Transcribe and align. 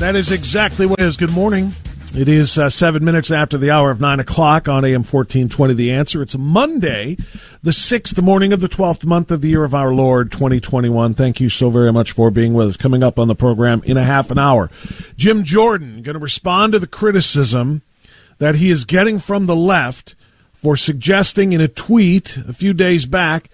That 0.00 0.16
is 0.16 0.32
exactly 0.32 0.86
what 0.86 0.98
it 0.98 1.04
is. 1.04 1.18
Good 1.18 1.30
morning. 1.30 1.72
It 2.14 2.26
is 2.26 2.56
uh, 2.56 2.70
seven 2.70 3.04
minutes 3.04 3.30
after 3.30 3.58
the 3.58 3.70
hour 3.70 3.90
of 3.90 4.00
nine 4.00 4.18
o'clock 4.18 4.66
on 4.66 4.82
AM 4.82 5.02
1420. 5.02 5.74
The 5.74 5.92
answer. 5.92 6.22
It's 6.22 6.38
Monday, 6.38 7.18
the 7.62 7.74
sixth 7.74 8.20
morning 8.22 8.54
of 8.54 8.62
the 8.62 8.68
12th 8.68 9.04
month 9.04 9.30
of 9.30 9.42
the 9.42 9.50
year 9.50 9.62
of 9.62 9.74
our 9.74 9.92
Lord 9.92 10.32
2021. 10.32 11.12
Thank 11.12 11.38
you 11.38 11.50
so 11.50 11.68
very 11.68 11.92
much 11.92 12.12
for 12.12 12.30
being 12.30 12.54
with 12.54 12.68
us. 12.68 12.76
Coming 12.78 13.02
up 13.02 13.18
on 13.18 13.28
the 13.28 13.34
program 13.34 13.82
in 13.84 13.98
a 13.98 14.02
half 14.02 14.30
an 14.30 14.38
hour, 14.38 14.70
Jim 15.18 15.44
Jordan 15.44 16.00
going 16.00 16.14
to 16.14 16.18
respond 16.18 16.72
to 16.72 16.78
the 16.78 16.86
criticism 16.86 17.82
that 18.38 18.54
he 18.54 18.70
is 18.70 18.86
getting 18.86 19.18
from 19.18 19.44
the 19.44 19.54
left 19.54 20.14
for 20.54 20.78
suggesting 20.78 21.52
in 21.52 21.60
a 21.60 21.68
tweet 21.68 22.38
a 22.38 22.54
few 22.54 22.72
days 22.72 23.04
back 23.04 23.50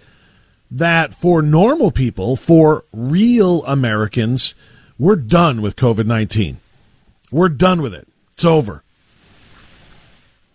that 0.71 1.13
for 1.13 1.41
normal 1.41 1.91
people, 1.91 2.37
for 2.37 2.85
real 2.93 3.65
Americans, 3.65 4.55
we're 4.99 5.15
done 5.15 5.61
with 5.61 5.75
COVID 5.75 6.05
19. 6.05 6.57
We're 7.31 7.49
done 7.49 7.81
with 7.81 7.93
it. 7.93 8.07
It's 8.33 8.45
over. 8.45 8.83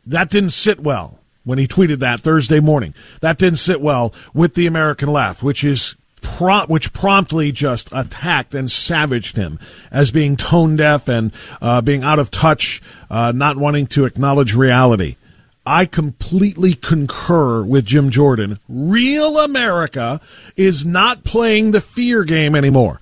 That 0.06 0.30
didn't 0.30 0.50
sit 0.50 0.80
well 0.80 1.18
when 1.44 1.58
he 1.58 1.68
tweeted 1.68 1.98
that 1.98 2.20
Thursday 2.20 2.60
morning. 2.60 2.94
That 3.20 3.38
didn't 3.38 3.58
sit 3.58 3.80
well 3.80 4.12
with 4.32 4.54
the 4.54 4.66
American 4.66 5.08
left, 5.08 5.42
which 5.42 5.62
is 5.64 5.96
prompt, 6.20 6.70
which 6.70 6.92
promptly 6.92 7.52
just 7.52 7.88
attacked 7.92 8.54
and 8.54 8.70
savaged 8.70 9.36
him 9.36 9.58
as 9.90 10.10
being 10.10 10.36
tone 10.36 10.76
deaf 10.76 11.08
and 11.08 11.32
uh, 11.60 11.80
being 11.80 12.02
out 12.02 12.18
of 12.18 12.30
touch, 12.30 12.80
uh, 13.10 13.32
not 13.32 13.56
wanting 13.56 13.86
to 13.88 14.04
acknowledge 14.04 14.54
reality. 14.54 15.16
I 15.64 15.86
completely 15.86 16.74
concur 16.74 17.62
with 17.62 17.86
Jim 17.86 18.10
Jordan. 18.10 18.58
Real 18.68 19.38
America 19.38 20.20
is 20.56 20.84
not 20.84 21.22
playing 21.22 21.70
the 21.70 21.80
fear 21.80 22.24
game 22.24 22.56
anymore. 22.56 23.00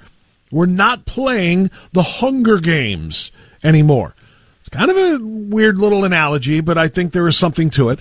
We're 0.51 0.67
not 0.67 1.05
playing 1.05 1.71
the 1.93 2.03
Hunger 2.03 2.59
Games 2.59 3.31
anymore. 3.63 4.15
It's 4.61 4.69
kind 4.69 4.91
of 4.91 4.97
a 4.97 5.25
weird 5.25 5.79
little 5.79 6.05
analogy, 6.05 6.61
but 6.61 6.77
I 6.77 6.89
think 6.89 7.13
there 7.13 7.29
is 7.29 7.37
something 7.37 7.71
to 7.71 7.91
it. 7.91 7.99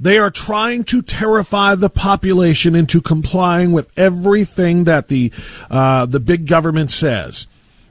They 0.00 0.18
are 0.18 0.30
trying 0.30 0.84
to 0.84 1.02
terrify 1.02 1.74
the 1.76 1.90
population 1.90 2.74
into 2.74 3.00
complying 3.00 3.72
with 3.72 3.90
everything 3.96 4.84
that 4.84 5.08
the 5.08 5.32
uh, 5.70 6.06
the 6.06 6.18
big 6.18 6.46
government 6.46 6.90
says, 6.90 7.46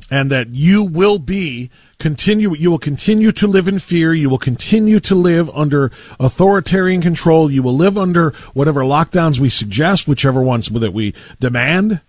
and 0.09 0.29
that 0.29 0.49
you 0.49 0.83
will 0.83 1.19
be 1.19 1.69
continue 1.99 2.53
you 2.55 2.71
will 2.71 2.79
continue 2.79 3.31
to 3.31 3.45
live 3.45 3.67
in 3.67 3.77
fear 3.77 4.11
you 4.11 4.27
will 4.27 4.39
continue 4.39 4.99
to 4.99 5.13
live 5.13 5.51
under 5.51 5.91
authoritarian 6.19 6.99
control 6.99 7.51
you 7.51 7.61
will 7.61 7.75
live 7.75 7.95
under 7.95 8.31
whatever 8.55 8.81
lockdowns 8.81 9.39
we 9.39 9.51
suggest 9.51 10.07
whichever 10.07 10.41
ones 10.41 10.67
that 10.69 10.93
we 10.93 11.13
demand 11.39 12.01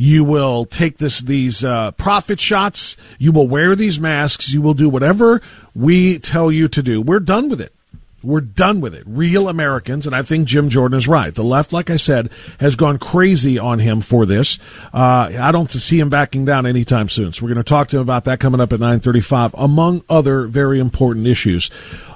you 0.00 0.22
will 0.22 0.64
take 0.64 0.96
this 0.98 1.20
these 1.20 1.64
uh, 1.64 1.90
profit 1.92 2.40
shots 2.40 2.96
you 3.18 3.32
will 3.32 3.48
wear 3.48 3.74
these 3.74 4.00
masks 4.00 4.52
you 4.54 4.62
will 4.62 4.72
do 4.72 4.88
whatever 4.88 5.42
we 5.74 6.18
tell 6.18 6.50
you 6.50 6.68
to 6.68 6.82
do 6.82 7.02
we're 7.02 7.20
done 7.20 7.48
with 7.48 7.60
it 7.60 7.74
we're 8.22 8.40
done 8.40 8.80
with 8.80 8.96
it. 8.96 9.04
Real 9.06 9.48
Americans, 9.48 10.04
and 10.04 10.14
I 10.14 10.22
think 10.22 10.48
Jim 10.48 10.68
Jordan 10.68 10.98
is 10.98 11.06
right. 11.06 11.32
The 11.32 11.44
left, 11.44 11.72
like 11.72 11.88
I 11.88 11.94
said, 11.94 12.30
has 12.58 12.74
gone 12.74 12.98
crazy 12.98 13.58
on 13.58 13.78
him 13.78 14.00
for 14.00 14.26
this. 14.26 14.58
Uh, 14.92 15.30
I 15.38 15.52
don't 15.52 15.70
see 15.70 16.00
him 16.00 16.10
backing 16.10 16.44
down 16.44 16.66
anytime 16.66 17.08
soon. 17.08 17.32
So 17.32 17.44
we're 17.44 17.54
going 17.54 17.64
to 17.64 17.68
talk 17.68 17.88
to 17.88 17.96
him 17.96 18.02
about 18.02 18.24
that 18.24 18.40
coming 18.40 18.60
up 18.60 18.72
at 18.72 18.80
9:35, 18.80 19.54
among 19.56 20.02
other 20.08 20.48
very 20.48 20.80
important 20.80 21.28
issues 21.28 21.70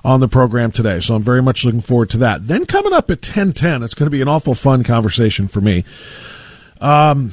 on 0.04 0.18
the 0.18 0.26
program 0.26 0.72
today. 0.72 0.98
So 0.98 1.14
I'm 1.14 1.22
very 1.22 1.42
much 1.42 1.64
looking 1.64 1.80
forward 1.80 2.10
to 2.10 2.18
that. 2.18 2.48
Then 2.48 2.66
coming 2.66 2.92
up 2.92 3.08
at 3.08 3.20
10:10, 3.20 3.84
it's 3.84 3.94
going 3.94 4.06
to 4.06 4.10
be 4.10 4.22
an 4.22 4.28
awful 4.28 4.56
fun 4.56 4.82
conversation 4.82 5.46
for 5.46 5.60
me. 5.60 5.84
Um, 6.80 7.30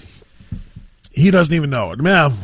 he 1.19 1.31
doesn't 1.31 1.53
even 1.53 1.69
know 1.69 1.91
it. 1.91 2.00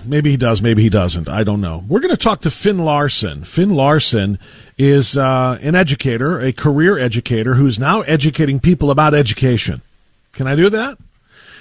Maybe 0.06 0.32
he 0.32 0.38
does, 0.38 0.62
maybe 0.62 0.84
he 0.84 0.90
doesn't. 0.90 1.30
I 1.30 1.44
don't 1.44 1.62
know. 1.62 1.84
We're 1.88 2.02
going 2.02 2.16
to 2.16 2.18
talk 2.18 2.42
to 2.42 2.52
Finn 2.52 2.80
Larson. 2.80 3.44
Finn 3.44 3.70
Larson 3.70 4.38
is 4.78 5.18
uh, 5.18 5.58
an 5.62 5.76
educator, 5.76 6.40
a 6.40 6.52
career 6.52 7.00
educator, 7.00 7.56
who's 7.56 7.80
now 7.80 8.02
educating 8.02 8.60
people 8.60 8.92
about 8.92 9.14
education. 9.14 9.82
Can 10.34 10.48
I 10.48 10.56
do 10.56 10.70
that? 10.70 10.98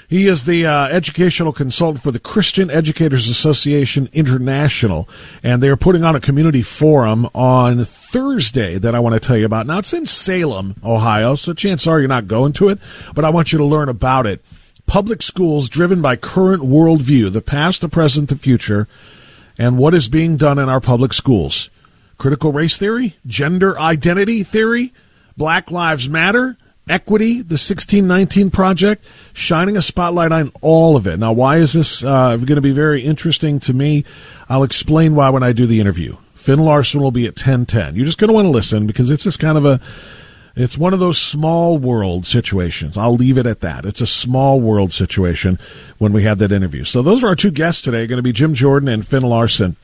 He 0.09 0.29
is 0.29 0.45
the 0.45 0.67
uh, 0.67 0.87
educational 0.89 1.53
consultant 1.53 2.03
for 2.03 2.11
the 2.11 2.19
Christian 2.19 2.71
Educators 2.71 3.29
Association 3.29 4.09
International, 4.13 5.09
and 5.43 5.63
they 5.63 5.69
are 5.69 5.77
putting 5.77 6.05
on 6.05 6.15
a 6.15 6.21
community 6.21 6.63
forum 6.63 7.27
on 7.35 7.85
Thursday 7.85 8.77
that 8.77 8.95
I 8.95 9.01
want 9.01 9.15
to 9.15 9.21
tell 9.21 9.37
you 9.37 9.47
about. 9.47 9.67
Now, 9.67 9.79
it's 9.79 9.95
in 9.95 10.05
Salem, 10.05 10.77
Ohio, 10.85 11.37
so 11.37 11.55
chances 11.55 11.89
are 11.89 12.01
you're 12.01 12.09
not 12.09 12.27
going 12.27 12.53
to 12.55 12.69
it, 12.69 12.79
but 13.15 13.25
I 13.25 13.31
want 13.31 13.53
you 13.53 13.59
to 13.59 13.65
learn 13.65 13.89
about 13.89 14.27
it. 14.27 14.45
Public 14.87 15.23
schools 15.23 15.69
driven 15.69 16.01
by 16.03 16.17
current 16.17 16.63
worldview, 16.63 17.33
the 17.33 17.41
past, 17.41 17.81
the 17.81 17.89
present, 17.89 18.29
the 18.29 18.37
future, 18.37 18.87
and 19.59 19.79
what 19.79 19.95
is 19.95 20.09
being 20.09 20.37
done 20.37 20.59
in 20.59 20.69
our 20.69 20.81
public 20.81 21.13
schools 21.13 21.71
critical 22.17 22.53
race 22.53 22.77
theory, 22.77 23.17
gender 23.27 23.79
identity 23.79 24.43
theory, 24.43 24.93
Black 25.37 25.71
Lives 25.71 26.09
Matter, 26.09 26.57
equity, 26.89 27.35
the 27.35 27.55
1619 27.55 28.51
Project, 28.51 29.05
shining 29.33 29.77
a 29.77 29.83
spotlight 29.83 30.33
on 30.33 30.53
all 30.61 30.97
of 30.97 31.07
it. 31.07 31.19
Now, 31.19 31.33
why 31.33 31.59
is 31.59 31.73
this 31.73 32.05
uh, 32.05 32.37
going 32.37 32.55
to 32.55 32.61
be 32.61 32.73
very 32.73 33.03
interesting 33.03 33.59
to 33.61 33.75
me? 33.75 34.05
I'll 34.49 34.63
explain 34.63 35.15
why 35.15 35.31
when 35.31 35.43
I 35.43 35.53
do 35.53 35.67
the 35.67 35.81
interview. 35.81 36.17
Finn 36.35 36.61
Larson 36.61 37.01
will 37.01 37.11
be 37.11 37.27
at 37.27 37.37
1010. 37.37 37.97
You're 37.97 38.05
just 38.05 38.19
going 38.19 38.29
to 38.29 38.35
want 38.35 38.47
to 38.47 38.51
listen 38.51 38.87
because 38.87 39.11
it's 39.11 39.25
just 39.25 39.41
kind 39.41 39.57
of 39.57 39.65
a 39.65 39.81
it's 40.57 40.79
one 40.79 40.93
of 40.93 41.01
those 41.01 41.19
small 41.19 41.79
world 41.79 42.27
situations. 42.27 42.97
I'll 42.97 43.17
leave 43.17 43.39
it 43.39 43.47
at 43.47 43.61
that. 43.61 43.85
It's 43.85 44.01
a 44.01 44.07
small 44.07 44.61
world 44.61 44.93
situation 44.93 45.59
when 45.99 46.13
we 46.13 46.23
have 46.23 46.39
that 46.39 46.53
interview. 46.53 46.85
So 46.85 47.03
those 47.03 47.25
are 47.25 47.29
our 47.29 47.37
two 47.37 47.51
guests 47.51 47.81
today, 47.83 48.07
going 48.07 48.19
to 48.19 48.23
be 48.23 48.33
Jim 48.33 48.55
Jordan 48.55 48.89
and 48.89 49.07
Finn 49.07 49.25
Larson. 49.25 49.77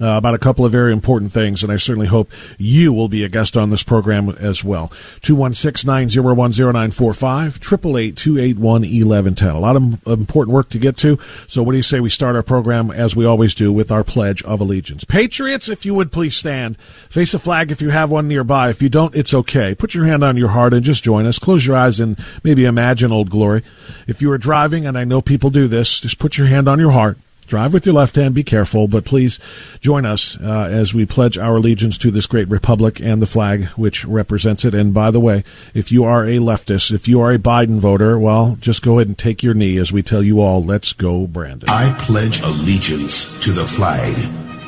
Uh, 0.00 0.10
about 0.10 0.34
a 0.34 0.38
couple 0.38 0.64
of 0.64 0.72
very 0.72 0.92
important 0.92 1.30
things, 1.32 1.62
and 1.62 1.70
I 1.72 1.76
certainly 1.76 2.08
hope 2.08 2.30
you 2.58 2.92
will 2.92 3.08
be 3.08 3.24
a 3.24 3.28
guest 3.28 3.56
on 3.56 3.70
this 3.70 3.82
program 3.82 4.28
as 4.30 4.62
well. 4.64 4.88
216-901-0945, 5.22 7.58
888-281-1110. 7.58 9.54
A 9.54 9.58
lot 9.58 9.76
of 9.76 10.06
important 10.06 10.54
work 10.54 10.68
to 10.70 10.78
get 10.78 10.96
to, 10.98 11.18
so 11.46 11.62
what 11.62 11.72
do 11.72 11.78
you 11.78 11.82
say 11.82 12.00
we 12.00 12.10
start 12.10 12.36
our 12.36 12.42
program, 12.42 12.90
as 12.90 13.16
we 13.16 13.24
always 13.24 13.54
do, 13.54 13.72
with 13.72 13.90
our 13.90 14.04
Pledge 14.04 14.42
of 14.42 14.60
Allegiance? 14.60 15.04
Patriots, 15.04 15.68
if 15.68 15.86
you 15.86 15.94
would 15.94 16.12
please 16.12 16.36
stand. 16.36 16.78
Face 17.08 17.34
a 17.34 17.38
flag 17.38 17.70
if 17.70 17.80
you 17.80 17.90
have 17.90 18.10
one 18.10 18.28
nearby. 18.28 18.70
If 18.70 18.82
you 18.82 18.88
don't, 18.88 19.14
it's 19.14 19.32
okay. 19.32 19.74
Put 19.74 19.94
your 19.94 20.06
hand 20.06 20.22
on 20.22 20.36
your 20.36 20.48
heart 20.48 20.74
and 20.74 20.84
just 20.84 21.04
join 21.04 21.26
us. 21.26 21.38
Close 21.38 21.66
your 21.66 21.76
eyes 21.76 22.00
and 22.00 22.18
maybe 22.42 22.64
imagine 22.64 23.12
Old 23.12 23.30
Glory. 23.30 23.62
If 24.06 24.20
you 24.20 24.30
are 24.32 24.38
driving, 24.38 24.86
and 24.86 24.98
I 24.98 25.04
know 25.04 25.22
people 25.22 25.50
do 25.50 25.68
this, 25.68 26.00
just 26.00 26.18
put 26.18 26.38
your 26.38 26.48
hand 26.48 26.68
on 26.68 26.78
your 26.78 26.92
heart 26.92 27.18
Drive 27.46 27.72
with 27.72 27.86
your 27.86 27.94
left 27.94 28.16
hand, 28.16 28.34
be 28.34 28.42
careful, 28.42 28.88
but 28.88 29.04
please 29.04 29.38
join 29.80 30.04
us 30.04 30.36
uh, 30.40 30.68
as 30.70 30.92
we 30.92 31.06
pledge 31.06 31.38
our 31.38 31.56
allegiance 31.56 31.96
to 31.98 32.10
this 32.10 32.26
great 32.26 32.48
republic 32.48 33.00
and 33.00 33.22
the 33.22 33.26
flag 33.26 33.66
which 33.76 34.04
represents 34.04 34.64
it. 34.64 34.74
And 34.74 34.92
by 34.92 35.12
the 35.12 35.20
way, 35.20 35.44
if 35.72 35.92
you 35.92 36.04
are 36.04 36.24
a 36.24 36.38
leftist, 36.38 36.92
if 36.92 37.06
you 37.06 37.20
are 37.20 37.32
a 37.32 37.38
Biden 37.38 37.78
voter, 37.78 38.18
well, 38.18 38.56
just 38.60 38.82
go 38.82 38.98
ahead 38.98 39.06
and 39.06 39.16
take 39.16 39.44
your 39.44 39.54
knee 39.54 39.76
as 39.78 39.92
we 39.92 40.02
tell 40.02 40.24
you 40.24 40.40
all, 40.40 40.64
let's 40.64 40.92
go, 40.92 41.26
Brandon. 41.28 41.70
I 41.70 41.96
pledge 42.00 42.40
allegiance 42.40 43.38
to 43.44 43.52
the 43.52 43.64
flag 43.64 44.16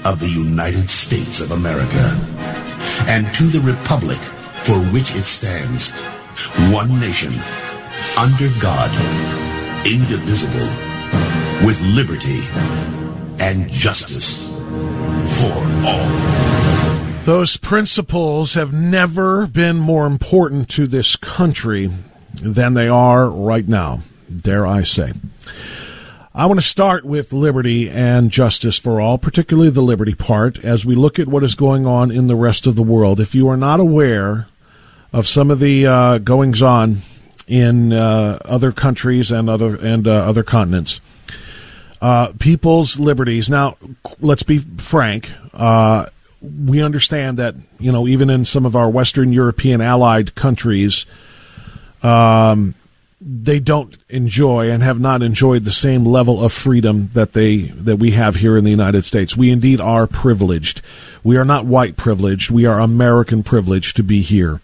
of 0.07 0.21
the 0.21 0.31
United 0.31 0.89
States 0.89 1.41
of 1.41 1.51
America 1.51 2.17
and 3.09 3.27
to 3.35 3.45
the 3.45 3.61
republic 3.61 4.19
for 4.63 4.79
which 4.93 5.17
it 5.17 5.25
stands, 5.25 5.91
one 6.71 7.01
nation, 7.01 7.33
under 8.17 8.49
God, 8.61 8.91
indivisible 9.85 10.88
with 11.64 11.81
liberty 11.82 12.40
and 13.38 13.69
justice 13.70 14.56
for 15.40 15.52
all. 15.87 16.28
Those 17.25 17.56
principles 17.56 18.55
have 18.55 18.72
never 18.72 19.46
been 19.46 19.76
more 19.76 20.06
important 20.06 20.69
to 20.70 20.87
this 20.87 21.16
country 21.16 21.90
than 22.43 22.75
they 22.75 22.88
are 22.88 23.28
right 23.28 23.66
now, 23.66 24.02
dare 24.34 24.66
I 24.66 24.82
say. 24.82 25.12
I 26.34 26.46
want 26.46 26.60
to 26.60 26.66
start 26.66 27.05
with 27.05 27.32
liberty 27.32 27.90
and 27.90 28.31
justice 28.31 28.78
for 28.78 29.00
all, 29.00 29.19
particularly 29.19 29.70
the 29.70 29.82
liberty 29.82 30.14
part, 30.14 30.64
as 30.64 30.87
we 30.87 30.94
look 30.94 31.19
at 31.19 31.26
what 31.26 31.43
is 31.43 31.55
going 31.56 31.84
on 31.84 32.10
in 32.10 32.28
the 32.28 32.37
rest 32.37 32.66
of 32.66 32.76
the 32.76 32.82
world. 32.82 33.19
If 33.19 33.34
you 33.34 33.49
are 33.49 33.56
not 33.56 33.81
aware 33.81 34.46
of 35.12 35.26
some 35.26 35.50
of 35.50 35.58
the 35.58 35.87
uh, 35.87 36.19
goings 36.19 36.62
on 36.62 37.02
in 37.49 37.93
uh, 37.93 38.38
other 38.44 38.70
countries 38.70 39.32
and 39.32 39.50
other 39.50 39.75
and 39.76 40.06
uh, 40.06 40.12
other 40.12 40.43
continents, 40.44 41.00
uh, 42.00 42.33
people's 42.39 42.99
liberties. 42.99 43.50
Now, 43.50 43.77
let's 44.21 44.43
be 44.43 44.59
frank. 44.59 45.31
Uh, 45.53 46.06
we 46.41 46.83
understand 46.83 47.39
that 47.39 47.55
you 47.79 47.91
know 47.91 48.06
even 48.06 48.31
in 48.31 48.45
some 48.45 48.65
of 48.65 48.77
our 48.77 48.89
Western 48.89 49.33
European 49.33 49.81
allied 49.81 50.35
countries, 50.35 51.06
um, 52.03 52.75
they 53.21 53.59
don't 53.59 53.97
enjoy 54.09 54.71
and 54.71 54.83
have 54.83 55.00
not 55.00 55.23
enjoyed 55.23 55.65
the 55.65 55.73
same 55.73 56.05
level 56.05 56.43
of 56.43 56.53
freedom 56.53 57.11
that 57.15 57.33
they 57.33 57.62
that 57.62 57.97
we 57.97 58.12
have 58.12 58.37
here 58.37 58.56
in 58.56 58.65
the 58.65 58.71
United 58.71 59.05
States. 59.05 59.37
We 59.37 59.51
indeed 59.51 59.81
are 59.81 60.06
privileged. 60.06 60.83
We 61.25 61.37
are 61.37 61.44
not 61.44 61.67
white 61.67 61.97
privileged. 61.97 62.51
We 62.51 62.65
are 62.67 62.79
American 62.79 63.43
privileged 63.43 63.97
to 63.97 64.03
be 64.03 64.23
here. 64.23 64.61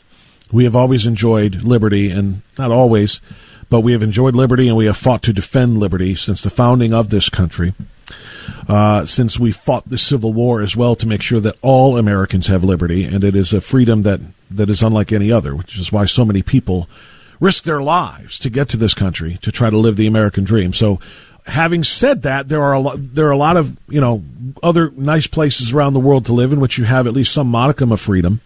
We 0.52 0.64
have 0.64 0.76
always 0.76 1.06
enjoyed 1.06 1.62
liberty, 1.62 2.10
and 2.10 2.42
not 2.56 2.70
always 2.70 3.20
but 3.74 3.80
we 3.80 3.90
have 3.90 4.04
enjoyed 4.04 4.36
liberty 4.36 4.68
and 4.68 4.76
we 4.76 4.86
have 4.86 4.96
fought 4.96 5.20
to 5.20 5.32
defend 5.32 5.80
liberty 5.80 6.14
since 6.14 6.44
the 6.44 6.48
founding 6.48 6.94
of 6.94 7.10
this 7.10 7.28
country. 7.28 7.74
Uh, 8.68 9.04
since 9.04 9.36
we 9.36 9.50
fought 9.50 9.88
the 9.88 9.98
Civil 9.98 10.32
War 10.32 10.62
as 10.62 10.76
well 10.76 10.94
to 10.94 11.08
make 11.08 11.22
sure 11.22 11.40
that 11.40 11.56
all 11.60 11.98
Americans 11.98 12.46
have 12.46 12.62
liberty, 12.62 13.02
and 13.02 13.24
it 13.24 13.34
is 13.34 13.52
a 13.52 13.60
freedom 13.60 14.02
that, 14.02 14.20
that 14.48 14.70
is 14.70 14.80
unlike 14.80 15.10
any 15.10 15.32
other, 15.32 15.56
which 15.56 15.76
is 15.76 15.90
why 15.90 16.04
so 16.04 16.24
many 16.24 16.40
people 16.40 16.88
risk 17.40 17.64
their 17.64 17.82
lives 17.82 18.38
to 18.38 18.48
get 18.48 18.68
to 18.68 18.76
this 18.76 18.94
country 18.94 19.40
to 19.42 19.50
try 19.50 19.70
to 19.70 19.76
live 19.76 19.96
the 19.96 20.06
American 20.06 20.44
dream. 20.44 20.72
So, 20.72 21.00
having 21.46 21.82
said 21.82 22.22
that, 22.22 22.48
there 22.48 22.62
are 22.62 22.74
a 22.74 22.78
lot, 22.78 22.98
there 23.00 23.26
are 23.26 23.32
a 23.32 23.36
lot 23.36 23.56
of 23.56 23.76
you 23.88 24.00
know 24.00 24.22
other 24.62 24.92
nice 24.92 25.26
places 25.26 25.74
around 25.74 25.94
the 25.94 25.98
world 25.98 26.26
to 26.26 26.32
live 26.32 26.52
in 26.52 26.60
which 26.60 26.78
you 26.78 26.84
have 26.84 27.08
at 27.08 27.12
least 27.12 27.34
some 27.34 27.48
modicum 27.48 27.90
of 27.90 28.00
freedom. 28.00 28.40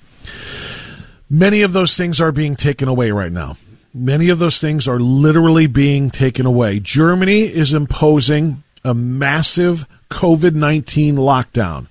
Many 1.29 1.61
of 1.61 1.75
those 1.75 1.99
things 1.99 2.19
are 2.19 2.33
being 2.33 2.57
taken 2.57 2.89
away 2.89 3.11
right 3.11 3.31
now. 3.31 3.59
Many 3.99 4.29
of 4.29 4.39
those 4.39 4.61
things 4.61 4.87
are 4.87 5.01
literally 5.01 5.67
being 5.67 6.11
taken 6.11 6.47
away. 6.47 6.79
Germany 6.79 7.41
is 7.41 7.75
imposing 7.75 8.63
a 8.85 8.95
massive 8.95 9.87
COVID 10.09 10.55
19 10.55 11.17
lockdown 11.17 11.89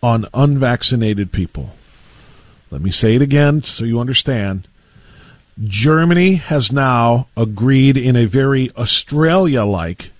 on 0.00 0.26
unvaccinated 0.32 1.32
people. 1.32 1.74
Let 2.70 2.82
me 2.82 2.92
say 2.92 3.16
it 3.16 3.22
again 3.22 3.64
so 3.64 3.84
you 3.84 3.98
understand. 3.98 4.68
Germany 5.60 6.36
has 6.36 6.70
now 6.70 7.26
agreed 7.36 7.96
in 7.96 8.14
a 8.14 8.26
very 8.26 8.70
Australia 8.76 9.64
like 9.64 10.12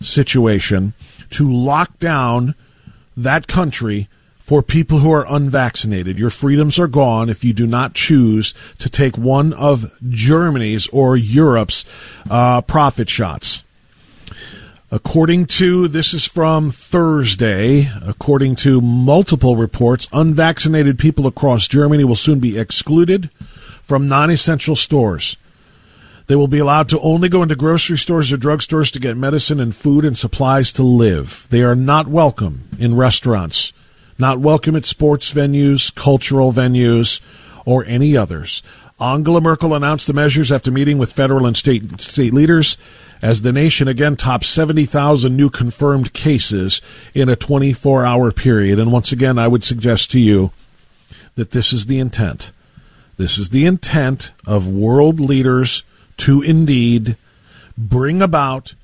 situation 0.00 0.92
to 1.30 1.50
lock 1.50 2.00
down 2.00 2.56
that 3.16 3.46
country 3.46 4.08
for 4.44 4.62
people 4.62 4.98
who 4.98 5.10
are 5.10 5.24
unvaccinated. 5.26 6.18
Your 6.18 6.28
freedoms 6.28 6.78
are 6.78 6.86
gone 6.86 7.30
if 7.30 7.42
you 7.44 7.54
do 7.54 7.66
not 7.66 7.94
choose 7.94 8.52
to 8.78 8.90
take 8.90 9.16
one 9.16 9.54
of 9.54 9.90
Germany's 10.06 10.86
or 10.88 11.16
Europe's 11.16 11.86
uh, 12.28 12.60
profit 12.60 13.08
shots. 13.08 13.64
According 14.90 15.46
to 15.46 15.88
this 15.88 16.12
is 16.12 16.26
from 16.26 16.70
Thursday, 16.70 17.90
according 18.04 18.56
to 18.56 18.82
multiple 18.82 19.56
reports, 19.56 20.08
unvaccinated 20.12 20.98
people 20.98 21.26
across 21.26 21.66
Germany 21.66 22.04
will 22.04 22.14
soon 22.14 22.38
be 22.38 22.58
excluded 22.58 23.30
from 23.80 24.06
non 24.06 24.30
essential 24.30 24.76
stores. 24.76 25.38
They 26.26 26.36
will 26.36 26.48
be 26.48 26.58
allowed 26.58 26.90
to 26.90 27.00
only 27.00 27.30
go 27.30 27.42
into 27.42 27.56
grocery 27.56 27.96
stores 27.96 28.30
or 28.30 28.36
drugstores 28.36 28.92
to 28.92 29.00
get 29.00 29.16
medicine 29.16 29.58
and 29.58 29.74
food 29.74 30.04
and 30.04 30.18
supplies 30.18 30.70
to 30.72 30.82
live. 30.82 31.46
They 31.48 31.62
are 31.62 31.74
not 31.74 32.08
welcome 32.08 32.68
in 32.78 32.94
restaurants 32.94 33.72
not 34.18 34.38
welcome 34.40 34.76
at 34.76 34.84
sports 34.84 35.32
venues, 35.32 35.94
cultural 35.94 36.52
venues, 36.52 37.20
or 37.64 37.84
any 37.86 38.16
others. 38.16 38.62
Angela 39.00 39.40
Merkel 39.40 39.74
announced 39.74 40.06
the 40.06 40.12
measures 40.12 40.52
after 40.52 40.70
meeting 40.70 40.98
with 40.98 41.12
federal 41.12 41.46
and 41.46 41.56
state 41.56 42.00
state 42.00 42.32
leaders 42.32 42.78
as 43.22 43.42
the 43.42 43.52
nation 43.52 43.88
again 43.88 44.16
tops 44.16 44.48
70,000 44.48 45.36
new 45.36 45.50
confirmed 45.50 46.12
cases 46.12 46.80
in 47.14 47.28
a 47.28 47.36
24-hour 47.36 48.30
period. 48.32 48.78
And 48.78 48.92
once 48.92 49.12
again, 49.12 49.38
I 49.38 49.48
would 49.48 49.64
suggest 49.64 50.10
to 50.12 50.20
you 50.20 50.52
that 51.34 51.50
this 51.50 51.72
is 51.72 51.86
the 51.86 51.98
intent. 51.98 52.52
This 53.16 53.38
is 53.38 53.50
the 53.50 53.66
intent 53.66 54.32
of 54.46 54.70
world 54.70 55.18
leaders 55.18 55.84
to 56.18 56.42
indeed 56.42 57.16
bring 57.76 58.22
about 58.22 58.74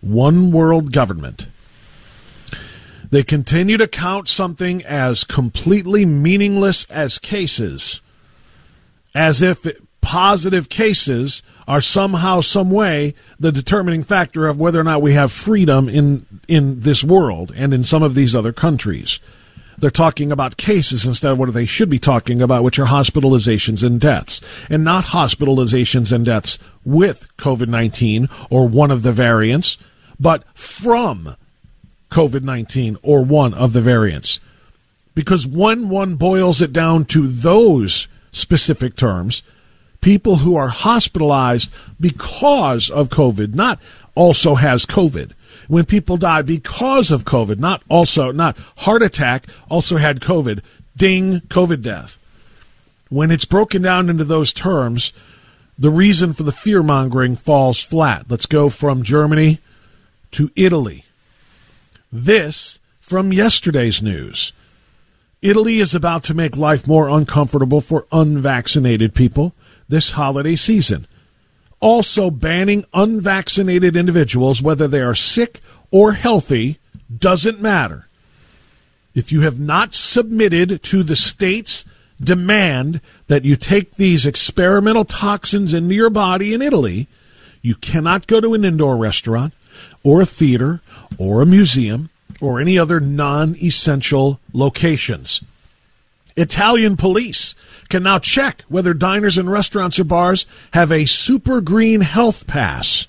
one 0.00 0.52
world 0.52 0.92
government 0.92 1.46
they 3.10 3.22
continue 3.22 3.76
to 3.76 3.88
count 3.88 4.28
something 4.28 4.84
as 4.84 5.24
completely 5.24 6.04
meaningless 6.04 6.86
as 6.90 7.18
cases, 7.18 8.00
as 9.14 9.42
if 9.42 9.66
positive 10.00 10.68
cases 10.68 11.42
are 11.68 11.80
somehow, 11.80 12.40
some 12.40 12.70
way, 12.70 13.14
the 13.40 13.50
determining 13.50 14.02
factor 14.02 14.46
of 14.46 14.58
whether 14.58 14.80
or 14.80 14.84
not 14.84 15.02
we 15.02 15.14
have 15.14 15.32
freedom 15.32 15.88
in 15.88 16.24
in 16.46 16.80
this 16.80 17.02
world 17.02 17.52
and 17.56 17.74
in 17.74 17.82
some 17.82 18.02
of 18.02 18.14
these 18.14 18.34
other 18.34 18.52
countries. 18.52 19.18
They're 19.78 19.90
talking 19.90 20.32
about 20.32 20.56
cases 20.56 21.04
instead 21.04 21.32
of 21.32 21.38
what 21.38 21.52
they 21.52 21.66
should 21.66 21.90
be 21.90 21.98
talking 21.98 22.40
about, 22.40 22.64
which 22.64 22.78
are 22.78 22.86
hospitalizations 22.86 23.84
and 23.84 24.00
deaths, 24.00 24.40
and 24.70 24.84
not 24.84 25.06
hospitalizations 25.06 26.12
and 26.12 26.24
deaths 26.24 26.58
with 26.84 27.36
COVID 27.36 27.68
19 27.68 28.28
or 28.48 28.68
one 28.68 28.90
of 28.90 29.02
the 29.02 29.12
variants, 29.12 29.76
but 30.18 30.44
from 30.54 31.36
COVID 32.10 32.42
19 32.42 32.98
or 33.02 33.24
one 33.24 33.54
of 33.54 33.72
the 33.72 33.80
variants. 33.80 34.40
Because 35.14 35.46
when 35.46 35.88
one 35.88 36.16
boils 36.16 36.60
it 36.60 36.72
down 36.72 37.06
to 37.06 37.26
those 37.26 38.06
specific 38.32 38.96
terms, 38.96 39.42
people 40.00 40.36
who 40.36 40.56
are 40.56 40.68
hospitalized 40.68 41.72
because 41.98 42.90
of 42.90 43.08
COVID, 43.08 43.54
not 43.54 43.80
also 44.14 44.56
has 44.56 44.84
COVID. 44.84 45.32
When 45.68 45.84
people 45.84 46.16
die 46.16 46.42
because 46.42 47.10
of 47.10 47.24
COVID, 47.24 47.58
not 47.58 47.82
also, 47.88 48.30
not 48.30 48.56
heart 48.78 49.02
attack, 49.02 49.46
also 49.70 49.96
had 49.96 50.20
COVID, 50.20 50.60
ding, 50.96 51.40
COVID 51.48 51.82
death. 51.82 52.18
When 53.08 53.30
it's 53.30 53.44
broken 53.44 53.82
down 53.82 54.10
into 54.10 54.24
those 54.24 54.52
terms, 54.52 55.12
the 55.78 55.90
reason 55.90 56.34
for 56.34 56.42
the 56.42 56.52
fear 56.52 56.82
mongering 56.82 57.36
falls 57.36 57.82
flat. 57.82 58.26
Let's 58.28 58.46
go 58.46 58.68
from 58.68 59.02
Germany 59.02 59.60
to 60.32 60.50
Italy. 60.56 61.05
This 62.18 62.80
from 62.98 63.30
yesterday's 63.30 64.02
news. 64.02 64.54
Italy 65.42 65.80
is 65.80 65.94
about 65.94 66.24
to 66.24 66.34
make 66.34 66.56
life 66.56 66.86
more 66.86 67.10
uncomfortable 67.10 67.82
for 67.82 68.06
unvaccinated 68.10 69.14
people 69.14 69.52
this 69.86 70.12
holiday 70.12 70.56
season. 70.56 71.06
Also 71.78 72.30
banning 72.30 72.86
unvaccinated 72.94 73.98
individuals, 73.98 74.62
whether 74.62 74.88
they 74.88 75.02
are 75.02 75.14
sick 75.14 75.60
or 75.90 76.12
healthy, 76.12 76.78
doesn't 77.14 77.60
matter. 77.60 78.08
if 79.14 79.30
you 79.30 79.42
have 79.42 79.60
not 79.60 79.94
submitted 79.94 80.82
to 80.84 81.02
the 81.02 81.16
state's 81.16 81.84
demand 82.18 83.02
that 83.26 83.44
you 83.44 83.56
take 83.56 83.96
these 83.96 84.24
experimental 84.24 85.04
toxins 85.04 85.74
into 85.74 85.94
your 85.94 86.10
body 86.10 86.54
in 86.54 86.62
Italy, 86.62 87.08
you 87.60 87.74
cannot 87.74 88.26
go 88.26 88.40
to 88.40 88.54
an 88.54 88.64
indoor 88.64 88.96
restaurant 88.96 89.52
or 90.06 90.20
a 90.20 90.26
theater 90.26 90.80
or 91.18 91.42
a 91.42 91.46
museum 91.46 92.08
or 92.40 92.60
any 92.60 92.78
other 92.78 93.00
non 93.00 93.56
essential 93.60 94.38
locations. 94.52 95.42
Italian 96.36 96.96
police 96.96 97.56
can 97.88 98.04
now 98.04 98.20
check 98.20 98.62
whether 98.68 98.94
diners 98.94 99.36
and 99.36 99.50
restaurants 99.50 99.98
or 99.98 100.04
bars 100.04 100.46
have 100.72 100.92
a 100.92 101.06
super 101.06 101.60
green 101.60 102.02
health 102.02 102.46
pass. 102.46 103.08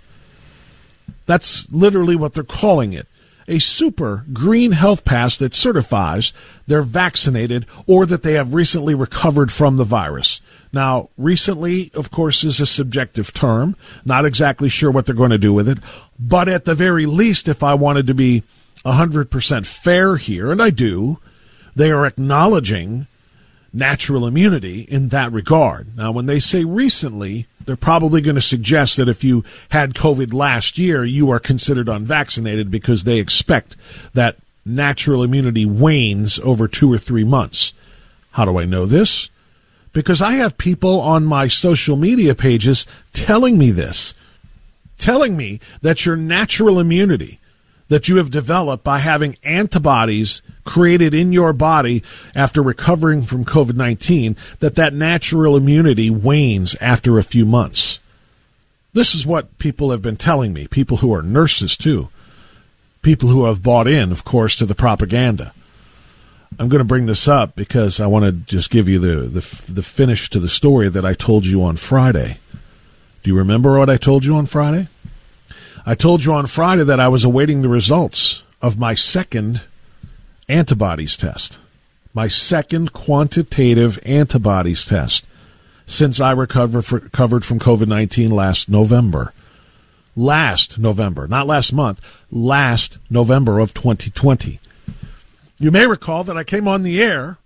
That's 1.27 1.69
literally 1.69 2.15
what 2.15 2.33
they're 2.33 2.43
calling 2.43 2.93
it. 2.93 3.05
A 3.47 3.59
super 3.59 4.25
green 4.33 4.71
health 4.71 5.05
pass 5.05 5.37
that 5.37 5.53
certifies 5.53 6.33
they're 6.65 6.81
vaccinated 6.81 7.67
or 7.85 8.07
that 8.07 8.23
they 8.23 8.33
have 8.33 8.55
recently 8.55 8.95
recovered 8.95 9.51
from 9.51 9.77
the 9.77 9.83
virus. 9.83 10.41
Now, 10.73 11.09
recently, 11.17 11.91
of 11.93 12.11
course, 12.11 12.43
is 12.43 12.59
a 12.59 12.65
subjective 12.65 13.33
term. 13.33 13.75
Not 14.05 14.25
exactly 14.25 14.69
sure 14.69 14.91
what 14.91 15.05
they're 15.05 15.15
going 15.15 15.31
to 15.31 15.37
do 15.37 15.53
with 15.53 15.69
it. 15.69 15.79
But 16.19 16.47
at 16.47 16.65
the 16.65 16.75
very 16.75 17.05
least, 17.05 17.47
if 17.47 17.63
I 17.63 17.73
wanted 17.73 18.07
to 18.07 18.13
be 18.13 18.43
100% 18.85 19.65
fair 19.65 20.17
here, 20.17 20.51
and 20.51 20.61
I 20.61 20.69
do, 20.69 21.19
they 21.75 21.91
are 21.91 22.05
acknowledging 22.05 23.07
natural 23.73 24.25
immunity 24.25 24.81
in 24.81 25.09
that 25.09 25.31
regard. 25.31 25.95
Now, 25.95 26.11
when 26.11 26.25
they 26.25 26.39
say 26.39 26.63
recently, 26.63 27.47
they're 27.65 27.75
probably 27.75 28.21
going 28.21 28.35
to 28.35 28.41
suggest 28.41 28.97
that 28.97 29.09
if 29.09 29.23
you 29.23 29.43
had 29.69 29.93
COVID 29.93 30.33
last 30.33 30.77
year, 30.77 31.03
you 31.03 31.29
are 31.29 31.39
considered 31.39 31.89
unvaccinated 31.89 32.71
because 32.71 33.03
they 33.03 33.19
expect 33.19 33.75
that 34.13 34.37
natural 34.65 35.21
immunity 35.21 35.65
wanes 35.65 36.39
over 36.39 36.67
two 36.67 36.91
or 36.91 36.97
three 36.97 37.23
months. 37.23 37.73
How 38.31 38.45
do 38.45 38.57
I 38.57 38.65
know 38.65 38.85
this? 38.85 39.29
Because 39.93 40.21
I 40.21 40.33
have 40.33 40.57
people 40.57 40.99
on 40.99 41.25
my 41.25 41.47
social 41.47 41.95
media 41.95 42.35
pages 42.35 42.85
telling 43.13 43.57
me 43.57 43.71
this, 43.71 44.13
telling 44.97 45.37
me 45.37 45.59
that 45.81 46.05
your 46.05 46.15
natural 46.15 46.79
immunity 46.79 47.39
that 47.89 48.09
you 48.09 48.17
have 48.17 48.29
developed 48.29 48.83
by 48.83 48.99
having 48.99 49.37
antibodies 49.43 50.41
created 50.65 51.13
in 51.13 51.31
your 51.31 51.53
body 51.53 52.03
after 52.35 52.61
recovering 52.61 53.23
from 53.23 53.45
COVID-19 53.45 54.35
that 54.59 54.75
that 54.75 54.93
natural 54.93 55.55
immunity 55.55 56.09
wanes 56.09 56.75
after 56.81 57.17
a 57.17 57.23
few 57.23 57.45
months. 57.45 57.99
This 58.93 59.15
is 59.15 59.25
what 59.25 59.57
people 59.57 59.91
have 59.91 60.01
been 60.01 60.17
telling 60.17 60.53
me, 60.53 60.67
people 60.67 60.97
who 60.97 61.13
are 61.13 61.21
nurses 61.21 61.77
too. 61.77 62.09
People 63.01 63.29
who 63.29 63.45
have 63.45 63.63
bought 63.63 63.87
in, 63.87 64.11
of 64.11 64.25
course, 64.25 64.55
to 64.57 64.65
the 64.65 64.75
propaganda. 64.75 65.53
I'm 66.59 66.67
going 66.67 66.79
to 66.79 66.85
bring 66.85 67.05
this 67.05 67.27
up 67.27 67.55
because 67.55 67.99
I 67.99 68.07
want 68.07 68.25
to 68.25 68.31
just 68.31 68.69
give 68.69 68.89
you 68.89 68.99
the, 68.99 69.27
the 69.27 69.71
the 69.71 69.83
finish 69.83 70.29
to 70.31 70.39
the 70.39 70.49
story 70.49 70.89
that 70.89 71.05
I 71.05 71.13
told 71.13 71.45
you 71.45 71.63
on 71.63 71.75
Friday. 71.75 72.39
Do 73.27 73.33
you 73.33 73.39
remember 73.39 73.77
what 73.77 73.89
I 73.89 73.97
told 73.97 74.23
you 74.23 74.35
on 74.35 74.45
Friday? 74.45 74.87
I 75.85 75.95
told 75.95 76.23
you 76.23 76.31
on 76.31 76.47
Friday 76.47 76.85
that 76.85 77.01
I 77.01 77.09
was 77.09 77.25
awaiting 77.25 77.61
the 77.61 77.67
results 77.67 78.41
of 78.61 78.79
my 78.79 78.93
second 78.93 79.65
antibodies 80.47 81.17
test, 81.17 81.59
my 82.13 82.29
second 82.29 82.93
quantitative 82.93 83.99
antibodies 84.05 84.85
test 84.85 85.25
since 85.85 86.21
I 86.21 86.31
recovered, 86.31 86.85
from 86.85 87.59
COVID 87.59 87.87
19 87.89 88.31
last 88.31 88.69
November. 88.69 89.33
Last 90.15 90.79
November, 90.79 91.27
not 91.27 91.47
last 91.47 91.73
month, 91.73 91.99
last 92.31 92.97
November 93.09 93.59
of 93.59 93.73
2020. 93.73 94.61
You 95.59 95.69
may 95.69 95.85
recall 95.85 96.23
that 96.23 96.37
I 96.37 96.45
came 96.45 96.65
on 96.65 96.83
the 96.83 97.03
air 97.03 97.39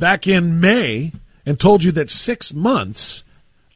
back 0.00 0.26
in 0.26 0.58
May 0.58 1.12
and 1.46 1.60
told 1.60 1.84
you 1.84 1.92
that 1.92 2.10
six 2.10 2.52
months 2.52 3.22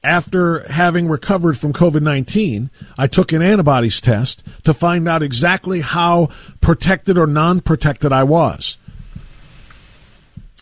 after 0.05 0.69
having 0.69 1.09
recovered 1.09 1.57
from 1.57 1.73
COVID 1.73 2.03
19, 2.03 2.71
I 2.99 3.07
took 3.07 3.33
an 3.33 3.43
antibodies 3.43 4.01
test 4.01 4.43
to 4.65 4.75
find 4.75 5.09
out 5.09 5.23
exactly 5.23 5.81
how 5.81 6.29
protected 6.61 7.17
or 7.17 7.27
non 7.27 7.61
protected 7.61 8.13
I 8.13 8.25
was. 8.25 8.77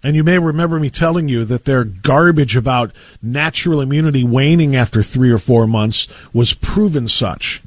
And 0.03 0.17
you 0.17 0.25
may 0.25 0.39
remember 0.39 0.81
me 0.81 0.89
telling 0.89 1.29
you 1.29 1.45
that 1.45 1.67
their 1.67 1.85
garbage 1.85 2.57
about 2.57 2.93
natural 3.23 3.81
immunity 3.81 4.25
waning 4.25 4.75
after 4.75 5.03
three 5.03 5.31
or 5.31 5.39
four 5.39 5.67
months 5.67 6.09
was 6.33 6.55
proven 6.55 7.07
such 7.07 7.63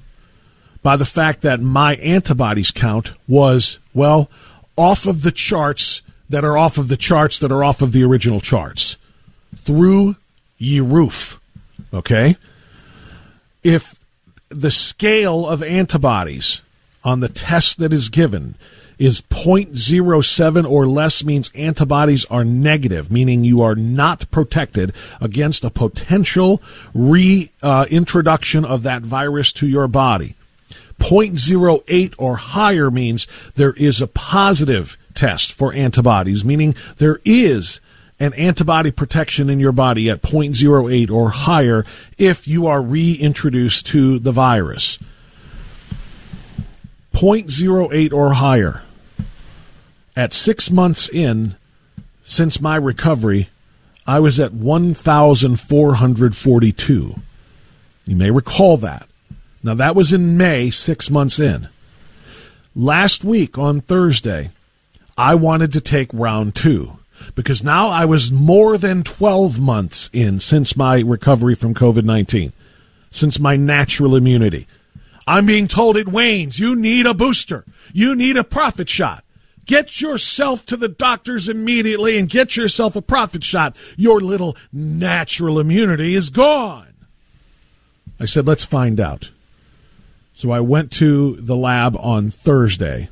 by 0.82 0.98
the 0.98 1.06
fact 1.06 1.42
that 1.42 1.62
my 1.62 1.96
antibodies 1.98 2.72
count 2.72 3.14
was, 3.28 3.80
well, 3.94 4.30
off 4.76 5.06
of 5.06 5.22
the 5.22 5.32
charts 5.32 6.02
that 6.28 6.44
are 6.44 6.58
off 6.58 6.78
of 6.78 6.88
the 6.88 6.98
charts 6.98 7.38
that 7.38 7.52
are 7.52 7.64
off 7.64 7.82
of 7.82 7.92
the 7.92 8.04
original 8.04 8.40
charts. 8.40 8.98
Through 9.56 10.16
ye 10.58 10.80
roof. 10.80 11.40
Okay? 11.94 12.38
If 13.64 14.04
the 14.50 14.72
scale 14.72 15.48
of 15.48 15.64
antibodies 15.64 16.62
on 17.04 17.20
the 17.20 17.30
test 17.30 17.80
that 17.80 17.94
is 17.94 18.10
given 18.10 18.56
is 19.00 19.22
0.07 19.22 20.70
or 20.70 20.86
less 20.86 21.24
means 21.24 21.52
antibodies 21.56 22.26
are 22.26 22.46
negative, 22.46 23.12
meaning 23.12 23.44
you 23.44 23.62
are 23.62 23.76
not 23.76 24.30
protected 24.32 24.94
against 25.20 25.64
a 25.64 25.70
potential 25.70 26.62
reintroduction 26.94 28.66
uh, 28.66 28.68
of 28.68 28.84
that 28.84 29.02
virus 29.02 29.52
to 29.54 29.68
your 29.68 29.88
body. 29.88 30.36
0.08 31.00 32.14
or 32.18 32.36
higher 32.38 32.90
means 32.92 33.28
there 33.56 33.74
is 33.74 34.02
a 34.02 34.08
positive 34.08 34.98
test 35.14 35.52
for 35.52 35.74
antibodies, 35.74 36.46
meaning 36.46 36.76
there 36.98 37.20
is 37.26 37.82
an 38.24 38.34
antibody 38.36 38.90
protection 38.90 39.50
in 39.50 39.60
your 39.60 39.74
body 39.74 40.10
at 40.10 40.22
0.08 40.22 41.12
or 41.12 41.32
higher 41.32 41.86
if 42.18 42.48
you 42.48 42.66
are 42.66 42.82
reintroduced 42.82 43.86
to 43.86 44.18
the 44.18 44.32
virus. 44.32 44.98
0.08 47.12 48.14
or 48.14 48.36
higher. 48.36 48.82
At 50.16 50.32
six 50.32 50.72
months 50.72 51.10
in, 51.10 51.58
since 52.24 52.62
my 52.62 52.78
recovery, 52.78 53.50
I 54.08 54.22
was 54.22 54.40
at 54.40 54.54
1,442. 54.54 57.16
You 58.06 58.16
may 58.16 58.32
recall 58.32 58.78
that. 58.78 59.10
Now, 59.62 59.74
that 59.74 59.98
was 59.98 60.14
in 60.14 60.38
May, 60.38 60.70
six 60.70 61.10
months 61.10 61.42
in. 61.42 61.68
Last 62.74 63.26
week 63.26 63.58
on 63.58 63.82
Thursday, 63.82 64.52
I 65.18 65.36
wanted 65.36 65.74
to 65.74 65.82
take 65.82 66.08
round 66.14 66.56
two 66.56 67.00
because 67.36 67.64
now 67.64 67.90
I 67.90 68.06
was 68.06 68.32
more 68.32 68.78
than 68.78 69.04
12 69.04 69.60
months 69.60 70.10
in 70.14 70.40
since 70.40 70.76
my 70.76 71.00
recovery 71.00 71.56
from 71.56 71.74
COVID 71.74 72.04
19, 72.04 72.54
since 73.12 73.40
my 73.40 73.56
natural 73.56 74.16
immunity. 74.16 74.68
I'm 75.26 75.46
being 75.46 75.68
told 75.68 75.98
it 75.98 76.08
wanes. 76.08 76.60
You 76.60 76.76
need 76.76 77.06
a 77.06 77.14
booster. 77.14 77.66
You 77.94 78.16
need 78.16 78.38
a 78.38 78.44
profit 78.44 78.90
shot. 78.90 79.24
Get 79.66 80.02
yourself 80.02 80.66
to 80.66 80.78
the 80.78 80.90
doctors 80.90 81.48
immediately 81.48 82.18
and 82.18 82.28
get 82.28 82.58
yourself 82.58 82.96
a 82.96 83.02
profit 83.02 83.44
shot. 83.44 83.78
Your 83.96 84.20
little 84.20 84.58
natural 84.74 85.60
immunity 85.60 86.16
is 86.16 86.30
gone. 86.30 86.94
I 88.20 88.26
said, 88.26 88.46
let's 88.46 88.66
find 88.66 89.00
out. 89.00 89.32
So 90.34 90.52
I 90.52 90.60
went 90.60 90.92
to 90.94 91.38
the 91.38 91.56
lab 91.56 91.96
on 91.98 92.30
Thursday 92.30 93.10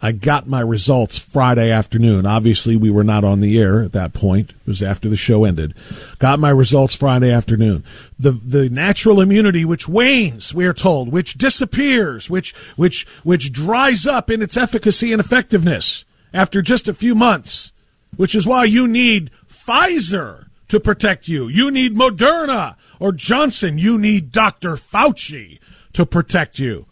I 0.00 0.12
got 0.12 0.46
my 0.46 0.60
results 0.60 1.18
Friday 1.18 1.72
afternoon. 1.72 2.24
Obviously, 2.24 2.76
we 2.76 2.90
were 2.90 3.02
not 3.02 3.24
on 3.24 3.40
the 3.40 3.58
air 3.58 3.82
at 3.82 3.92
that 3.92 4.12
point. 4.12 4.50
It 4.50 4.66
was 4.66 4.82
after 4.82 5.08
the 5.08 5.16
show 5.16 5.44
ended. 5.44 5.74
Got 6.20 6.38
my 6.38 6.50
results 6.50 6.94
Friday 6.94 7.32
afternoon. 7.32 7.82
The 8.16 8.30
the 8.30 8.68
natural 8.68 9.20
immunity 9.20 9.64
which 9.64 9.88
wanes, 9.88 10.54
we 10.54 10.66
are 10.66 10.72
told, 10.72 11.10
which 11.10 11.34
disappears, 11.34 12.30
which 12.30 12.54
which 12.76 13.06
which 13.24 13.50
dries 13.50 14.06
up 14.06 14.30
in 14.30 14.40
its 14.40 14.56
efficacy 14.56 15.12
and 15.12 15.20
effectiveness 15.20 16.04
after 16.32 16.62
just 16.62 16.86
a 16.86 16.94
few 16.94 17.16
months, 17.16 17.72
which 18.16 18.36
is 18.36 18.46
why 18.46 18.64
you 18.64 18.86
need 18.86 19.32
Pfizer 19.48 20.46
to 20.68 20.78
protect 20.78 21.26
you. 21.26 21.48
You 21.48 21.72
need 21.72 21.96
Moderna 21.96 22.76
or 23.00 23.10
Johnson. 23.10 23.78
You 23.78 23.98
need 23.98 24.30
Dr. 24.30 24.76
Fauci 24.76 25.58
to 25.92 26.06
protect 26.06 26.60
you 26.60 26.86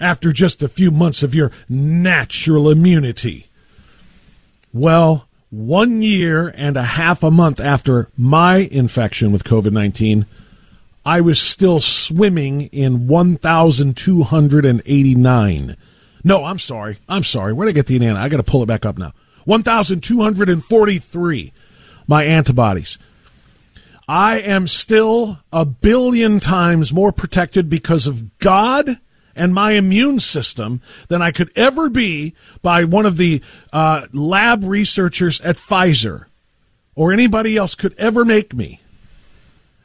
after 0.00 0.32
just 0.32 0.62
a 0.62 0.68
few 0.68 0.90
months 0.90 1.22
of 1.22 1.34
your 1.34 1.52
natural 1.68 2.70
immunity. 2.70 3.48
Well, 4.72 5.26
one 5.50 6.00
year 6.02 6.52
and 6.54 6.76
a 6.76 6.82
half 6.82 7.22
a 7.22 7.30
month 7.30 7.60
after 7.60 8.08
my 8.16 8.56
infection 8.56 9.30
with 9.32 9.44
COVID 9.44 9.72
19, 9.72 10.26
I 11.04 11.20
was 11.20 11.40
still 11.40 11.80
swimming 11.80 12.62
in 12.62 13.06
1,289. 13.06 15.76
No, 16.24 16.44
I'm 16.44 16.58
sorry. 16.58 16.98
I'm 17.08 17.22
sorry. 17.22 17.52
Where'd 17.52 17.68
I 17.68 17.72
get 17.72 17.86
the 17.86 17.94
Indiana? 17.94 18.18
I 18.18 18.28
got 18.28 18.38
to 18.38 18.42
pull 18.42 18.64
it 18.64 18.66
back 18.66 18.84
up 18.84 18.98
now. 18.98 19.12
1,243. 19.44 21.52
My 22.08 22.24
antibodies. 22.24 22.98
I 24.08 24.40
am 24.40 24.66
still 24.66 25.38
a 25.52 25.64
billion 25.64 26.40
times 26.40 26.92
more 26.92 27.12
protected 27.12 27.70
because 27.70 28.08
of 28.08 28.36
God 28.38 28.98
and 29.36 29.54
my 29.54 29.72
immune 29.72 30.18
system 30.18 30.80
than 31.08 31.22
I 31.22 31.30
could 31.30 31.52
ever 31.54 31.88
be 31.88 32.34
by 32.62 32.84
one 32.84 33.06
of 33.06 33.18
the 33.18 33.42
uh, 33.72 34.06
lab 34.12 34.64
researchers 34.64 35.40
at 35.42 35.56
Pfizer 35.56 36.24
or 36.94 37.12
anybody 37.12 37.56
else 37.56 37.74
could 37.74 37.94
ever 37.98 38.24
make 38.24 38.54
me. 38.54 38.80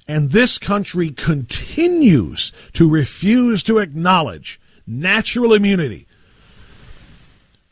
And 0.08 0.32
this 0.32 0.58
country 0.58 1.12
continues 1.12 2.52
to 2.74 2.90
refuse 2.90 3.62
to 3.64 3.78
acknowledge 3.78 4.60
natural 4.88 5.54
immunity 5.54 6.08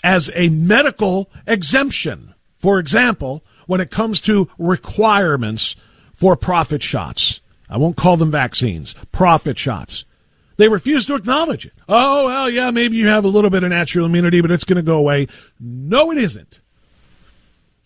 as 0.03 0.29
a 0.35 0.49
medical 0.49 1.29
exemption. 1.47 2.33
For 2.57 2.79
example, 2.79 3.43
when 3.65 3.81
it 3.81 3.91
comes 3.91 4.21
to 4.21 4.49
requirements 4.57 5.75
for 6.13 6.35
profit 6.35 6.83
shots. 6.83 7.39
I 7.69 7.77
won't 7.77 7.95
call 7.95 8.17
them 8.17 8.31
vaccines, 8.31 8.93
profit 9.11 9.57
shots. 9.57 10.03
They 10.59 10.67
refuse 10.67 11.05
to 11.05 11.15
acknowledge 11.15 11.65
it. 11.65 11.71
Oh, 11.87 12.25
well, 12.25 12.49
yeah, 12.49 12.69
maybe 12.69 12.97
you 12.97 13.07
have 13.07 13.23
a 13.23 13.29
little 13.29 13.49
bit 13.49 13.63
of 13.63 13.69
natural 13.69 14.05
immunity, 14.05 14.41
but 14.41 14.51
it's 14.51 14.65
going 14.65 14.75
to 14.75 14.81
go 14.81 14.97
away. 14.97 15.29
No, 15.57 16.11
it 16.11 16.17
isn't. 16.17 16.59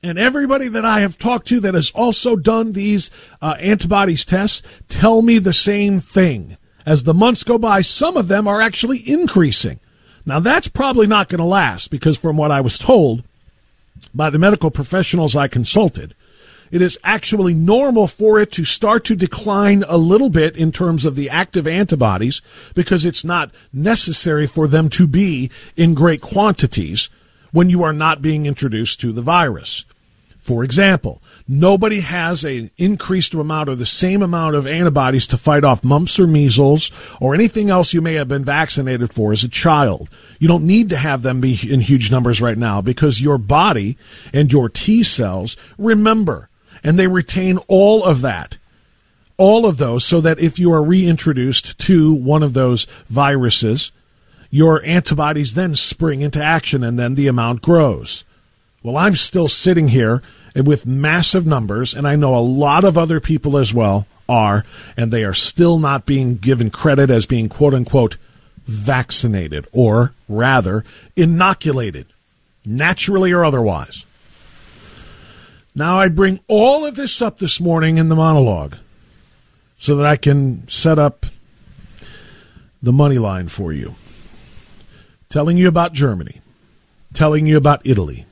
And 0.01 0.17
everybody 0.17 0.69
that 0.69 0.83
I 0.83 1.01
have 1.01 1.19
talked 1.19 1.47
to 1.49 1.59
that 1.59 1.75
has 1.75 1.91
also 1.91 2.35
done 2.35 2.71
these 2.71 3.11
uh, 3.43 3.57
antibodies 3.59 4.25
tests 4.25 4.63
tell 4.87 5.21
me 5.21 5.37
the 5.37 5.53
same 5.53 5.99
thing. 5.99 6.57
As 6.83 7.03
the 7.03 7.13
months 7.13 7.43
go 7.43 7.59
by, 7.59 7.81
some 7.81 8.17
of 8.17 8.27
them 8.27 8.47
are 8.47 8.59
actually 8.59 9.07
increasing. 9.07 9.79
Now, 10.25 10.39
that's 10.39 10.67
probably 10.67 11.05
not 11.05 11.29
going 11.29 11.41
to 11.41 11.45
last 11.45 11.91
because, 11.91 12.17
from 12.17 12.37
what 12.37 12.49
I 12.49 12.59
was 12.59 12.79
told 12.79 13.23
by 14.15 14.31
the 14.31 14.39
medical 14.39 14.71
professionals 14.71 15.35
I 15.35 15.47
consulted, 15.47 16.15
it 16.71 16.81
is 16.81 16.97
actually 17.03 17.53
normal 17.53 18.07
for 18.07 18.39
it 18.39 18.51
to 18.53 18.65
start 18.65 19.05
to 19.05 19.15
decline 19.15 19.83
a 19.87 19.97
little 19.97 20.29
bit 20.29 20.55
in 20.55 20.71
terms 20.71 21.05
of 21.05 21.15
the 21.15 21.29
active 21.29 21.67
antibodies 21.67 22.41
because 22.73 23.05
it's 23.05 23.23
not 23.23 23.51
necessary 23.71 24.47
for 24.47 24.67
them 24.67 24.89
to 24.89 25.07
be 25.07 25.49
in 25.77 25.93
great 25.93 26.21
quantities 26.21 27.09
when 27.51 27.69
you 27.69 27.83
are 27.83 27.93
not 27.93 28.21
being 28.21 28.45
introduced 28.45 28.99
to 28.99 29.11
the 29.11 29.21
virus. 29.21 29.85
For 30.43 30.65
example, 30.65 31.21
nobody 31.47 32.01
has 32.01 32.43
an 32.43 32.69
increased 32.75 33.33
amount 33.33 33.69
or 33.69 33.75
the 33.75 33.85
same 33.85 34.21
amount 34.21 34.55
of 34.55 34.67
antibodies 34.67 35.25
to 35.27 35.37
fight 35.37 35.63
off 35.63 35.85
mumps 35.85 36.19
or 36.19 36.27
measles 36.27 36.91
or 37.21 37.33
anything 37.33 37.69
else 37.69 37.93
you 37.93 38.01
may 38.01 38.15
have 38.15 38.27
been 38.27 38.43
vaccinated 38.43 39.13
for 39.13 39.31
as 39.31 39.45
a 39.45 39.47
child. 39.47 40.09
You 40.39 40.49
don't 40.49 40.67
need 40.67 40.89
to 40.89 40.97
have 40.97 41.21
them 41.21 41.39
be 41.39 41.57
in 41.63 41.79
huge 41.79 42.11
numbers 42.11 42.41
right 42.41 42.57
now 42.57 42.81
because 42.81 43.21
your 43.21 43.37
body 43.37 43.97
and 44.33 44.51
your 44.51 44.67
T 44.67 45.01
cells 45.01 45.55
remember 45.77 46.49
and 46.83 46.99
they 46.99 47.07
retain 47.07 47.57
all 47.67 48.03
of 48.03 48.21
that. 48.21 48.57
All 49.37 49.65
of 49.65 49.77
those, 49.77 50.05
so 50.05 50.21
that 50.21 50.39
if 50.39 50.59
you 50.59 50.71
are 50.71 50.83
reintroduced 50.83 51.79
to 51.79 52.13
one 52.13 52.43
of 52.43 52.53
those 52.53 52.85
viruses, 53.07 53.91
your 54.51 54.85
antibodies 54.85 55.55
then 55.55 55.73
spring 55.73 56.21
into 56.21 56.43
action 56.43 56.83
and 56.83 56.99
then 56.99 57.15
the 57.15 57.27
amount 57.27 57.63
grows. 57.63 58.23
Well, 58.83 58.97
I'm 58.97 59.15
still 59.15 59.47
sitting 59.47 59.87
here 59.87 60.21
with 60.55 60.85
massive 60.85 61.47
numbers, 61.47 61.95
and 61.95 62.07
I 62.07 62.15
know 62.15 62.37
a 62.37 62.39
lot 62.39 62.83
of 62.83 62.97
other 62.97 63.19
people 63.19 63.57
as 63.57 63.73
well 63.73 64.05
are, 64.29 64.65
and 64.95 65.11
they 65.11 65.23
are 65.23 65.33
still 65.33 65.79
not 65.79 66.05
being 66.05 66.35
given 66.35 66.69
credit 66.69 67.09
as 67.09 67.25
being 67.25 67.49
quote 67.49 67.73
unquote 67.73 68.17
vaccinated, 68.65 69.67
or 69.71 70.13
rather, 70.29 70.83
inoculated, 71.15 72.05
naturally 72.65 73.31
or 73.31 73.43
otherwise. 73.43 74.05
Now, 75.75 75.99
I 75.99 76.09
bring 76.09 76.39
all 76.47 76.85
of 76.85 76.95
this 76.95 77.21
up 77.21 77.39
this 77.39 77.59
morning 77.59 77.97
in 77.97 78.09
the 78.09 78.15
monologue 78.15 78.75
so 79.75 79.95
that 79.95 80.05
I 80.05 80.17
can 80.17 80.67
set 80.67 80.99
up 80.99 81.25
the 82.81 82.93
money 82.93 83.17
line 83.17 83.47
for 83.47 83.73
you. 83.73 83.95
Telling 85.29 85.57
you 85.57 85.67
about 85.67 85.93
Germany, 85.93 86.41
telling 87.13 87.47
you 87.47 87.57
about 87.57 87.81
Italy. 87.83 88.25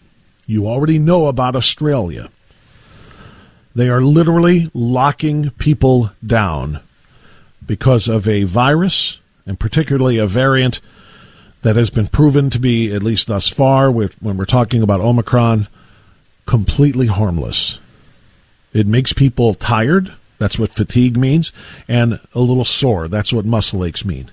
You 0.45 0.67
already 0.67 0.99
know 0.99 1.25
about 1.25 1.55
Australia. 1.55 2.29
They 3.73 3.89
are 3.89 4.01
literally 4.01 4.69
locking 4.73 5.49
people 5.51 6.11
down 6.23 6.81
because 7.65 8.07
of 8.07 8.27
a 8.27 8.43
virus, 8.43 9.19
and 9.47 9.59
particularly 9.59 10.17
a 10.17 10.27
variant 10.27 10.79
that 11.63 11.75
has 11.75 11.89
been 11.89 12.07
proven 12.07 12.49
to 12.51 12.59
be, 12.59 12.93
at 12.93 13.01
least 13.01 13.27
thus 13.27 13.47
far, 13.47 13.89
when 13.89 14.11
we're 14.21 14.45
talking 14.45 14.83
about 14.83 14.99
Omicron, 14.99 15.67
completely 16.45 17.07
harmless. 17.07 17.79
It 18.73 18.87
makes 18.87 19.13
people 19.13 19.53
tired. 19.53 20.13
That's 20.37 20.57
what 20.57 20.69
fatigue 20.71 21.17
means. 21.17 21.53
And 21.87 22.19
a 22.33 22.39
little 22.39 22.65
sore. 22.65 23.07
That's 23.07 23.33
what 23.33 23.45
muscle 23.45 23.85
aches 23.85 24.05
mean. 24.05 24.31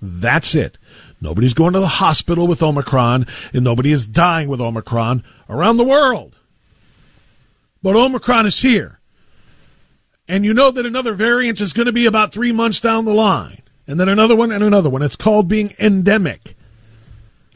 That's 0.00 0.54
it. 0.54 0.78
Nobody's 1.20 1.54
going 1.54 1.72
to 1.72 1.80
the 1.80 1.86
hospital 1.86 2.46
with 2.46 2.62
Omicron, 2.62 3.26
and 3.52 3.64
nobody 3.64 3.90
is 3.90 4.06
dying 4.06 4.48
with 4.48 4.60
Omicron 4.60 5.24
around 5.48 5.76
the 5.76 5.84
world. 5.84 6.36
But 7.82 7.96
Omicron 7.96 8.46
is 8.46 8.60
here. 8.60 8.98
And 10.28 10.44
you 10.44 10.54
know 10.54 10.70
that 10.70 10.86
another 10.86 11.14
variant 11.14 11.60
is 11.60 11.72
going 11.72 11.86
to 11.86 11.92
be 11.92 12.06
about 12.06 12.32
three 12.32 12.52
months 12.52 12.80
down 12.80 13.04
the 13.04 13.14
line, 13.14 13.62
and 13.86 13.98
then 13.98 14.08
another 14.08 14.36
one 14.36 14.52
and 14.52 14.62
another 14.62 14.90
one. 14.90 15.02
It's 15.02 15.16
called 15.16 15.48
being 15.48 15.74
endemic 15.78 16.54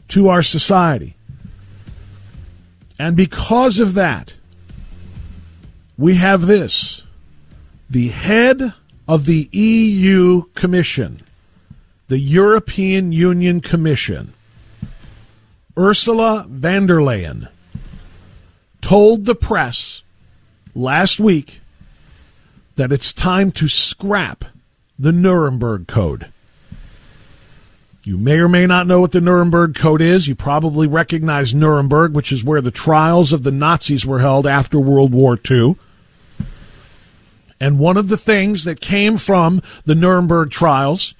to 0.09 0.27
our 0.27 0.41
society. 0.41 1.15
And 2.99 3.15
because 3.15 3.79
of 3.79 3.93
that, 3.95 4.35
we 5.97 6.15
have 6.15 6.45
this 6.45 7.03
the 7.89 8.09
head 8.09 8.73
of 9.07 9.25
the 9.25 9.49
EU 9.51 10.43
Commission, 10.55 11.21
the 12.07 12.17
European 12.17 13.11
Union 13.11 13.61
Commission, 13.61 14.33
Ursula 15.77 16.45
von 16.49 16.87
der 16.87 16.99
Leyen, 16.99 17.49
told 18.81 19.25
the 19.25 19.35
press 19.35 20.01
last 20.73 21.19
week 21.19 21.61
that 22.75 22.91
it's 22.91 23.13
time 23.13 23.51
to 23.51 23.67
scrap 23.67 24.45
the 24.97 25.11
Nuremberg 25.11 25.87
Code. 25.87 26.32
You 28.05 28.17
may 28.17 28.35
or 28.35 28.49
may 28.49 28.67
not 28.67 28.85
know 28.85 28.99
what 28.99 29.13
the 29.13 29.21
Nuremberg 29.21 29.75
Code 29.75 30.01
is. 30.01 30.27
You 30.27 30.35
probably 30.35 30.87
recognize 30.87 31.55
Nuremberg, 31.55 32.13
which 32.13 32.33
is 32.33 32.43
where 32.43 32.59
the 32.59 32.71
trials 32.71 33.31
of 33.31 33.43
the 33.43 33.51
Nazis 33.51 34.05
were 34.05 34.19
held 34.19 34.45
after 34.45 34.77
World 34.77 35.13
War 35.13 35.37
II. 35.49 35.77
And 37.61 37.79
one 37.79 37.95
of 37.95 38.09
the 38.09 38.17
things 38.17 38.65
that 38.65 38.81
came 38.81 39.15
from 39.15 39.61
the 39.85 39.95
Nuremberg 39.95 40.51
trials 40.51 41.15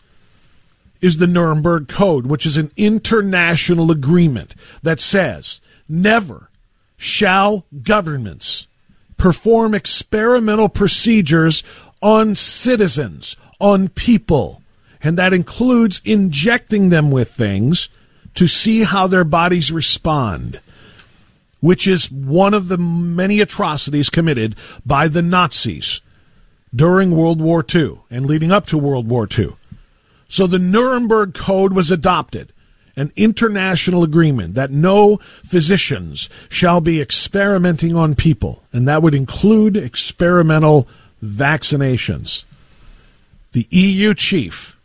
is 1.00 1.18
the 1.18 1.28
Nuremberg 1.28 1.88
Code, 1.88 2.28
which 2.28 2.46
is 2.46 2.58
an 2.58 2.70
international 2.76 3.90
agreement 3.90 4.54
that 4.82 5.00
says 5.00 5.62
never 5.88 6.50
shall 6.98 7.66
governments 7.82 8.68
perform 9.16 9.74
experimental 9.74 10.68
procedures 10.68 11.64
on 12.02 12.36
citizens, 12.36 13.38
on 13.60 13.88
people 13.88 14.63
and 15.04 15.18
that 15.18 15.34
includes 15.34 16.02
injecting 16.06 16.90
them 16.90 17.12
with 17.12 17.30
things 17.30 17.90
to 18.36 18.48
see 18.48 18.84
how 18.84 19.06
their 19.06 19.26
bodies 19.26 19.72
respond, 19.72 20.60
which 21.60 21.86
is 21.86 22.10
one 22.10 22.54
of 22.54 22.70
the 22.70 22.78
many 22.78 23.42
atrocities 23.42 24.10
committed 24.10 24.56
by 24.86 25.08
the 25.08 25.22
Nazis 25.22 26.02
during 26.74 27.12
World 27.12 27.42
War 27.42 27.64
II 27.74 28.00
and 28.10 28.26
leading 28.26 28.52
up 28.52 28.66
to 28.68 28.78
World 28.78 29.08
War 29.08 29.28
II. 29.38 29.56
So 30.30 30.48
the 30.48 30.58
Nuremberg 30.58 31.36
Code 31.36 31.74
was 31.74 31.92
adopted, 31.92 32.52
an 32.96 33.12
international 33.16 34.04
agreement 34.04 34.56
that 34.56 34.72
no 34.72 35.18
physicians 35.44 36.30
shall 36.50 36.82
be 36.82 37.00
experimenting 37.00 37.96
on 37.96 38.16
people, 38.16 38.64
and 38.72 38.88
that 38.88 39.04
would 39.04 39.14
include 39.14 39.78
experimental 39.78 40.88
vaccinations. 41.24 42.46
The 43.52 43.68
EU 43.70 44.16
chief 44.16 44.76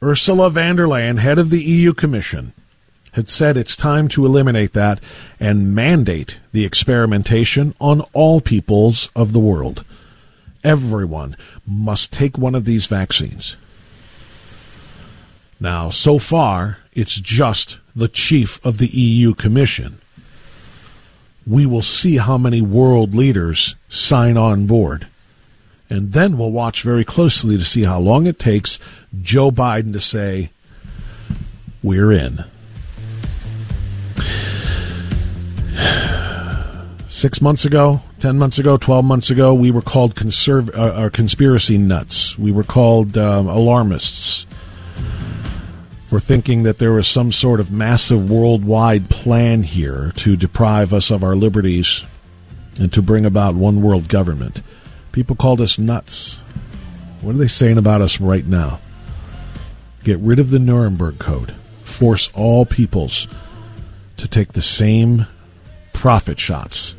Ursula 0.00 0.48
von 0.48 0.76
der 0.76 0.86
Leyen, 0.86 1.18
head 1.18 1.38
of 1.38 1.50
the 1.50 1.60
EU 1.60 1.92
Commission, 1.92 2.52
had 3.12 3.28
said 3.28 3.56
it's 3.56 3.76
time 3.76 4.06
to 4.06 4.24
eliminate 4.24 4.72
that 4.72 5.00
and 5.40 5.74
mandate 5.74 6.38
the 6.52 6.64
experimentation 6.64 7.74
on 7.80 8.02
all 8.12 8.40
peoples 8.40 9.08
of 9.16 9.32
the 9.32 9.40
world. 9.40 9.84
Everyone 10.62 11.36
must 11.66 12.12
take 12.12 12.38
one 12.38 12.54
of 12.54 12.64
these 12.64 12.86
vaccines. 12.86 13.56
Now, 15.58 15.90
so 15.90 16.20
far, 16.20 16.78
it's 16.94 17.20
just 17.20 17.78
the 17.96 18.06
chief 18.06 18.64
of 18.64 18.78
the 18.78 18.86
EU 18.86 19.34
Commission. 19.34 19.98
We 21.44 21.66
will 21.66 21.82
see 21.82 22.18
how 22.18 22.38
many 22.38 22.60
world 22.60 23.16
leaders 23.16 23.74
sign 23.88 24.36
on 24.36 24.66
board. 24.66 25.08
And 25.90 26.12
then 26.12 26.38
we'll 26.38 26.52
watch 26.52 26.82
very 26.82 27.04
closely 27.04 27.56
to 27.56 27.64
see 27.64 27.84
how 27.84 27.98
long 27.98 28.26
it 28.26 28.38
takes 28.38 28.78
Joe 29.22 29.50
Biden 29.50 29.92
to 29.92 30.00
say, 30.00 30.50
We're 31.82 32.12
in. 32.12 32.44
Six 37.08 37.40
months 37.40 37.64
ago, 37.64 38.02
10 38.20 38.38
months 38.38 38.58
ago, 38.58 38.76
12 38.76 39.04
months 39.04 39.30
ago, 39.30 39.54
we 39.54 39.70
were 39.70 39.82
called 39.82 40.14
conserv- 40.14 40.76
uh, 40.76 41.06
uh, 41.06 41.08
conspiracy 41.10 41.78
nuts. 41.78 42.38
We 42.38 42.52
were 42.52 42.62
called 42.62 43.16
um, 43.16 43.48
alarmists. 43.48 44.46
for 46.04 46.20
thinking 46.20 46.62
that 46.62 46.78
there 46.78 46.92
was 46.92 47.06
some 47.06 47.30
sort 47.30 47.60
of 47.60 47.70
massive 47.70 48.30
worldwide 48.30 49.10
plan 49.10 49.62
here 49.62 50.12
to 50.16 50.36
deprive 50.36 50.94
us 50.94 51.10
of 51.10 51.22
our 51.22 51.36
liberties 51.36 52.02
and 52.80 52.90
to 52.92 53.02
bring 53.02 53.26
about 53.26 53.54
one 53.54 53.82
world 53.82 54.08
government. 54.08 54.62
People 55.12 55.36
called 55.36 55.60
us 55.60 55.78
nuts. 55.78 56.36
What 57.20 57.34
are 57.34 57.38
they 57.38 57.46
saying 57.46 57.76
about 57.76 58.00
us 58.00 58.20
right 58.20 58.46
now? 58.46 58.80
Get 60.08 60.20
rid 60.20 60.38
of 60.38 60.48
the 60.48 60.58
Nuremberg 60.58 61.18
Code. 61.18 61.54
Force 61.82 62.30
all 62.32 62.64
peoples 62.64 63.28
to 64.16 64.26
take 64.26 64.54
the 64.54 64.62
same 64.62 65.26
profit 65.92 66.40
shots 66.40 66.96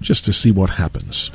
just 0.00 0.24
to 0.26 0.32
see 0.32 0.52
what 0.52 0.70
happens. 0.70 1.32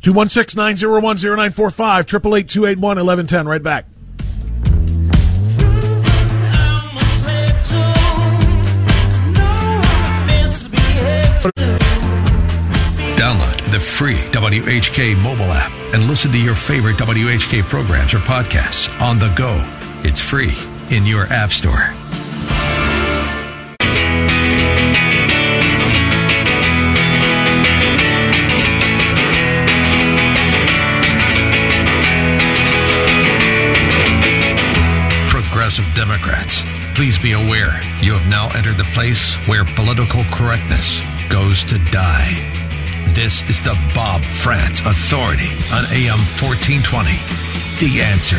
216 0.00 0.56
901 0.56 1.16
0945, 1.16 2.04
888 2.06 2.48
281 2.48 2.96
1110. 2.96 3.46
Right 3.46 3.62
back. 3.62 3.84
The 13.78 13.84
free 13.84 14.16
WHK 14.32 15.16
mobile 15.22 15.52
app 15.52 15.70
and 15.94 16.08
listen 16.08 16.32
to 16.32 16.38
your 16.38 16.56
favorite 16.56 16.96
WHK 16.96 17.62
programs 17.62 18.12
or 18.12 18.18
podcasts 18.18 18.88
on 19.00 19.20
the 19.20 19.32
go. 19.36 19.54
It's 20.02 20.18
free 20.18 20.58
in 20.90 21.06
your 21.06 21.26
app 21.26 21.52
store. 21.52 21.94
Progressive 35.30 35.86
Democrats, 35.94 36.64
please 36.96 37.16
be 37.16 37.32
aware 37.32 37.80
you 38.02 38.14
have 38.14 38.26
now 38.26 38.48
entered 38.56 38.76
the 38.76 38.90
place 38.92 39.36
where 39.46 39.64
political 39.64 40.24
correctness 40.32 41.00
goes 41.28 41.62
to 41.62 41.78
die. 41.92 42.57
This 43.18 43.42
is 43.50 43.60
the 43.60 43.76
Bob 43.96 44.22
Frantz 44.22 44.78
Authority 44.78 45.50
on 45.74 45.84
AM 45.90 46.20
1420. 46.38 47.10
The 47.80 48.00
answer. 48.00 48.36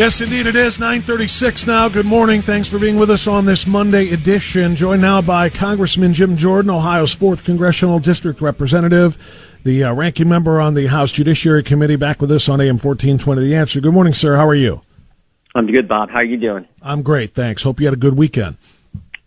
Yes, 0.00 0.22
indeed 0.22 0.46
it 0.46 0.56
is. 0.56 0.80
936 0.80 1.66
now. 1.66 1.90
Good 1.90 2.06
morning. 2.06 2.40
Thanks 2.40 2.68
for 2.68 2.78
being 2.78 2.96
with 2.96 3.10
us 3.10 3.26
on 3.26 3.44
this 3.44 3.66
Monday 3.66 4.10
edition. 4.14 4.76
Joined 4.76 5.02
now 5.02 5.20
by 5.20 5.50
Congressman 5.50 6.14
Jim 6.14 6.38
Jordan, 6.38 6.70
Ohio's 6.70 7.14
4th 7.14 7.44
Congressional 7.44 7.98
District 7.98 8.40
Representative, 8.40 9.18
the 9.64 9.84
uh, 9.84 9.92
ranking 9.92 10.26
member 10.30 10.58
on 10.58 10.72
the 10.72 10.86
House 10.86 11.12
Judiciary 11.12 11.62
Committee, 11.62 11.96
back 11.96 12.22
with 12.22 12.32
us 12.32 12.48
on 12.48 12.62
AM 12.62 12.78
1420. 12.78 13.46
The 13.46 13.56
answer. 13.56 13.78
Good 13.82 13.92
morning, 13.92 14.14
sir. 14.14 14.36
How 14.36 14.48
are 14.48 14.54
you? 14.54 14.80
I'm 15.54 15.66
good, 15.66 15.86
Bob. 15.86 16.08
How 16.08 16.20
are 16.20 16.24
you 16.24 16.38
doing? 16.38 16.66
I'm 16.80 17.02
great, 17.02 17.34
thanks. 17.34 17.62
Hope 17.62 17.78
you 17.78 17.86
had 17.86 17.92
a 17.92 17.98
good 17.98 18.16
weekend. 18.16 18.56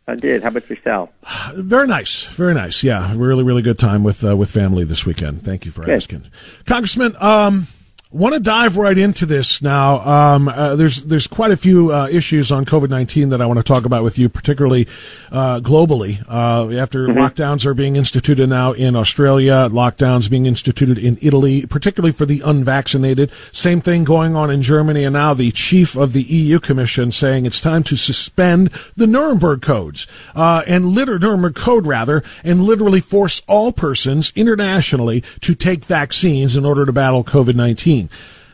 I 0.07 0.15
did. 0.15 0.41
How 0.43 0.49
about 0.49 0.69
yourself? 0.69 1.09
Very 1.55 1.87
nice, 1.87 2.23
very 2.25 2.53
nice. 2.53 2.83
Yeah, 2.83 3.13
really, 3.15 3.43
really 3.43 3.61
good 3.61 3.79
time 3.79 4.03
with 4.03 4.23
uh, 4.23 4.35
with 4.35 4.51
family 4.51 4.83
this 4.83 5.05
weekend. 5.05 5.43
Thank 5.43 5.65
you 5.65 5.71
for 5.71 5.85
Good. 5.85 5.95
asking, 5.95 6.25
Congressman. 6.65 7.15
Um, 7.19 7.67
want 8.11 8.33
to 8.33 8.41
dive 8.41 8.75
right 8.75 8.97
into 8.97 9.25
this 9.25 9.61
now. 9.61 9.99
Um, 10.01 10.47
uh, 10.49 10.75
there's 10.75 11.03
there's 11.03 11.27
quite 11.27 11.51
a 11.51 11.57
few 11.57 11.93
uh, 11.93 12.07
issues 12.09 12.51
on 12.51 12.65
COVID 12.65 12.89
nineteen 12.89 13.29
that 13.29 13.41
I 13.41 13.45
want 13.45 13.57
to 13.57 13.63
talk 13.63 13.85
about 13.85 14.03
with 14.03 14.19
you, 14.19 14.27
particularly 14.27 14.87
uh, 15.31 15.59
globally. 15.61 16.23
Uh, 16.27 16.77
after 16.77 17.07
lockdowns 17.07 17.65
are 17.65 17.73
being 17.73 17.95
instituted 17.95 18.49
now 18.49 18.73
in 18.73 18.95
Australia, 18.95 19.69
lockdowns 19.71 20.29
being 20.29 20.45
instituted 20.45 20.97
in 20.97 21.17
Italy, 21.21 21.65
particularly 21.65 22.11
for 22.11 22.25
the 22.25 22.41
unvaccinated. 22.41 23.31
Same 23.51 23.79
thing 23.81 24.03
going 24.03 24.35
on 24.35 24.51
in 24.51 24.61
Germany, 24.61 25.05
and 25.05 25.13
now 25.13 25.33
the 25.33 25.51
chief 25.51 25.95
of 25.95 26.11
the 26.13 26.23
EU 26.23 26.59
Commission 26.59 27.11
saying 27.11 27.45
it's 27.45 27.61
time 27.61 27.83
to 27.83 27.95
suspend 27.95 28.71
the 28.95 29.07
Nuremberg 29.07 29.61
codes 29.61 30.05
uh, 30.35 30.63
and 30.67 30.89
liter 30.89 31.17
Nuremberg 31.17 31.55
code 31.55 31.87
rather, 31.87 32.23
and 32.43 32.63
literally 32.63 32.99
force 32.99 33.41
all 33.47 33.71
persons 33.71 34.33
internationally 34.35 35.23
to 35.39 35.55
take 35.55 35.85
vaccines 35.85 36.57
in 36.57 36.65
order 36.65 36.85
to 36.85 36.91
battle 36.91 37.23
COVID 37.23 37.55
nineteen. 37.55 38.00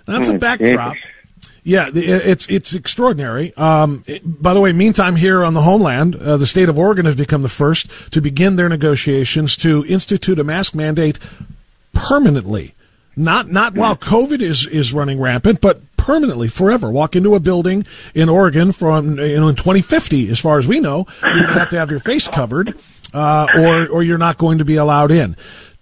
That's 0.05 0.27
a 0.29 0.33
Hmm, 0.33 0.37
backdrop. 0.37 0.95
Yeah, 1.63 1.89
it's 1.93 2.47
it's 2.47 2.73
extraordinary. 2.73 3.53
Um, 3.57 4.03
it- 4.07 4.41
by 4.41 4.53
the 4.53 4.61
way, 4.61 4.71
meantime, 4.71 5.17
here 5.17 5.43
on 5.43 5.53
the 5.53 5.63
homeland, 5.63 6.15
uh, 6.15 6.37
the 6.37 6.47
state 6.47 6.69
of 6.69 6.79
Oregon 6.79 7.05
has 7.05 7.15
become 7.15 7.41
the 7.41 7.49
first 7.49 7.87
to 8.11 8.21
begin 8.21 8.55
their 8.55 8.69
negotiations 8.69 9.57
to 9.57 9.83
institute 9.87 10.39
a 10.39 10.45
mask 10.45 10.73
mandate 10.75 11.19
permanently. 11.93 12.73
Not 13.15 13.51
not 13.51 13.73
while 13.75 13.95
COVID 13.95 14.41
is 14.41 14.67
is 14.67 14.93
running 14.93 15.19
rampant, 15.19 15.59
but 15.59 15.81
permanently, 15.97 16.47
forever. 16.47 16.89
Walk 16.91 17.15
into 17.15 17.33
a 17.35 17.39
building 17.39 17.85
in 18.13 18.29
Oregon 18.29 18.71
from 18.71 19.17
you 19.19 19.39
know 19.39 19.47
in 19.47 19.55
2050, 19.55 20.29
as 20.29 20.39
far 20.39 20.59
as 20.59 20.67
we 20.67 20.79
know, 20.79 21.05
you're 21.23 21.33
going 21.33 21.47
to 21.47 21.59
have 21.59 21.69
to 21.71 21.77
have 21.79 21.89
your 21.91 21.99
face 21.99 22.27
covered, 22.27 22.75
uh, 23.15 23.47
or 23.57 23.87
or 23.87 24.03
you're 24.03 24.19
not 24.19 24.37
going 24.37 24.59
to 24.59 24.65
be 24.65 24.75
allowed 24.75 25.09
in. 25.11 25.35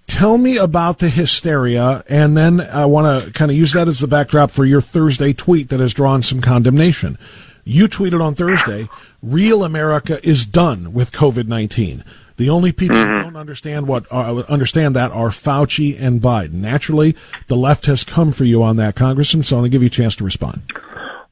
Tell 0.07 0.37
me 0.37 0.57
about 0.57 0.99
the 0.99 1.09
hysteria, 1.09 2.03
and 2.07 2.37
then 2.37 2.61
I 2.61 2.85
want 2.85 3.25
to 3.25 3.31
kind 3.31 3.51
of 3.51 3.57
use 3.57 3.73
that 3.73 3.87
as 3.87 3.99
the 3.99 4.07
backdrop 4.07 4.51
for 4.51 4.63
your 4.63 4.81
Thursday 4.81 5.33
tweet 5.33 5.69
that 5.69 5.79
has 5.79 5.93
drawn 5.93 6.21
some 6.21 6.41
condemnation. 6.41 7.17
You 7.63 7.87
tweeted 7.87 8.23
on 8.23 8.35
Thursday, 8.35 8.87
"Real 9.23 9.63
America 9.63 10.25
is 10.27 10.45
done 10.45 10.93
with 10.93 11.11
COVID 11.11 11.47
nineteen." 11.47 12.03
The 12.37 12.49
only 12.49 12.71
people 12.71 12.97
who 12.97 13.21
don't 13.23 13.35
understand 13.35 13.87
what 13.87 14.05
uh, 14.11 14.43
understand 14.49 14.95
that 14.95 15.11
are 15.11 15.29
Fauci 15.29 15.99
and 15.99 16.21
Biden. 16.21 16.53
Naturally, 16.55 17.15
the 17.47 17.55
left 17.55 17.85
has 17.85 18.03
come 18.03 18.31
for 18.31 18.43
you 18.43 18.61
on 18.61 18.75
that, 18.75 18.95
Congressman. 18.95 19.43
So 19.43 19.55
I 19.55 19.59
want 19.59 19.65
to 19.65 19.69
give 19.69 19.81
you 19.81 19.87
a 19.87 19.89
chance 19.89 20.15
to 20.17 20.23
respond. 20.23 20.61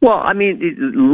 Well, 0.03 0.19
I 0.21 0.33
mean, 0.33 0.59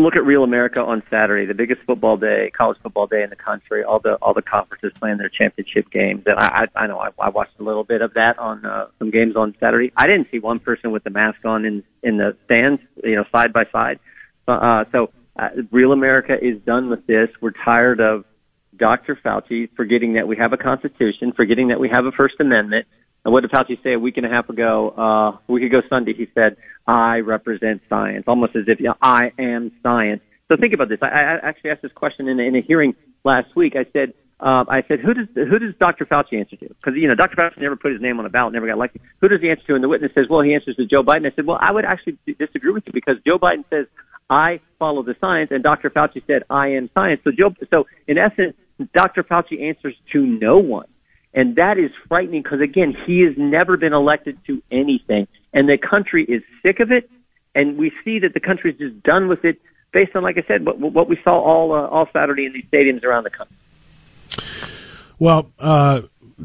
look 0.04 0.16
at 0.16 0.26
Real 0.26 0.44
America 0.44 0.84
on 0.84 1.04
Saturday, 1.12 1.46
the 1.46 1.54
biggest 1.54 1.80
football 1.86 2.18
day, 2.18 2.52
college 2.58 2.80
football 2.82 3.06
day 3.06 3.22
in 3.22 3.30
the 3.30 3.36
country. 3.36 3.84
All 3.84 4.00
the 4.00 4.16
all 4.16 4.34
the 4.34 4.42
conferences 4.42 4.92
playing 5.00 5.20
their 5.20 5.30
championship 5.30 5.92
games, 5.92 6.24
and 6.26 6.40
I 6.40 6.66
I, 6.76 6.80
I 6.80 6.88
know 6.88 6.98
I, 6.98 7.10
I 7.20 7.30
watched 7.30 7.60
a 7.60 7.64
little 7.64 7.84
bit 7.84 8.02
of 8.02 8.16
that 8.16 8.40
on 8.40 8.66
uh, 8.66 8.88
some 8.98 9.12
games 9.12 9.36
on 9.36 9.54
Saturday. 9.60 9.92
I 9.96 10.08
didn't 10.08 10.32
see 10.32 10.40
one 10.40 10.58
person 10.58 10.92
with 10.92 11.04
the 11.04 11.12
mask 11.12 11.46
on 11.46 11.66
in 11.66 11.84
in 12.02 12.18
the 12.18 12.36
stands, 12.46 12.82
you 13.04 13.16
know, 13.16 13.26
side 13.32 13.54
by 13.54 13.66
side. 13.72 14.00
Uh, 14.48 14.54
uh, 14.54 14.86
so 14.92 15.12
uh, 15.38 15.50
Real 15.70 15.92
America 15.92 16.34
is 16.34 16.60
done 16.66 16.90
with 16.90 17.06
this. 17.06 17.30
We're 17.40 17.54
tired 17.64 18.00
of 18.00 18.26
Dr. 18.76 19.20
Fauci 19.24 19.70
forgetting 19.76 20.14
that 20.14 20.28
we 20.28 20.36
have 20.38 20.52
a 20.52 20.58
constitution, 20.58 21.32
forgetting 21.36 21.68
that 21.68 21.80
we 21.80 21.90
have 21.90 22.08
a 22.08 22.12
First 22.12 22.40
Amendment. 22.40 22.88
And 23.30 23.34
what 23.36 23.42
did 23.42 23.52
Fauci 23.52 23.78
say 23.84 23.94
a 23.94 24.00
week 24.00 24.18
and 24.18 24.26
a 24.26 24.30
half 24.30 24.50
ago? 24.50 24.92
Uh, 24.98 25.38
a 25.38 25.52
week 25.52 25.62
ago 25.62 25.82
Sunday, 25.88 26.16
he 26.18 26.28
said, 26.34 26.58
"I 26.88 27.20
represent 27.20 27.84
science," 27.88 28.24
almost 28.26 28.56
as 28.56 28.64
if 28.66 28.80
you 28.80 28.88
know, 28.88 28.96
I 29.04 29.32
am 29.38 29.72
science. 29.84 30.24
So 30.48 30.58
think 30.58 30.74
about 30.74 30.90
this. 30.90 30.98
I, 31.04 31.06
I 31.06 31.38
actually 31.44 31.70
asked 31.70 31.84
this 31.84 31.92
question 31.92 32.28
in 32.28 32.40
a, 32.40 32.44
in 32.44 32.56
a 32.56 32.62
hearing 32.62 32.96
last 33.24 33.56
week. 33.56 33.74
I 33.76 33.86
said, 33.94 34.16
uh, 34.40 34.66
I 34.68 34.82
said, 34.88 35.02
who 35.02 35.14
does 35.14 35.28
who 35.36 35.60
does 35.60 35.76
Dr. 35.80 36.08
Fauci 36.08 36.40
answer 36.40 36.56
to? 36.56 36.70
Because 36.70 36.94
you 36.96 37.08
know, 37.08 37.14
Dr. 37.14 37.36
Fauci 37.36 37.62
never 37.62 37.76
put 37.76 37.92
his 37.92 38.02
name 38.02 38.18
on 38.18 38.26
a 38.26 38.32
ballot, 38.32 38.52
never 38.52 38.66
got 38.66 38.74
elected. 38.74 39.04
Who 39.22 39.28
does 39.28 39.42
he 39.42 39.52
answer 39.52 39.68
to? 39.68 39.76
And 39.76 39.84
the 39.84 39.90
witness 39.90 40.12
says, 40.16 40.26
well, 40.28 40.42
he 40.42 40.56
answers 40.56 40.76
to 40.78 40.88
Joe 40.88 41.04
Biden. 41.04 41.32
I 41.32 41.36
said, 41.36 41.46
well, 41.46 41.60
I 41.62 41.72
would 41.72 41.86
actually 41.86 42.18
disagree 42.26 42.72
with 42.72 42.86
you 42.88 42.94
because 42.94 43.18
Joe 43.28 43.38
Biden 43.38 43.64
says 43.70 43.86
I 44.28 44.60
follow 44.80 45.04
the 45.04 45.14
science, 45.22 45.52
and 45.52 45.62
Dr. 45.62 45.92
Fauci 45.92 46.26
said 46.26 46.46
I 46.50 46.70
am 46.70 46.90
science. 46.96 47.22
So 47.24 47.30
Joe, 47.30 47.54
so 47.70 47.86
in 48.08 48.18
essence, 48.18 48.56
Dr. 48.96 49.22
Fauci 49.22 49.62
answers 49.62 49.94
to 50.14 50.26
no 50.26 50.58
one. 50.58 50.88
And 51.34 51.56
that 51.56 51.78
is 51.78 51.92
frightening 52.08 52.42
because 52.42 52.62
again, 52.62 52.96
he 53.06 53.22
has 53.22 53.36
never 53.38 53.78
been 53.78 53.94
elected 53.94 54.38
to 54.48 54.62
anything. 54.72 55.28
And 55.54 55.70
the 55.70 55.78
country 55.78 56.26
is 56.26 56.42
sick 56.64 56.80
of 56.80 56.92
it. 56.92 57.10
And 57.56 57.78
we 57.78 57.92
see 58.04 58.20
that 58.20 58.34
the 58.34 58.40
country 58.40 58.72
is 58.72 58.78
just 58.78 59.04
done 59.04 59.28
with 59.28 59.44
it 59.44 59.60
based 59.92 60.16
on, 60.16 60.24
like 60.24 60.38
I 60.38 60.44
said, 60.48 60.66
what, 60.66 60.80
what 60.80 61.10
we 61.10 61.20
saw 61.24 61.40
all, 61.42 61.74
uh, 61.74 61.88
all 61.88 62.08
Saturday 62.14 62.46
in 62.46 62.54
these 62.54 62.66
stadiums 62.66 63.04
around 63.04 63.24
the 63.24 63.32
country. 63.32 63.56
Well, 65.18 65.52
uh, 65.60 66.02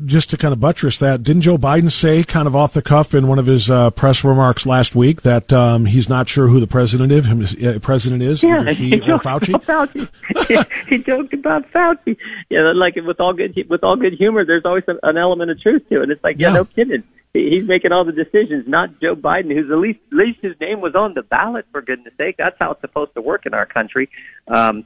just 0.06 0.30
to 0.30 0.36
kind 0.36 0.52
of 0.52 0.60
buttress 0.60 0.98
that, 0.98 1.22
didn't 1.22 1.42
Joe 1.42 1.56
Biden 1.58 1.90
say, 1.90 2.24
kind 2.24 2.46
of 2.46 2.54
off 2.56 2.72
the 2.72 2.82
cuff, 2.82 3.14
in 3.14 3.26
one 3.26 3.38
of 3.38 3.46
his 3.46 3.70
uh, 3.70 3.90
press 3.90 4.24
remarks 4.24 4.66
last 4.66 4.94
week, 4.94 5.22
that 5.22 5.52
um, 5.52 5.86
he's 5.86 6.08
not 6.08 6.28
sure 6.28 6.48
who 6.48 6.60
the 6.60 6.66
president 6.66 7.12
is? 7.12 7.26
Him, 7.26 7.42
uh, 7.76 7.78
president 7.80 8.22
is 8.22 8.42
either 8.44 8.72
he 8.74 8.94
or 8.96 9.00
joked 9.06 9.24
Fauci. 9.24 9.54
about 9.62 9.92
Fauci. 9.94 10.66
he 10.88 10.98
joked 10.98 11.32
about 11.34 11.70
Fauci. 11.72 12.16
Yeah, 12.50 12.72
like 12.74 12.96
with 12.96 13.20
all 13.20 13.32
good 13.32 13.56
with 13.68 13.82
all 13.84 13.96
good 13.96 14.14
humor, 14.14 14.44
there's 14.44 14.64
always 14.64 14.84
an, 14.88 14.98
an 15.02 15.16
element 15.16 15.50
of 15.50 15.60
truth 15.60 15.88
to 15.90 16.02
it. 16.02 16.10
It's 16.10 16.22
like, 16.24 16.36
yeah, 16.38 16.48
Yeah. 16.48 16.54
no 16.54 16.64
kidding. 16.64 17.02
He's 17.32 17.64
making 17.66 17.90
all 17.90 18.04
the 18.04 18.12
decisions, 18.12 18.68
not 18.68 19.00
Joe 19.00 19.16
Biden, 19.16 19.52
who's 19.52 19.68
at 19.70 19.78
least 19.78 19.98
at 20.12 20.16
least 20.18 20.38
his 20.40 20.54
name 20.60 20.80
was 20.80 20.94
on 20.94 21.14
the 21.14 21.22
ballot. 21.22 21.66
For 21.72 21.82
goodness 21.82 22.14
sake, 22.16 22.36
that's 22.38 22.56
how 22.60 22.70
it's 22.72 22.80
supposed 22.80 23.12
to 23.14 23.20
work 23.22 23.44
in 23.44 23.54
our 23.54 23.66
country. 23.66 24.08
Um, 24.46 24.84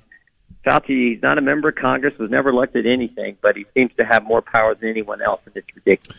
Fauci, 0.69 1.13
he's 1.13 1.23
not 1.23 1.39
a 1.39 1.41
member 1.41 1.71
of 1.71 1.77
Congress, 1.77 2.17
was 2.19 2.31
never 2.31 2.51
elected 2.51 2.87
anything, 2.87 3.37
but 3.41 3.57
he 3.57 3.65
seems 3.75 3.91
to 3.97 4.05
have 4.05 4.25
more 4.25 4.43
power 4.43 4.75
than 4.75 4.91
anyone 4.91 5.23
else, 5.23 5.41
and 5.47 5.57
it's 5.57 5.75
ridiculous. 5.75 6.17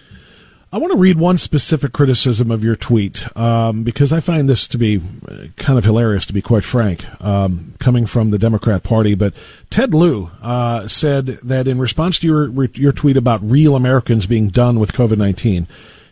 I 0.71 0.77
want 0.77 0.91
to 0.91 0.99
read 0.99 1.17
one 1.17 1.37
specific 1.37 1.93
criticism 1.93 2.51
of 2.51 2.63
your 2.63 2.75
tweet 2.75 3.25
um, 3.35 3.81
because 3.83 4.13
I 4.13 4.19
find 4.19 4.47
this 4.47 4.67
to 4.67 4.77
be 4.77 5.01
uh, 5.27 5.47
kind 5.57 5.79
of 5.79 5.83
hilarious, 5.83 6.27
to 6.27 6.33
be 6.33 6.43
quite 6.43 6.63
frank, 6.63 7.03
um, 7.23 7.73
coming 7.79 8.05
from 8.05 8.29
the 8.29 8.37
Democrat 8.37 8.83
Party. 8.83 9.15
But 9.15 9.33
Ted 9.71 9.95
Lieu 9.95 10.29
uh, 10.43 10.87
said 10.87 11.39
that 11.41 11.67
in 11.67 11.79
response 11.79 12.19
to 12.19 12.27
your 12.27 12.65
your 12.75 12.91
tweet 12.91 13.17
about 13.17 13.41
real 13.41 13.75
Americans 13.75 14.27
being 14.27 14.49
done 14.49 14.79
with 14.79 14.93
COVID 14.93 15.17
nineteen, 15.17 15.67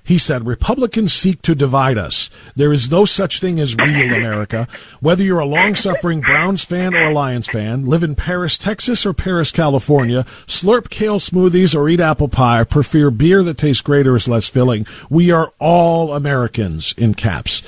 He 0.07 0.17
said, 0.17 0.47
Republicans 0.47 1.11
seek 1.11 1.41
to 1.41 1.53
divide 1.53 1.97
us. 1.97 2.29
There 2.55 2.71
is 2.71 2.89
no 2.89 3.03
such 3.03 3.41
thing 3.41 3.59
as 3.59 3.75
real 3.75 4.13
America. 4.13 4.65
Whether 5.01 5.21
you're 5.23 5.39
a 5.39 5.45
long 5.45 5.75
suffering 5.75 6.21
Browns 6.21 6.63
fan 6.63 6.95
or 6.95 7.03
a 7.09 7.13
Lions 7.13 7.47
fan, 7.49 7.85
live 7.85 8.03
in 8.03 8.15
Paris, 8.15 8.57
Texas 8.57 9.05
or 9.05 9.11
Paris, 9.11 9.51
California, 9.51 10.25
slurp 10.45 10.89
kale 10.89 11.19
smoothies 11.19 11.75
or 11.77 11.89
eat 11.89 11.99
apple 11.99 12.29
pie, 12.29 12.63
prefer 12.63 13.09
beer 13.09 13.43
that 13.43 13.57
tastes 13.57 13.81
great 13.81 14.07
or 14.07 14.15
is 14.15 14.29
less 14.29 14.47
filling, 14.47 14.87
we 15.09 15.29
are 15.29 15.51
all 15.59 16.13
Americans 16.13 16.93
in 16.97 17.13
caps. 17.13 17.61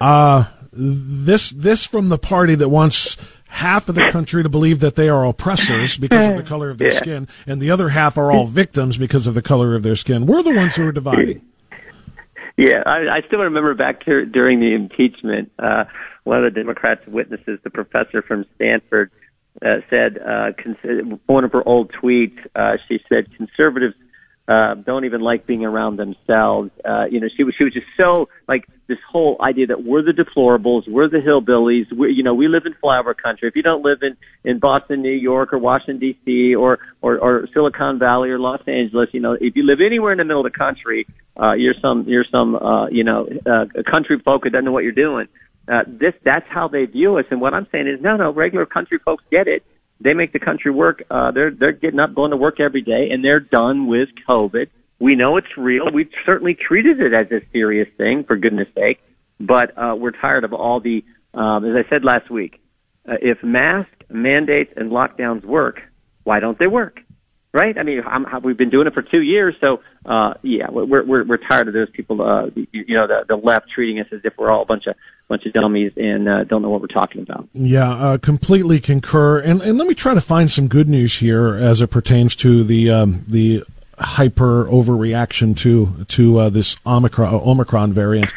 Uh, 0.00 0.46
this, 0.72 1.50
this 1.50 1.86
from 1.86 2.08
the 2.08 2.18
party 2.18 2.56
that 2.56 2.68
wants 2.68 3.16
half 3.48 3.88
of 3.88 3.94
the 3.94 4.10
country 4.10 4.42
to 4.42 4.48
believe 4.48 4.80
that 4.80 4.96
they 4.96 5.08
are 5.08 5.24
oppressors 5.24 5.96
because 5.96 6.26
of 6.26 6.36
the 6.36 6.42
color 6.48 6.70
of 6.70 6.78
their 6.78 6.92
Yeah. 6.92 6.98
skin, 6.98 7.28
and 7.46 7.60
the 7.60 7.70
other 7.70 7.90
half 7.90 8.18
are 8.18 8.32
all 8.32 8.46
victims 8.46 8.96
because 8.96 9.26
of 9.26 9.34
the 9.34 9.42
color 9.42 9.74
of 9.76 9.82
their 9.84 9.96
skin. 9.96 10.26
We're 10.26 10.42
the 10.42 10.54
ones 10.54 10.74
who 10.76 10.86
are 10.86 10.92
dividing. 10.92 11.42
Yeah, 12.60 12.82
I, 12.84 13.08
I 13.08 13.20
still 13.26 13.38
remember 13.38 13.72
back 13.74 14.04
to, 14.04 14.26
during 14.26 14.60
the 14.60 14.74
impeachment, 14.74 15.50
uh, 15.58 15.84
one 16.24 16.44
of 16.44 16.52
the 16.52 16.60
Democrats' 16.60 17.00
witnesses, 17.06 17.58
the 17.64 17.70
professor 17.70 18.20
from 18.20 18.44
Stanford, 18.56 19.10
uh, 19.64 19.76
said 19.88 20.18
uh, 20.18 20.50
cons- 20.62 21.18
one 21.24 21.44
of 21.44 21.52
her 21.52 21.66
old 21.66 21.90
tweets. 21.90 22.36
Uh, 22.54 22.76
she 22.86 23.00
said 23.08 23.34
conservatives 23.34 23.94
uh, 24.50 24.74
don't 24.74 25.04
even 25.04 25.20
like 25.20 25.46
being 25.46 25.64
around 25.64 25.96
themselves. 25.96 26.70
Uh, 26.84 27.04
you 27.04 27.20
know, 27.20 27.28
she 27.36 27.44
was 27.44 27.54
she 27.56 27.62
was 27.62 27.72
just 27.72 27.86
so 27.96 28.28
like 28.48 28.66
this 28.88 28.98
whole 29.08 29.36
idea 29.40 29.68
that 29.68 29.84
we're 29.84 30.02
the 30.02 30.10
deplorables, 30.10 30.88
we're 30.88 31.08
the 31.08 31.18
hillbillies. 31.18 31.96
We 31.96 32.12
you 32.12 32.24
know 32.24 32.34
we 32.34 32.48
live 32.48 32.64
in 32.66 32.74
flower 32.80 33.14
country. 33.14 33.46
If 33.46 33.54
you 33.54 33.62
don't 33.62 33.84
live 33.84 33.98
in 34.02 34.16
in 34.42 34.58
Boston, 34.58 35.02
New 35.02 35.12
York, 35.12 35.52
or 35.52 35.58
Washington 35.58 36.00
D.C. 36.00 36.56
or 36.56 36.80
or, 37.00 37.18
or 37.18 37.48
Silicon 37.54 38.00
Valley 38.00 38.30
or 38.30 38.40
Los 38.40 38.60
Angeles, 38.66 39.10
you 39.12 39.20
know, 39.20 39.36
if 39.40 39.54
you 39.54 39.62
live 39.62 39.78
anywhere 39.80 40.10
in 40.10 40.18
the 40.18 40.24
middle 40.24 40.44
of 40.44 40.52
the 40.52 40.58
country, 40.58 41.06
uh, 41.40 41.52
you're 41.52 41.74
some 41.80 42.04
you're 42.08 42.26
some 42.28 42.56
uh, 42.56 42.88
you 42.88 43.04
know 43.04 43.28
uh, 43.46 43.66
country 43.88 44.18
folk 44.18 44.42
who 44.42 44.50
doesn't 44.50 44.64
know 44.64 44.72
what 44.72 44.82
you're 44.82 44.90
doing. 44.90 45.28
Uh, 45.68 45.84
this 45.86 46.14
that's 46.24 46.46
how 46.48 46.66
they 46.66 46.86
view 46.86 47.18
us. 47.18 47.24
And 47.30 47.40
what 47.40 47.54
I'm 47.54 47.68
saying 47.70 47.86
is, 47.86 48.02
no, 48.02 48.16
no, 48.16 48.32
regular 48.32 48.66
country 48.66 48.98
folks 49.04 49.22
get 49.30 49.46
it. 49.46 49.62
They 50.02 50.14
make 50.14 50.32
the 50.32 50.38
country 50.38 50.70
work. 50.70 51.02
Uh, 51.10 51.30
they're 51.30 51.50
they're 51.50 51.72
getting 51.72 52.00
up, 52.00 52.14
going 52.14 52.30
to 52.30 52.36
work 52.36 52.58
every 52.58 52.82
day, 52.82 53.08
and 53.10 53.22
they're 53.24 53.40
done 53.40 53.86
with 53.86 54.08
COVID. 54.28 54.68
We 54.98 55.14
know 55.16 55.36
it's 55.36 55.56
real. 55.56 55.84
We've 55.92 56.10
certainly 56.26 56.54
treated 56.54 57.00
it 57.00 57.12
as 57.14 57.30
a 57.30 57.40
serious 57.52 57.88
thing, 57.96 58.24
for 58.26 58.36
goodness 58.36 58.68
sake. 58.74 59.00
But 59.38 59.76
uh, 59.76 59.94
we're 59.96 60.10
tired 60.10 60.44
of 60.44 60.52
all 60.52 60.80
the, 60.80 61.02
um, 61.32 61.64
as 61.64 61.74
I 61.74 61.88
said 61.88 62.04
last 62.04 62.30
week, 62.30 62.60
uh, 63.08 63.14
if 63.22 63.42
mask 63.42 63.88
mandates 64.10 64.72
and 64.76 64.90
lockdowns 64.90 65.44
work, 65.44 65.80
why 66.24 66.40
don't 66.40 66.58
they 66.58 66.66
work? 66.66 67.00
Right? 67.52 67.76
I 67.76 67.82
mean, 67.82 68.00
I'm, 68.06 68.26
we've 68.44 68.56
been 68.56 68.70
doing 68.70 68.86
it 68.86 68.94
for 68.94 69.02
two 69.02 69.22
years, 69.22 69.56
so 69.60 69.80
uh, 70.06 70.34
yeah, 70.42 70.70
we're 70.70 71.04
we're 71.04 71.24
we're 71.24 71.36
tired 71.36 71.66
of 71.66 71.74
those 71.74 71.90
people. 71.90 72.22
Uh, 72.22 72.46
you, 72.54 72.66
you 72.72 72.94
know, 72.94 73.08
the 73.08 73.24
the 73.28 73.34
left 73.36 73.70
treating 73.74 73.98
us 73.98 74.06
as 74.12 74.20
if 74.22 74.34
we're 74.38 74.52
all 74.52 74.62
a 74.62 74.66
bunch 74.66 74.86
of 74.86 74.94
bunch 75.26 75.46
of 75.46 75.52
dummies 75.52 75.92
and 75.96 76.28
uh, 76.28 76.44
don't 76.44 76.62
know 76.62 76.70
what 76.70 76.80
we're 76.80 76.86
talking 76.86 77.22
about. 77.22 77.48
Yeah, 77.52 77.90
uh, 77.90 78.18
completely 78.18 78.78
concur. 78.78 79.40
And 79.40 79.60
and 79.62 79.78
let 79.78 79.88
me 79.88 79.94
try 79.94 80.14
to 80.14 80.20
find 80.20 80.48
some 80.48 80.68
good 80.68 80.88
news 80.88 81.16
here 81.16 81.54
as 81.56 81.80
it 81.80 81.88
pertains 81.88 82.36
to 82.36 82.62
the 82.62 82.90
um, 82.90 83.24
the 83.26 83.64
hyper 83.98 84.66
overreaction 84.66 85.56
to 85.58 86.04
to 86.06 86.38
uh, 86.38 86.48
this 86.50 86.76
Omicron 86.86 87.34
Omicron 87.34 87.92
variant. 87.92 88.32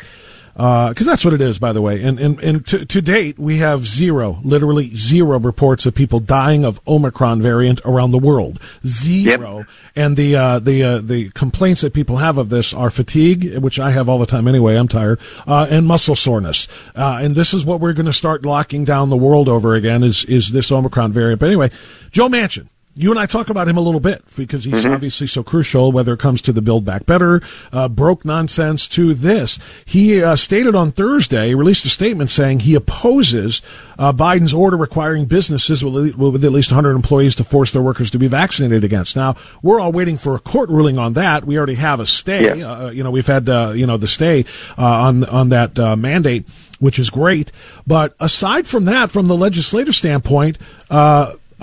Because 0.56 1.06
that's 1.06 1.26
what 1.26 1.34
it 1.34 1.42
is, 1.42 1.58
by 1.58 1.74
the 1.74 1.82
way. 1.82 2.04
And 2.04 2.20
and, 2.20 2.40
and 2.40 2.66
to, 2.68 2.86
to 2.86 3.02
date, 3.02 3.40
we 3.40 3.58
have 3.58 3.86
zero, 3.86 4.40
literally 4.44 4.96
zero 4.96 5.40
reports 5.40 5.86
of 5.86 5.96
people 5.96 6.20
dying 6.20 6.64
of 6.64 6.80
Omicron 6.88 7.42
variant 7.42 7.82
around 7.86 8.12
the 8.12 8.20
world. 8.20 8.60
Zero. 8.86 9.66
And 9.96 10.16
the 10.16 10.36
uh, 10.36 10.60
the 10.60 10.84
uh, 10.84 10.98
the 11.00 11.30
complaints 11.32 11.82
that 11.82 11.94
people 11.94 12.18
have 12.18 12.38
of 12.38 12.50
this 12.50 12.74
are 12.74 12.90
fatigue, 12.90 13.58
which 13.58 13.80
I 13.80 13.92
have 13.92 14.10
all 14.10 14.20
the 14.20 14.26
time 14.26 14.48
anyway. 14.48 14.76
I'm 14.76 14.88
tired, 14.88 15.20
uh, 15.48 15.68
and 15.70 15.88
muscle 15.88 16.16
soreness. 16.16 16.68
Uh, 16.96 17.20
and 17.22 17.36
this 17.36 17.54
is 17.54 17.66
what 17.66 17.80
we're 17.80 17.94
going 17.94 18.06
to 18.06 18.14
start 18.14 18.46
locking 18.46 18.86
down 18.86 19.10
the 19.10 19.18
world 19.18 19.50
over 19.50 19.76
again. 19.76 20.04
Is 20.04 20.26
is 20.26 20.52
this 20.52 20.72
Omicron 20.72 21.12
variant? 21.12 21.40
But 21.40 21.48
anyway, 21.48 21.72
Joe 22.12 22.28
Manchin. 22.28 22.68
You 22.96 23.10
and 23.10 23.20
I 23.20 23.26
talk 23.26 23.50
about 23.50 23.68
him 23.68 23.76
a 23.76 23.82
little 23.82 24.00
bit 24.00 24.24
because 24.36 24.66
he's 24.66 24.86
obviously 24.86 25.26
so 25.26 25.42
crucial, 25.42 25.92
whether 25.92 26.14
it 26.14 26.20
comes 26.20 26.44
to 26.44 26.52
the 26.52 26.62
Build 26.62 26.86
Back 26.86 27.08
Better, 27.08 27.42
uh, 27.72 27.88
broke 27.88 28.24
nonsense 28.24 28.88
to 28.90 29.16
this. 29.16 29.58
He 29.84 30.22
uh, 30.22 30.36
stated 30.36 30.76
on 30.76 30.92
Thursday, 30.92 31.56
released 31.56 31.86
a 31.86 31.90
statement 31.90 32.30
saying 32.30 32.60
he 32.60 32.76
opposes 32.76 33.64
uh, 33.98 34.14
Biden's 34.14 34.54
order 34.54 34.78
requiring 34.78 35.26
businesses 35.26 35.84
with, 35.84 36.16
with 36.16 36.46
at 36.46 36.52
least 36.52 36.72
100 36.72 36.96
employees 36.96 37.34
to 37.36 37.44
force 37.44 37.72
their 37.72 37.82
workers 37.82 38.12
to 38.12 38.20
be 38.20 38.28
vaccinated 38.28 38.84
against. 38.84 39.16
Now, 39.16 39.38
we're 39.64 39.80
all 39.80 39.92
waiting 39.92 40.18
for 40.18 40.36
a 40.36 40.40
court 40.40 40.70
ruling 40.70 41.00
on 41.00 41.14
that. 41.14 41.46
We 41.46 41.58
already 41.58 41.76
have 41.76 42.00
a 42.00 42.06
stay. 42.06 42.60
Yeah. 42.60 42.72
Uh, 42.72 42.90
you 42.92 43.04
know, 43.04 43.10
we've 43.10 43.26
had, 43.26 43.50
uh, 43.50 43.74
you 43.76 43.88
know, 43.88 43.98
the 43.98 44.08
stay 44.08 44.46
uh, 44.78 44.86
on, 44.86 45.26
on 45.26 45.50
that 45.50 45.80
uh, 45.80 45.96
mandate, 45.96 46.46
which 46.80 47.00
is 47.00 47.10
great. 47.10 47.52
But 47.88 48.16
aside 48.20 48.68
from 48.68 48.86
that, 48.86 49.10
from 49.10 49.28
the 49.28 49.36
legislative 49.36 49.96
standpoint, 49.96 50.60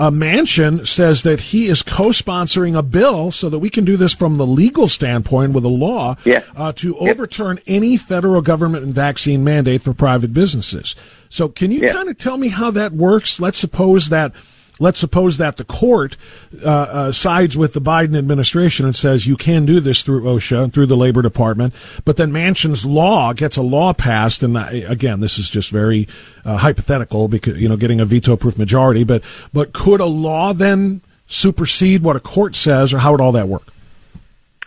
uh, 0.01 0.07
a 0.07 0.11
Manchin 0.11 0.87
says 0.87 1.23
that 1.23 1.41
he 1.41 1.69
is 1.69 1.83
co-sponsoring 1.83 2.77
a 2.77 2.83
bill 2.83 3.31
so 3.31 3.49
that 3.49 3.59
we 3.59 3.69
can 3.71 3.85
do 3.85 3.97
this 3.97 4.15
from 4.15 4.37
the 4.37 4.47
legal 4.47 4.89
standpoint 4.89 5.53
with 5.53 5.65
a 5.65 5.69
law 5.69 6.17
Yeah. 6.25 6.43
uh, 6.57 6.73
to 6.77 6.97
overturn 6.99 7.61
any 7.67 7.97
federal 7.97 8.41
government 8.43 8.87
vaccine 8.87 9.45
mandate 9.45 9.83
for 9.83 9.93
private 9.93 10.33
businesses. 10.33 10.97
So, 11.29 11.49
can 11.49 11.71
you 11.71 11.81
Yeah. 11.83 11.93
kind 11.93 12.09
of 12.09 12.19
tell 12.19 12.39
me 12.39 12.49
how 12.49 12.71
that 12.73 12.93
works? 12.93 13.41
Let's 13.41 13.59
suppose 13.59 14.09
that. 14.09 14.33
Let's 14.81 14.99
suppose 14.99 15.37
that 15.37 15.59
the 15.59 15.65
court 15.65 16.17
uh, 16.65 16.69
uh, 16.69 17.13
sides 17.13 17.57
with 17.57 17.75
the 17.75 17.81
Biden 17.81 18.17
administration 18.17 18.87
and 18.87 18.97
says 18.97 19.27
you 19.27 19.37
can 19.37 19.67
do 19.67 19.79
this 19.79 20.03
through 20.03 20.23
OSHA, 20.23 20.65
and 20.65 20.73
through 20.75 20.87
the 20.87 20.97
Labor 20.97 21.21
Department, 21.21 21.75
but 22.05 22.17
then 22.17 22.33
Manchin's 22.33 22.87
law 22.87 23.35
gets 23.35 23.59
a 23.59 23.63
law 23.63 23.93
passed, 23.93 24.43
and 24.43 24.59
I, 24.59 24.73
again, 24.73 25.21
this 25.21 25.39
is 25.39 25.51
just 25.51 25.71
very 25.71 26.09
uh, 26.45 26.57
hypothetical 26.57 27.29
because 27.29 27.61
you 27.61 27.69
know 27.69 27.77
getting 27.77 28.01
a 28.01 28.07
veto-proof 28.07 28.57
majority. 28.57 29.05
But 29.05 29.23
but 29.53 29.73
could 29.75 30.01
a 30.01 30.07
law 30.07 30.55
then 30.55 31.03
supersede 31.27 32.03
what 32.03 32.17
a 32.17 32.21
court 32.21 32.57
says, 32.57 32.93
or 32.95 32.99
how 32.99 33.13
would 33.13 33.21
all 33.21 33.33
that 33.33 33.49
work? 33.49 33.71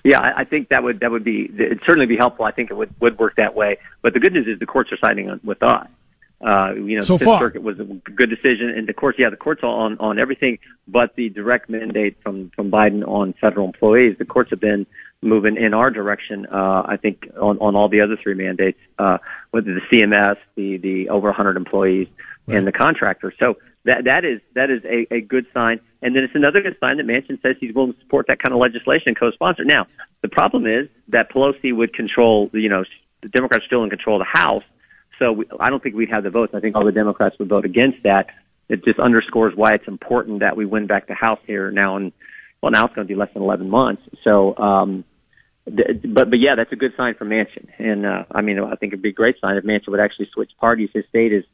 Yeah, 0.03 0.19
I, 0.19 0.43
think 0.43 0.69
that 0.69 0.83
would 0.83 0.99
that 0.99 1.11
would 1.11 1.23
be 1.23 1.45
it'd 1.45 1.81
certainly 1.85 2.07
be 2.07 2.17
helpful. 2.17 2.45
I 2.45 2.51
think 2.51 2.71
it 2.71 2.73
would 2.73 2.93
would 2.99 3.17
work 3.17 3.37
that 3.37 3.55
way. 3.55 3.77
But 4.01 4.13
the 4.13 4.19
good 4.19 4.33
news 4.33 4.47
is 4.47 4.59
the 4.59 4.65
courts 4.65 4.91
are 4.91 4.97
siding 4.97 5.39
with 5.43 5.63
us. 5.63 5.87
Uh, 6.41 6.73
you 6.75 6.97
know, 6.97 7.01
So 7.01 7.13
the 7.13 7.19
Fifth 7.19 7.25
far. 7.25 7.39
Circuit 7.39 7.63
was 7.63 7.79
a 7.79 7.85
good 7.85 8.29
decision, 8.29 8.69
and 8.69 8.87
the 8.87 8.93
courts, 8.93 9.17
yeah, 9.17 9.29
the 9.29 9.37
courts 9.37 9.61
are 9.63 9.67
on 9.69 9.97
on 9.99 10.19
everything, 10.19 10.59
but 10.87 11.15
the 11.15 11.29
direct 11.29 11.69
mandate 11.69 12.17
from 12.21 12.51
from 12.55 12.69
Biden 12.69 13.07
on 13.07 13.33
federal 13.39 13.65
employees. 13.65 14.17
The 14.17 14.25
courts 14.25 14.49
have 14.49 14.59
been 14.59 14.85
moving 15.21 15.55
in 15.55 15.73
our 15.73 15.89
direction. 15.89 16.45
Uh, 16.51 16.83
I 16.85 16.97
think 16.97 17.29
on 17.39 17.57
on 17.59 17.75
all 17.75 17.87
the 17.87 18.01
other 18.01 18.17
three 18.21 18.33
mandates, 18.33 18.79
uh, 18.99 19.19
whether 19.51 19.73
the 19.73 19.81
CMS, 19.91 20.35
the 20.55 20.77
the 20.77 21.09
over 21.09 21.27
100 21.27 21.55
employees, 21.55 22.07
and 22.47 22.67
the 22.67 22.71
contractors. 22.71 23.33
So 23.39 23.55
that 23.85 24.05
that 24.05 24.25
is 24.25 24.41
that 24.55 24.69
is 24.69 24.83
a, 24.85 25.13
a 25.13 25.21
good 25.21 25.45
sign. 25.53 25.79
And 26.01 26.15
then 26.15 26.23
it's 26.23 26.35
another 26.35 26.61
good 26.61 26.75
sign 26.79 26.97
that 26.97 27.05
Manchin 27.05 27.41
says 27.41 27.55
he's 27.59 27.73
willing 27.73 27.93
to 27.93 27.99
support 28.01 28.27
that 28.27 28.41
kind 28.41 28.53
of 28.53 28.59
legislation 28.59 29.07
and 29.07 29.19
co-sponsor. 29.19 29.63
Now, 29.63 29.87
the 30.21 30.27
problem 30.27 30.65
is 30.65 30.89
that 31.09 31.31
Pelosi 31.31 31.73
would 31.73 31.93
control, 31.93 32.49
you 32.53 32.67
know, 32.67 32.83
the 33.21 33.29
Democrats 33.29 33.65
still 33.65 33.83
in 33.83 33.89
control 33.89 34.21
of 34.21 34.27
the 34.27 34.39
House. 34.39 34.63
So 35.23 35.31
we, 35.31 35.45
I 35.57 35.69
don't 35.69 35.81
think 35.81 35.95
we'd 35.95 36.09
have 36.09 36.23
the 36.23 36.29
votes. 36.29 36.53
I 36.53 36.59
think 36.59 36.75
all 36.75 36.85
the 36.85 36.91
Democrats 36.91 37.37
would 37.39 37.47
vote 37.47 37.63
against 37.63 38.03
that. 38.03 38.27
It 38.67 38.83
just 38.83 38.99
underscores 38.99 39.53
why 39.55 39.73
it's 39.73 39.87
important 39.87 40.41
that 40.41 40.57
we 40.57 40.65
win 40.65 40.85
back 40.85 41.07
the 41.07 41.13
House 41.13 41.39
here 41.47 41.71
now. 41.71 41.95
And 41.95 42.11
well, 42.61 42.71
now 42.71 42.85
it's 42.85 42.95
going 42.95 43.07
to 43.07 43.11
be 43.13 43.17
less 43.17 43.29
than 43.33 43.41
11 43.41 43.69
months. 43.69 44.01
So, 44.23 44.55
um, 44.57 45.05
th- 45.65 46.01
but 46.13 46.29
but 46.29 46.39
yeah, 46.39 46.55
that's 46.57 46.73
a 46.73 46.75
good 46.75 46.91
sign 46.97 47.15
for 47.15 47.23
Manchin. 47.23 47.67
And 47.79 48.05
uh, 48.05 48.23
I 48.31 48.41
mean, 48.41 48.59
I 48.59 48.75
think 48.75 48.91
it'd 48.91 49.01
be 49.01 49.09
a 49.09 49.13
great 49.13 49.35
sign 49.39 49.55
if 49.55 49.63
Manchin 49.63 49.89
would 49.89 50.01
actually 50.01 50.27
switch 50.33 50.51
parties. 50.59 50.89
His 50.93 51.05
state 51.07 51.31
is 51.31 51.45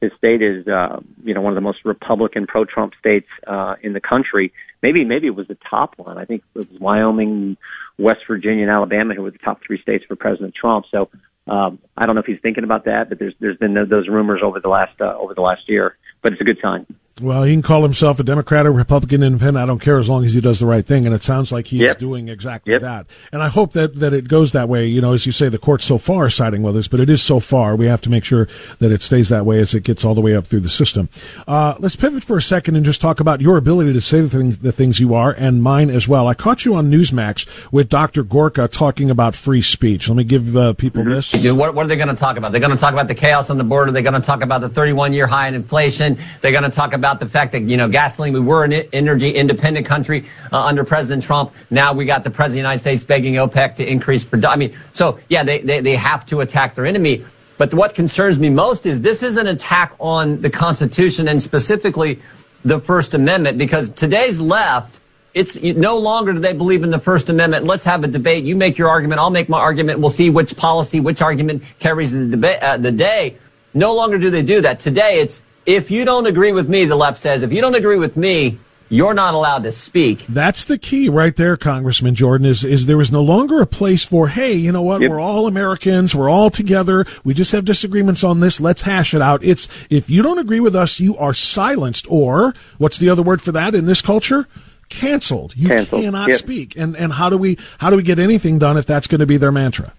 his 0.00 0.12
state 0.16 0.40
is 0.40 0.66
uh, 0.66 1.00
you 1.22 1.34
know 1.34 1.42
one 1.42 1.52
of 1.52 1.56
the 1.56 1.60
most 1.62 1.80
Republican 1.84 2.46
pro-Trump 2.46 2.94
states 2.98 3.28
uh, 3.46 3.74
in 3.82 3.92
the 3.92 4.00
country. 4.00 4.52
Maybe 4.82 5.04
maybe 5.04 5.26
it 5.26 5.36
was 5.36 5.48
the 5.48 5.58
top 5.68 5.98
one. 5.98 6.16
I 6.16 6.24
think 6.24 6.42
it 6.54 6.58
was 6.58 6.80
Wyoming, 6.80 7.58
West 7.98 8.20
Virginia, 8.26 8.62
and 8.62 8.70
Alabama 8.70 9.14
who 9.14 9.22
were 9.22 9.30
the 9.30 9.38
top 9.38 9.60
three 9.66 9.80
states 9.80 10.04
for 10.08 10.16
President 10.16 10.54
Trump. 10.54 10.86
So 10.90 11.10
um, 11.46 11.78
I 11.96 12.06
don't 12.06 12.14
know 12.14 12.20
if 12.20 12.26
he's 12.26 12.40
thinking 12.42 12.64
about 12.64 12.84
that, 12.84 13.08
but 13.08 13.18
there's 13.18 13.34
there's 13.40 13.56
been 13.56 13.74
those 13.74 14.08
rumors 14.08 14.40
over 14.44 14.60
the 14.60 14.68
last 14.68 15.00
uh, 15.00 15.16
over 15.16 15.34
the 15.34 15.40
last 15.40 15.62
year. 15.68 15.96
But 16.22 16.32
it's 16.32 16.40
a 16.40 16.44
good 16.44 16.58
sign. 16.62 16.86
Well, 17.20 17.42
he 17.42 17.52
can 17.52 17.62
call 17.62 17.82
himself 17.82 18.18
a 18.18 18.22
Democrat 18.22 18.66
or 18.66 18.72
Republican 18.72 19.22
independent. 19.22 19.58
I 19.62 19.66
don't 19.66 19.78
care 19.80 19.98
as 19.98 20.08
long 20.08 20.24
as 20.24 20.32
he 20.34 20.40
does 20.40 20.60
the 20.60 20.66
right 20.66 20.84
thing. 20.86 21.06
And 21.06 21.14
it 21.14 21.22
sounds 21.22 21.52
like 21.52 21.66
he 21.66 21.80
is 21.82 21.88
Yep. 21.88 21.98
doing 21.98 22.28
exactly 22.28 22.72
Yep. 22.72 22.82
that. 22.82 23.06
And 23.32 23.42
I 23.42 23.48
hope 23.48 23.72
that, 23.72 23.96
that 24.00 24.12
it 24.14 24.28
goes 24.28 24.52
that 24.52 24.68
way. 24.68 24.86
You 24.86 25.00
know, 25.00 25.12
as 25.12 25.26
you 25.26 25.32
say, 25.32 25.48
the 25.48 25.58
court's 25.58 25.84
so 25.84 25.98
far 25.98 26.30
siding 26.30 26.62
with 26.62 26.76
us, 26.76 26.88
but 26.88 26.98
it 27.00 27.10
is 27.10 27.20
so 27.22 27.38
far. 27.40 27.76
We 27.76 27.86
have 27.86 28.00
to 28.02 28.10
make 28.10 28.24
sure 28.24 28.48
that 28.78 28.90
it 28.90 29.02
stays 29.02 29.28
that 29.28 29.44
way 29.44 29.60
as 29.60 29.74
it 29.74 29.82
gets 29.82 30.04
all 30.04 30.14
the 30.14 30.20
way 30.20 30.34
up 30.34 30.46
through 30.46 30.60
the 30.60 30.68
system. 30.70 31.08
Uh, 31.46 31.74
let's 31.78 31.96
pivot 31.96 32.24
for 32.24 32.36
a 32.36 32.42
second 32.42 32.76
and 32.76 32.84
just 32.84 33.00
talk 33.00 33.20
about 33.20 33.40
your 33.40 33.56
ability 33.56 33.92
to 33.92 34.00
say 34.00 34.20
the 34.20 34.28
things, 34.30 34.58
the 34.58 34.72
things 34.72 34.98
you 35.00 35.14
are 35.14 35.32
and 35.32 35.62
mine 35.62 35.90
as 35.90 36.08
well. 36.08 36.26
I 36.26 36.34
caught 36.34 36.64
you 36.64 36.74
on 36.74 36.90
Newsmax 36.90 37.46
with 37.72 37.88
Dr. 37.88 38.22
Gorka 38.22 38.66
talking 38.68 39.10
about 39.10 39.34
free 39.34 39.62
speech. 39.62 40.08
Let 40.08 40.16
me 40.16 40.24
give 40.24 40.56
uh, 40.56 40.72
people 40.74 41.04
this. 41.04 41.32
Dude, 41.32 41.56
what, 41.56 41.74
what 41.74 41.84
are 41.84 41.88
they 41.88 41.96
going 41.96 42.08
to 42.08 42.14
talk 42.14 42.36
about? 42.36 42.52
They're 42.52 42.60
going 42.60 42.72
to 42.72 42.78
talk 42.78 42.92
about 42.92 43.08
the 43.08 43.14
chaos 43.14 43.50
on 43.50 43.58
the 43.58 43.64
border. 43.64 43.92
They're 43.92 44.02
going 44.02 44.14
to 44.14 44.20
talk 44.20 44.42
about 44.42 44.60
the 44.60 44.68
31 44.68 45.12
year 45.12 45.26
high 45.26 45.48
in 45.48 45.54
inflation. 45.54 46.16
They're 46.40 46.52
going 46.52 46.64
to 46.64 46.70
talk 46.70 46.92
about 46.94 47.09
about 47.10 47.20
the 47.20 47.28
fact 47.28 47.52
that, 47.52 47.62
you 47.62 47.76
know, 47.76 47.88
gasoline, 47.88 48.32
we 48.32 48.40
were 48.40 48.64
an 48.64 48.72
energy 48.92 49.30
independent 49.30 49.86
country 49.86 50.26
uh, 50.52 50.64
under 50.64 50.84
President 50.84 51.24
Trump. 51.24 51.52
Now 51.68 51.92
we 51.92 52.04
got 52.04 52.22
the 52.22 52.30
President 52.30 52.50
of 52.50 52.52
the 52.52 52.58
United 52.58 52.78
States 52.78 53.04
begging 53.04 53.34
OPEC 53.34 53.76
to 53.76 53.90
increase 53.90 54.24
production. 54.24 54.52
I 54.52 54.56
mean, 54.56 54.78
so 54.92 55.18
yeah, 55.28 55.42
they, 55.42 55.60
they, 55.60 55.80
they 55.80 55.96
have 55.96 56.24
to 56.26 56.40
attack 56.40 56.74
their 56.74 56.86
enemy. 56.86 57.24
But 57.58 57.74
what 57.74 57.94
concerns 57.94 58.38
me 58.38 58.48
most 58.48 58.86
is 58.86 59.00
this 59.00 59.22
is 59.22 59.36
an 59.36 59.48
attack 59.48 59.94
on 59.98 60.40
the 60.40 60.50
Constitution 60.50 61.28
and 61.28 61.42
specifically 61.42 62.20
the 62.64 62.78
First 62.78 63.14
Amendment 63.14 63.58
because 63.58 63.90
today's 63.90 64.40
left, 64.40 65.00
it's 65.34 65.60
no 65.60 65.98
longer 65.98 66.32
do 66.32 66.38
they 66.38 66.52
believe 66.52 66.84
in 66.84 66.90
the 66.90 66.98
First 66.98 67.28
Amendment. 67.28 67.64
Let's 67.64 67.84
have 67.84 68.04
a 68.04 68.08
debate. 68.08 68.44
You 68.44 68.56
make 68.56 68.78
your 68.78 68.88
argument. 68.88 69.20
I'll 69.20 69.30
make 69.30 69.48
my 69.48 69.58
argument. 69.58 69.98
We'll 69.98 70.10
see 70.10 70.30
which 70.30 70.56
policy, 70.56 71.00
which 71.00 71.22
argument 71.22 71.64
carries 71.80 72.12
the 72.12 72.26
debate, 72.26 72.62
uh, 72.62 72.76
the 72.76 72.92
day. 72.92 73.36
No 73.74 73.94
longer 73.94 74.18
do 74.18 74.30
they 74.30 74.42
do 74.42 74.62
that. 74.62 74.78
Today, 74.78 75.20
it's 75.20 75.42
if 75.66 75.90
you 75.90 76.04
don't 76.04 76.26
agree 76.26 76.52
with 76.52 76.68
me, 76.68 76.84
the 76.84 76.96
left 76.96 77.16
says, 77.16 77.42
if 77.42 77.52
you 77.52 77.60
don't 77.60 77.74
agree 77.74 77.98
with 77.98 78.16
me, 78.16 78.58
you're 78.88 79.14
not 79.14 79.34
allowed 79.34 79.62
to 79.62 79.70
speak. 79.70 80.26
That's 80.26 80.64
the 80.64 80.76
key 80.76 81.08
right 81.08 81.36
there, 81.36 81.56
Congressman 81.56 82.16
Jordan, 82.16 82.44
is, 82.44 82.64
is 82.64 82.86
there 82.86 83.00
is 83.00 83.12
no 83.12 83.22
longer 83.22 83.62
a 83.62 83.66
place 83.66 84.04
for, 84.04 84.26
hey, 84.26 84.54
you 84.54 84.72
know 84.72 84.82
what, 84.82 85.00
yep. 85.00 85.10
we're 85.10 85.20
all 85.20 85.46
Americans, 85.46 86.14
we're 86.14 86.28
all 86.28 86.50
together, 86.50 87.06
we 87.22 87.32
just 87.32 87.52
have 87.52 87.64
disagreements 87.64 88.24
on 88.24 88.40
this, 88.40 88.60
let's 88.60 88.82
hash 88.82 89.14
it 89.14 89.22
out. 89.22 89.44
It's, 89.44 89.68
if 89.90 90.10
you 90.10 90.22
don't 90.22 90.38
agree 90.38 90.58
with 90.58 90.74
us, 90.74 90.98
you 90.98 91.16
are 91.18 91.32
silenced, 91.32 92.10
or, 92.10 92.52
what's 92.78 92.98
the 92.98 93.10
other 93.10 93.22
word 93.22 93.40
for 93.40 93.52
that 93.52 93.76
in 93.76 93.86
this 93.86 94.02
culture? 94.02 94.48
Canceled. 94.88 95.56
You 95.56 95.68
Canceled. 95.68 96.02
cannot 96.02 96.30
yep. 96.30 96.38
speak. 96.38 96.76
And, 96.76 96.96
and 96.96 97.12
how 97.12 97.30
do 97.30 97.38
we, 97.38 97.58
how 97.78 97.90
do 97.90 97.96
we 97.96 98.02
get 98.02 98.18
anything 98.18 98.58
done 98.58 98.76
if 98.76 98.86
that's 98.86 99.06
going 99.06 99.20
to 99.20 99.26
be 99.26 99.36
their 99.36 99.52
mantra? 99.52 99.92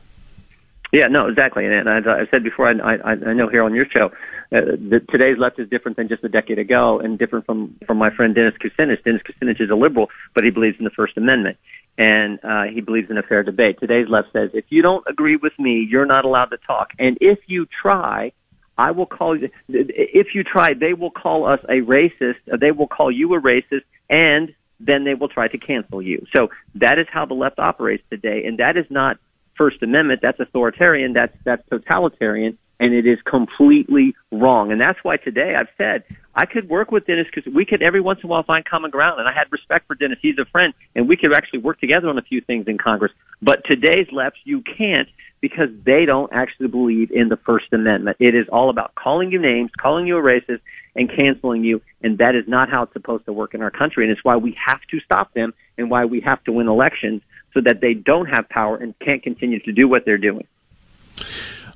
Yeah, 0.91 1.07
no, 1.07 1.27
exactly. 1.27 1.65
And, 1.65 1.87
as 1.87 2.05
I 2.05 2.27
said 2.29 2.43
before, 2.43 2.67
I, 2.67 2.95
I, 2.95 3.11
I 3.11 3.33
know 3.33 3.47
here 3.47 3.63
on 3.63 3.73
your 3.73 3.85
show, 3.85 4.11
uh, 4.53 4.75
the, 4.75 4.99
today's 5.09 5.37
left 5.37 5.59
is 5.59 5.69
different 5.69 5.95
than 5.95 6.09
just 6.09 6.23
a 6.23 6.29
decade 6.29 6.59
ago, 6.59 6.99
and 6.99 7.17
different 7.17 7.45
from 7.45 7.75
from 7.87 7.97
my 7.97 8.09
friend 8.13 8.35
Dennis 8.35 8.53
Kucinich. 8.61 9.03
Dennis 9.03 9.21
Kucinich 9.21 9.61
is 9.61 9.69
a 9.69 9.75
liberal, 9.75 10.09
but 10.35 10.43
he 10.43 10.49
believes 10.49 10.77
in 10.77 10.83
the 10.83 10.91
First 10.91 11.17
Amendment, 11.17 11.57
and 11.97 12.37
uh, 12.43 12.63
he 12.63 12.81
believes 12.81 13.09
in 13.09 13.17
a 13.17 13.23
fair 13.23 13.43
debate. 13.43 13.79
Today's 13.79 14.07
left 14.09 14.27
says, 14.33 14.49
if 14.53 14.65
you 14.69 14.81
don't 14.81 15.05
agree 15.07 15.37
with 15.37 15.53
me, 15.57 15.87
you're 15.89 16.05
not 16.05 16.25
allowed 16.25 16.47
to 16.47 16.57
talk, 16.67 16.89
and 16.99 17.17
if 17.21 17.39
you 17.47 17.65
try, 17.81 18.33
I 18.77 18.91
will 18.91 19.05
call 19.05 19.39
you. 19.39 19.49
If 19.69 20.27
you 20.35 20.43
try, 20.43 20.73
they 20.73 20.93
will 20.93 21.11
call 21.11 21.45
us 21.45 21.59
a 21.69 21.81
racist. 21.81 22.35
They 22.59 22.71
will 22.71 22.87
call 22.87 23.09
you 23.11 23.33
a 23.35 23.41
racist, 23.41 23.83
and 24.09 24.53
then 24.81 25.05
they 25.05 25.13
will 25.13 25.29
try 25.29 25.47
to 25.47 25.57
cancel 25.57 26.01
you. 26.01 26.25
So 26.35 26.49
that 26.75 26.99
is 26.99 27.07
how 27.11 27.25
the 27.25 27.35
left 27.35 27.59
operates 27.59 28.03
today, 28.09 28.43
and 28.45 28.57
that 28.57 28.75
is 28.75 28.85
not 28.89 29.17
First 29.57 29.81
Amendment. 29.81 30.21
That's 30.21 30.39
authoritarian. 30.39 31.13
That's 31.13 31.35
that's 31.43 31.67
totalitarian 31.69 32.57
and 32.81 32.95
it 32.95 33.05
is 33.05 33.19
completely 33.29 34.15
wrong. 34.31 34.71
And 34.71 34.81
that's 34.81 34.97
why 35.03 35.17
today 35.17 35.53
I've 35.55 35.69
said 35.77 36.03
I 36.33 36.47
could 36.47 36.67
work 36.67 36.91
with 36.91 37.05
Dennis 37.05 37.27
because 37.33 37.53
we 37.53 37.63
could 37.63 37.83
every 37.83 38.01
once 38.01 38.19
in 38.23 38.27
a 38.27 38.29
while 38.29 38.41
find 38.41 38.65
common 38.65 38.89
ground. 38.89 39.19
And 39.19 39.29
I 39.29 39.33
had 39.33 39.51
respect 39.51 39.85
for 39.85 39.93
Dennis. 39.93 40.17
He's 40.19 40.39
a 40.39 40.45
friend 40.45 40.73
and 40.95 41.07
we 41.07 41.15
could 41.15 41.31
actually 41.31 41.59
work 41.59 41.79
together 41.79 42.09
on 42.09 42.17
a 42.17 42.23
few 42.23 42.41
things 42.41 42.65
in 42.67 42.79
Congress. 42.79 43.11
But 43.39 43.63
today's 43.65 44.07
left, 44.11 44.37
you 44.45 44.63
can't 44.63 45.07
because 45.41 45.69
they 45.85 46.05
don't 46.05 46.33
actually 46.33 46.67
believe 46.69 47.11
in 47.11 47.29
the 47.29 47.37
First 47.37 47.71
Amendment. 47.71 48.17
It 48.19 48.33
is 48.33 48.47
all 48.51 48.71
about 48.71 48.95
calling 48.95 49.31
you 49.31 49.39
names, 49.39 49.69
calling 49.79 50.07
you 50.07 50.17
a 50.17 50.21
racist, 50.21 50.61
and 50.95 51.07
canceling 51.07 51.63
you. 51.63 51.81
And 52.01 52.17
that 52.17 52.35
is 52.35 52.45
not 52.47 52.69
how 52.69 52.83
it's 52.83 52.93
supposed 52.93 53.25
to 53.25 53.33
work 53.33 53.53
in 53.53 53.61
our 53.61 53.71
country. 53.71 54.05
And 54.05 54.11
it's 54.11 54.23
why 54.23 54.37
we 54.37 54.57
have 54.65 54.81
to 54.89 54.99
stop 55.01 55.33
them 55.35 55.53
and 55.77 55.91
why 55.91 56.05
we 56.05 56.19
have 56.21 56.43
to 56.45 56.51
win 56.51 56.67
elections 56.67 57.21
so 57.53 57.61
that 57.61 57.81
they 57.81 57.93
don't 57.93 58.27
have 58.27 58.47
power 58.49 58.77
and 58.77 58.97
can't 58.99 59.23
continue 59.23 59.59
to 59.59 59.71
do 59.71 59.87
what 59.87 60.05
they're 60.05 60.17
doing. 60.17 60.47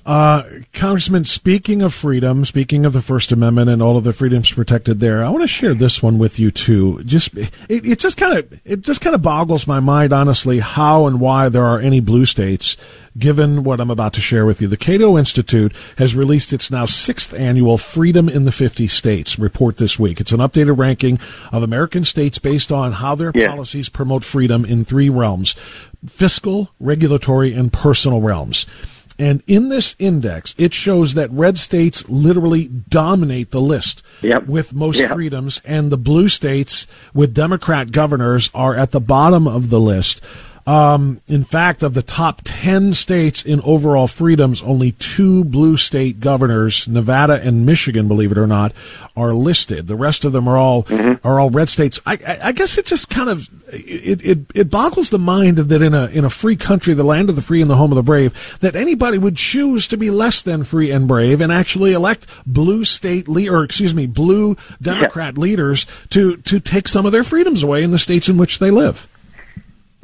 Uh, 0.05 0.43
Congressman, 0.71 1.23
speaking 1.23 1.81
of 1.81 1.91
freedom, 1.91 2.45
speaking 2.45 2.85
of 2.85 2.93
the 2.93 3.01
First 3.01 3.31
Amendment 3.31 3.71
and 3.71 3.81
all 3.81 3.97
of 3.97 4.03
the 4.03 4.13
freedoms 4.13 4.51
protected 4.51 4.99
there, 4.99 5.23
I 5.23 5.29
want 5.29 5.41
to 5.41 5.47
share 5.47 5.73
this 5.73 6.03
one 6.03 6.19
with 6.19 6.37
you 6.37 6.51
too. 6.51 7.03
Just 7.03 7.35
it, 7.35 7.51
it 7.67 7.97
just 7.97 8.15
kind 8.15 8.37
of 8.37 8.61
it 8.65 8.81
just 8.81 9.01
kind 9.01 9.15
of 9.15 9.23
boggles 9.23 9.65
my 9.65 9.79
mind, 9.79 10.13
honestly, 10.13 10.59
how 10.59 11.07
and 11.07 11.19
why 11.19 11.49
there 11.49 11.65
are 11.65 11.79
any 11.79 12.01
blue 12.01 12.25
states. 12.25 12.77
Given 13.17 13.63
what 13.63 13.79
I'm 13.79 13.89
about 13.89 14.11
to 14.13 14.21
share 14.21 14.45
with 14.45 14.61
you, 14.61 14.67
the 14.67 14.75
Cato 14.75 15.17
Institute 15.17 15.73
has 15.97 16.17
released 16.17 16.51
its 16.51 16.69
now 16.69 16.85
sixth 16.85 17.33
annual 17.33 17.77
Freedom 17.77 18.27
in 18.27 18.43
the 18.43 18.51
50 18.51 18.89
States 18.89 19.39
report 19.39 19.77
this 19.77 19.97
week. 19.97 20.19
It's 20.19 20.33
an 20.33 20.39
updated 20.39 20.77
ranking 20.77 21.17
of 21.51 21.63
American 21.63 22.03
states 22.03 22.39
based 22.39 22.73
on 22.73 22.91
how 22.91 23.15
their 23.15 23.31
yeah. 23.33 23.47
policies 23.47 23.87
promote 23.87 24.25
freedom 24.25 24.65
in 24.65 24.83
three 24.83 25.09
realms 25.09 25.55
fiscal, 26.05 26.69
regulatory, 26.79 27.53
and 27.53 27.71
personal 27.73 28.21
realms. 28.21 28.67
And 29.17 29.43
in 29.47 29.69
this 29.69 29.95
index, 29.97 30.56
it 30.58 30.73
shows 30.73 31.13
that 31.13 31.32
red 31.32 31.58
states 31.58 32.08
literally 32.10 32.67
dominate 32.67 33.51
the 33.51 33.62
list 33.62 34.04
yep. 34.21 34.45
with 34.45 34.73
most 34.73 34.99
yep. 34.99 35.13
freedoms, 35.13 35.62
and 35.63 35.89
the 35.89 35.97
blue 35.97 36.28
states 36.28 36.86
with 37.13 37.34
Democrat 37.34 37.91
governors 37.91 38.49
are 38.54 38.75
at 38.75 38.91
the 38.91 38.99
bottom 38.99 39.47
of 39.47 39.69
the 39.69 39.80
list. 39.80 40.21
Um, 40.67 41.21
in 41.28 41.43
fact, 41.43 41.84
of 41.84 41.93
the 41.93 42.01
top 42.01 42.41
10 42.43 42.93
states 42.93 43.45
in 43.45 43.62
overall 43.62 44.08
freedoms, 44.08 44.63
only 44.63 44.93
two 44.93 45.43
blue 45.43 45.78
state 45.78 46.19
governors, 46.19 46.88
Nevada 46.88 47.39
and 47.39 47.67
Michigan, 47.67 48.08
believe 48.08 48.32
it 48.32 48.38
or 48.38 48.47
not, 48.47 48.73
are 49.15 49.34
listed. 49.34 49.86
The 49.86 49.95
rest 49.95 50.25
of 50.25 50.32
them 50.32 50.47
are 50.47 50.58
all, 50.58 50.84
mm-hmm. 50.84 51.25
are 51.25 51.39
all 51.39 51.51
red 51.51 51.69
states. 51.69 52.01
I, 52.08 52.13
I, 52.13 52.39
I, 52.45 52.51
guess 52.51 52.80
it 52.80 52.88
just 52.88 53.12
kind 53.12 53.30
of, 53.30 53.47
it, 53.71 54.25
it, 54.25 54.39
it 54.56 54.69
boggles 54.71 55.12
the 55.12 55.19
mind 55.19 55.58
that 55.58 55.82
in 55.84 55.93
a, 55.93 56.08
in 56.08 56.25
a 56.25 56.32
free 56.32 56.56
country, 56.56 56.95
the 56.95 57.04
land 57.04 57.30
of 57.30 57.36
the 57.36 57.43
free 57.43 57.62
and 57.62 57.69
the 57.69 57.75
home 57.75 57.91
of 57.91 57.95
the 57.95 58.04
brave, 58.04 58.58
that 58.62 58.75
anybody 58.75 59.19
would 59.19 59.38
choose 59.38 59.88
to 59.88 59.97
be 59.97 60.10
less 60.10 60.41
than 60.41 60.63
free 60.63 60.89
and 60.89 61.08
brave 61.08 61.41
and 61.41 61.51
actually 61.51 61.93
elect 61.93 62.25
blue 62.47 62.84
state, 62.84 63.28
le- 63.28 63.51
or 63.51 63.63
excuse 63.63 63.93
me, 63.93 64.08
blue 64.08 64.58
Democrat 64.82 65.36
yeah. 65.36 65.41
leaders 65.41 65.86
to, 66.10 66.38
to 66.38 66.60
take 66.60 66.88
some 66.88 67.06
of 67.06 67.12
their 67.12 67.23
freedoms 67.23 67.62
away 67.62 67.84
in 67.84 67.91
the 67.91 67.99
states 67.99 68.30
in 68.30 68.38
which 68.38 68.58
they 68.58 68.71
live. 68.71 69.08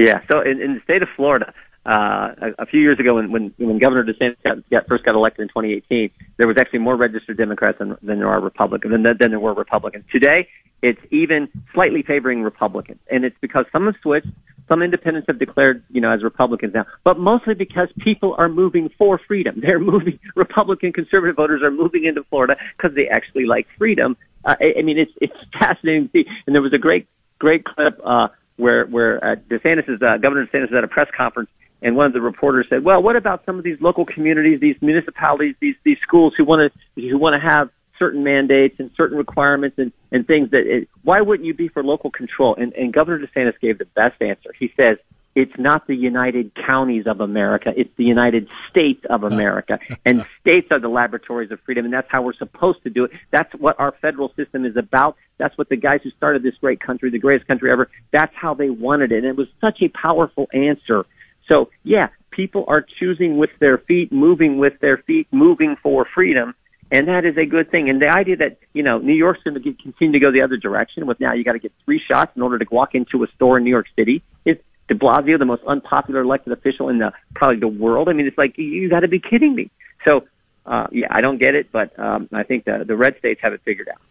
Yeah. 0.06 0.22
So 0.32 0.42
in, 0.42 0.62
in 0.62 0.76
the 0.76 0.82
state 0.84 1.02
of 1.02 1.10
Florida, 1.16 1.54
uh, 1.86 2.36
a, 2.60 2.64
a 2.64 2.66
few 2.66 2.80
years 2.80 3.00
ago, 3.00 3.16
when 3.16 3.32
when, 3.32 3.54
when 3.58 3.80
Governor 3.80 4.06
DeSantis 4.06 4.38
got, 4.44 4.70
got, 4.70 4.88
first 4.88 5.04
got 5.04 5.16
elected 5.16 5.44
in 5.44 5.48
2018, 5.48 6.12
there 6.38 6.48
was 6.48 6.58
actually 6.60 6.80
more 6.80 6.96
registered 6.96 7.38
Democrats 7.38 7.80
than, 7.80 7.98
than 8.04 8.20
there 8.20 8.30
are 8.30 8.40
Republicans 8.40 8.92
than, 8.92 9.04
than 9.04 9.32
there 9.32 9.40
were 9.40 9.54
Republicans. 9.54 10.06
Today, 10.12 10.48
it's 10.84 11.00
even 11.12 11.50
slightly 11.74 12.04
favoring 12.04 12.44
Republicans, 12.44 13.00
and 13.10 13.26
it's 13.26 13.36
because 13.42 13.66
some 13.72 13.86
have 13.86 13.96
switched. 14.02 14.28
Some 14.68 14.82
independents 14.84 15.26
have 15.28 15.38
declared, 15.38 15.84
you 15.90 16.00
know, 16.00 16.12
as 16.12 16.24
Republicans 16.24 16.74
now, 16.74 16.86
but 17.04 17.20
mostly 17.20 17.56
because 17.56 17.90
people 17.98 18.36
are 18.38 18.48
moving 18.48 18.90
for 18.98 19.20
freedom. 19.28 19.60
They're 19.62 19.80
moving. 19.80 20.20
Republican 20.36 20.94
conservative 20.94 21.36
voters 21.36 21.62
are 21.64 21.72
moving 21.72 22.06
into 22.06 22.24
Florida 22.30 22.56
because 22.78 22.96
they 22.96 23.08
actually 23.08 23.46
like 23.46 23.68
freedom. 23.78 24.16
Uh, 24.46 24.56
I, 24.62 24.80
I 24.80 24.82
mean, 24.84 24.98
it's 25.00 25.12
it's 25.20 25.34
fascinating 25.58 26.06
to 26.06 26.12
see. 26.14 26.24
And 26.46 26.56
there 26.56 26.62
was 26.62 26.74
a 26.74 26.78
great 26.78 27.08
great 27.40 27.66
clip. 27.66 28.00
Uh, 28.06 28.28
where 28.62 28.86
where 28.86 29.24
uh, 29.24 29.36
DeSantis 29.50 29.90
is 29.90 30.02
uh, 30.02 30.18
Governor 30.18 30.46
DeSantis 30.46 30.66
is 30.66 30.78
at 30.78 30.84
a 30.84 30.88
press 30.88 31.08
conference, 31.18 31.50
and 31.82 31.96
one 31.96 32.06
of 32.06 32.14
the 32.14 32.22
reporters 32.22 32.68
said, 32.70 32.84
"Well, 32.84 33.02
what 33.02 33.16
about 33.16 33.44
some 33.46 33.58
of 33.58 33.64
these 33.64 33.78
local 33.82 34.06
communities, 34.06 34.60
these 34.62 34.78
municipalities, 34.82 35.56
these 35.60 35.76
these 35.84 35.98
schools 36.04 36.34
who 36.38 36.46
want 36.46 36.72
to 36.72 37.02
who 37.02 37.18
want 37.18 37.42
to 37.42 37.50
have 37.50 37.70
certain 37.98 38.24
mandates 38.24 38.76
and 38.80 38.92
certain 38.96 39.18
requirements 39.18 39.78
and 39.80 39.92
and 40.12 40.28
things 40.28 40.52
that 40.52 40.64
it, 40.66 40.88
why 41.04 41.22
wouldn't 41.22 41.46
you 41.46 41.56
be 41.56 41.68
for 41.68 41.84
local 41.84 42.12
control?" 42.12 42.56
And 42.56 42.72
and 42.74 42.94
Governor 42.94 43.26
DeSantis 43.26 43.60
gave 43.60 43.80
the 43.80 43.86
best 43.86 44.22
answer. 44.22 44.54
He 44.58 44.72
says, 44.80 44.98
it's 45.34 45.54
not 45.58 45.88
the 45.88 45.96
United 45.96 46.52
Counties 46.56 47.08
of 47.08 47.22
America. 47.22 47.72
It's 47.76 47.90
the 47.96 48.04
United 48.04 48.48
States 48.70 49.02
of 49.10 49.24
America. 49.24 49.80
and 50.06 50.26
states 50.42 50.68
are 50.72 50.80
the 50.80 50.90
laboratories 50.90 51.52
of 51.52 51.60
freedom, 51.62 51.86
and 51.86 51.94
that's 51.94 52.10
how 52.10 52.22
we're 52.22 52.34
supposed 52.34 52.84
to 52.84 52.90
do 52.90 53.06
it. 53.06 53.12
That's 53.32 53.54
what 53.56 53.80
our 53.80 53.94
federal 54.02 54.34
system 54.36 54.66
is 54.66 54.76
about. 54.76 55.16
That's 55.38 55.58
what 55.58 55.70
the 55.70 55.78
guys 55.78 56.02
who 56.04 56.12
started 56.12 56.44
this 56.44 56.56
great 56.60 56.82
country, 56.82 57.10
the 57.10 57.20
greatest 57.20 57.48
country 57.48 57.72
ever, 57.72 57.90
that's 58.12 58.34
how 58.36 58.54
they 58.54 58.70
wanted 58.70 59.12
it. 59.12 59.20
And 59.20 59.28
it 59.28 59.38
was 59.38 59.48
such 59.62 59.82
a 59.82 59.88
powerful 59.88 60.50
answer. 60.54 61.06
So, 61.48 61.70
yeah, 61.84 62.10
people 62.32 62.66
are 62.68 62.86
choosing 63.00 63.38
with 63.38 63.52
their 63.60 63.78
feet, 63.78 64.12
moving 64.12 64.58
with 64.58 64.80
their 64.82 64.98
feet, 64.98 65.28
moving 65.32 65.78
for 65.82 66.06
freedom. 66.14 66.56
And 66.92 67.08
that 67.08 67.24
is 67.24 67.38
a 67.38 67.46
good 67.46 67.72
thing. 67.72 67.90
And 67.90 68.02
the 68.02 68.10
idea 68.10 68.36
that, 68.38 68.58
you 68.74 68.84
know, 68.84 68.98
New 68.98 69.14
York's 69.14 69.42
going 69.44 69.56
to 69.56 69.74
continue 69.82 70.12
to 70.12 70.20
go 70.20 70.30
the 70.30 70.42
other 70.42 70.58
direction 70.58 71.08
with 71.08 71.22
now 71.22 71.34
you 71.34 71.46
got 71.46 71.54
to 71.54 71.60
get 71.60 71.72
three 71.86 72.02
shots 72.06 72.34
in 72.36 72.42
order 72.42 72.60
to 72.60 72.66
walk 72.70 72.96
into 72.96 73.24
a 73.24 73.28
store 73.36 73.58
in 73.58 73.64
New 73.64 73.70
York 73.70 73.88
City 73.96 74.22
is 74.44 74.58
de 74.92 74.98
Blasio, 74.98 75.40
the 75.40 75.46
most 75.46 75.64
unpopular 75.68 76.22
elected 76.22 76.52
official 76.52 76.90
in 76.90 77.00
the 77.00 77.12
probably 77.34 77.60
the 77.60 77.68
world. 77.68 78.10
I 78.10 78.14
mean, 78.14 78.28
it's 78.28 78.38
like 78.38 78.58
you 78.58 78.90
got 78.90 79.02
to 79.02 79.08
be 79.08 79.20
kidding 79.20 79.56
me. 79.56 79.72
So, 80.04 80.26
uh, 80.66 80.88
yeah, 80.92 81.08
I 81.10 81.22
don't 81.22 81.38
get 81.38 81.56
it, 81.56 81.72
but 81.72 81.98
um, 81.98 82.28
I 82.34 82.44
think 82.44 82.66
the 82.66 82.84
the 82.86 82.96
red 82.96 83.16
states 83.18 83.40
have 83.44 83.54
it 83.54 83.62
figured 83.64 83.88
out. 83.90 84.02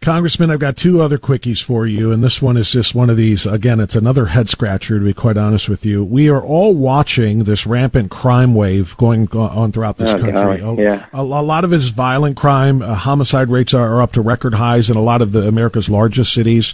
Congressman, 0.00 0.50
I've 0.50 0.60
got 0.60 0.78
two 0.78 1.02
other 1.02 1.18
quickies 1.18 1.62
for 1.62 1.86
you, 1.86 2.10
and 2.10 2.24
this 2.24 2.40
one 2.40 2.56
is 2.56 2.72
just 2.72 2.94
one 2.94 3.10
of 3.10 3.18
these. 3.18 3.44
Again, 3.44 3.80
it's 3.80 3.94
another 3.94 4.26
head 4.26 4.48
scratcher, 4.48 4.98
to 4.98 5.04
be 5.04 5.12
quite 5.12 5.36
honest 5.36 5.68
with 5.68 5.84
you. 5.84 6.02
We 6.02 6.30
are 6.30 6.42
all 6.42 6.74
watching 6.74 7.44
this 7.44 7.66
rampant 7.66 8.10
crime 8.10 8.54
wave 8.54 8.96
going 8.96 9.28
on 9.32 9.72
throughout 9.72 9.98
this 9.98 10.14
oh, 10.14 10.18
country. 10.18 10.62
A, 10.62 10.74
yeah. 10.74 11.06
a, 11.12 11.20
a, 11.20 11.42
lot 11.42 11.64
of 11.64 11.74
it 11.74 11.76
is 11.76 11.90
violent 11.90 12.38
crime. 12.38 12.80
Uh, 12.80 12.94
homicide 12.94 13.50
rates 13.50 13.74
are, 13.74 13.96
are, 13.96 14.00
up 14.00 14.12
to 14.12 14.22
record 14.22 14.54
highs 14.54 14.88
in 14.88 14.96
a 14.96 15.02
lot 15.02 15.20
of 15.20 15.32
the 15.32 15.46
America's 15.46 15.90
largest 15.90 16.32
cities. 16.32 16.72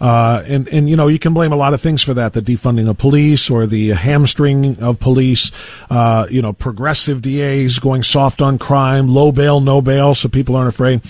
Uh, 0.00 0.42
and, 0.48 0.66
and, 0.66 0.90
you 0.90 0.96
know, 0.96 1.06
you 1.06 1.20
can 1.20 1.32
blame 1.32 1.52
a 1.52 1.56
lot 1.56 1.74
of 1.74 1.80
things 1.80 2.02
for 2.02 2.14
that, 2.14 2.32
the 2.32 2.42
defunding 2.42 2.90
of 2.90 2.98
police 2.98 3.48
or 3.48 3.68
the 3.68 3.90
hamstring 3.90 4.82
of 4.82 4.98
police, 4.98 5.52
uh, 5.90 6.26
you 6.28 6.42
know, 6.42 6.52
progressive 6.52 7.22
DAs 7.22 7.78
going 7.78 8.02
soft 8.02 8.42
on 8.42 8.58
crime, 8.58 9.08
low 9.14 9.30
bail, 9.30 9.60
no 9.60 9.80
bail, 9.80 10.12
so 10.12 10.28
people 10.28 10.56
aren't 10.56 10.68
afraid. 10.68 11.00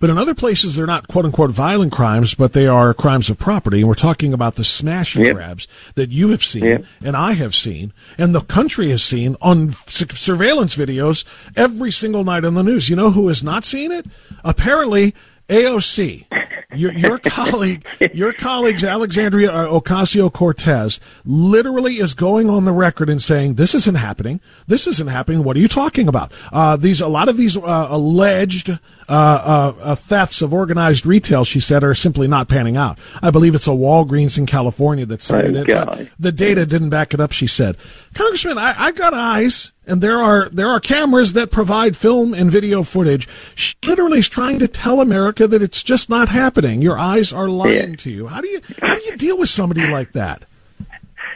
But 0.00 0.10
in 0.10 0.18
other 0.18 0.34
places, 0.34 0.74
they're 0.74 0.86
not 0.86 1.06
quote 1.08 1.24
unquote 1.26 1.50
violent 1.50 1.92
crimes, 1.92 2.34
but 2.34 2.52
they 2.54 2.66
are 2.66 2.92
crimes 2.94 3.30
of 3.30 3.38
property. 3.38 3.80
And 3.80 3.88
we're 3.88 3.94
talking 3.94 4.32
about 4.32 4.56
the 4.56 4.64
smash 4.64 5.14
and 5.14 5.26
Yep. 5.26 5.36
grabs 5.36 5.68
that 5.94 6.10
you 6.10 6.30
have 6.30 6.42
seen 6.42 6.64
Yep. 6.64 6.84
and 7.04 7.16
I 7.16 7.32
have 7.34 7.54
seen 7.54 7.92
and 8.18 8.34
the 8.34 8.40
country 8.40 8.90
has 8.90 9.02
seen 9.02 9.36
on 9.42 9.72
su- 9.86 10.06
surveillance 10.12 10.74
videos 10.74 11.24
every 11.56 11.90
single 11.90 12.24
night 12.24 12.44
on 12.44 12.54
the 12.54 12.62
news. 12.64 12.88
You 12.88 12.96
know 12.96 13.10
who 13.10 13.28
has 13.28 13.42
not 13.42 13.64
seen 13.64 13.92
it? 13.92 14.06
Apparently, 14.42 15.14
AOC. 15.50 16.26
Your, 16.72 16.92
your 16.92 17.18
colleague, 17.24 17.84
your 18.14 18.32
colleagues, 18.32 18.84
Alexandria 18.84 19.50
Ocasio 19.50 20.32
Cortez, 20.32 21.00
literally 21.24 21.98
is 21.98 22.14
going 22.14 22.48
on 22.48 22.64
the 22.64 22.70
record 22.72 23.10
and 23.10 23.20
saying, 23.20 23.54
"This 23.54 23.74
isn't 23.74 23.96
happening. 23.96 24.40
This 24.68 24.86
isn't 24.86 25.08
happening. 25.08 25.42
What 25.42 25.56
are 25.56 25.60
you 25.60 25.66
talking 25.66 26.06
about?" 26.06 26.30
Uh, 26.52 26.76
these, 26.76 27.00
a 27.00 27.08
lot 27.08 27.28
of 27.28 27.36
these 27.36 27.56
uh, 27.56 27.88
alleged 27.90 28.78
uh, 29.10 29.12
uh, 29.12 29.74
uh, 29.82 29.94
thefts 29.96 30.40
of 30.40 30.54
organized 30.54 31.04
retail, 31.04 31.44
she 31.44 31.58
said, 31.58 31.82
are 31.82 31.94
simply 31.94 32.28
not 32.28 32.48
panning 32.48 32.76
out. 32.76 32.96
I 33.20 33.30
believe 33.30 33.54
it's 33.56 33.66
a 33.66 33.70
Walgreens 33.70 34.38
in 34.38 34.46
California 34.46 35.04
that 35.06 35.20
cited 35.20 35.56
Oh, 35.56 35.60
it. 35.60 35.68
but 35.68 36.08
the 36.18 36.30
data 36.32 36.64
didn't 36.64 36.90
back 36.90 37.12
it 37.12 37.18
up. 37.20 37.32
She 37.32 37.48
said, 37.48 37.76
"Congressman, 38.14 38.56
I, 38.56 38.74
I 38.78 38.92
got 38.92 39.12
eyes." 39.12 39.72
And 39.86 40.00
there 40.00 40.18
are 40.18 40.48
there 40.50 40.68
are 40.70 40.78
cameras 40.78 41.32
that 41.32 41.50
provide 41.50 41.96
film 41.96 42.32
and 42.32 42.48
video 42.48 42.84
footage. 42.84 43.28
She 43.56 43.74
literally 43.84 44.20
is 44.20 44.28
trying 44.28 44.60
to 44.60 44.68
tell 44.68 45.00
America 45.00 45.48
that 45.48 45.60
it's 45.62 45.82
just 45.82 46.08
not 46.08 46.28
happening. 46.28 46.80
Your 46.80 46.96
eyes 46.96 47.32
are 47.32 47.48
lying 47.48 47.90
Yeah. 47.90 47.96
to 47.96 48.10
you. 48.10 48.26
How 48.28 48.40
do 48.40 48.46
you 48.48 48.60
how 48.80 48.94
do 48.94 49.02
you 49.02 49.16
deal 49.16 49.36
with 49.36 49.48
somebody 49.48 49.84
like 49.88 50.12
that? 50.12 50.44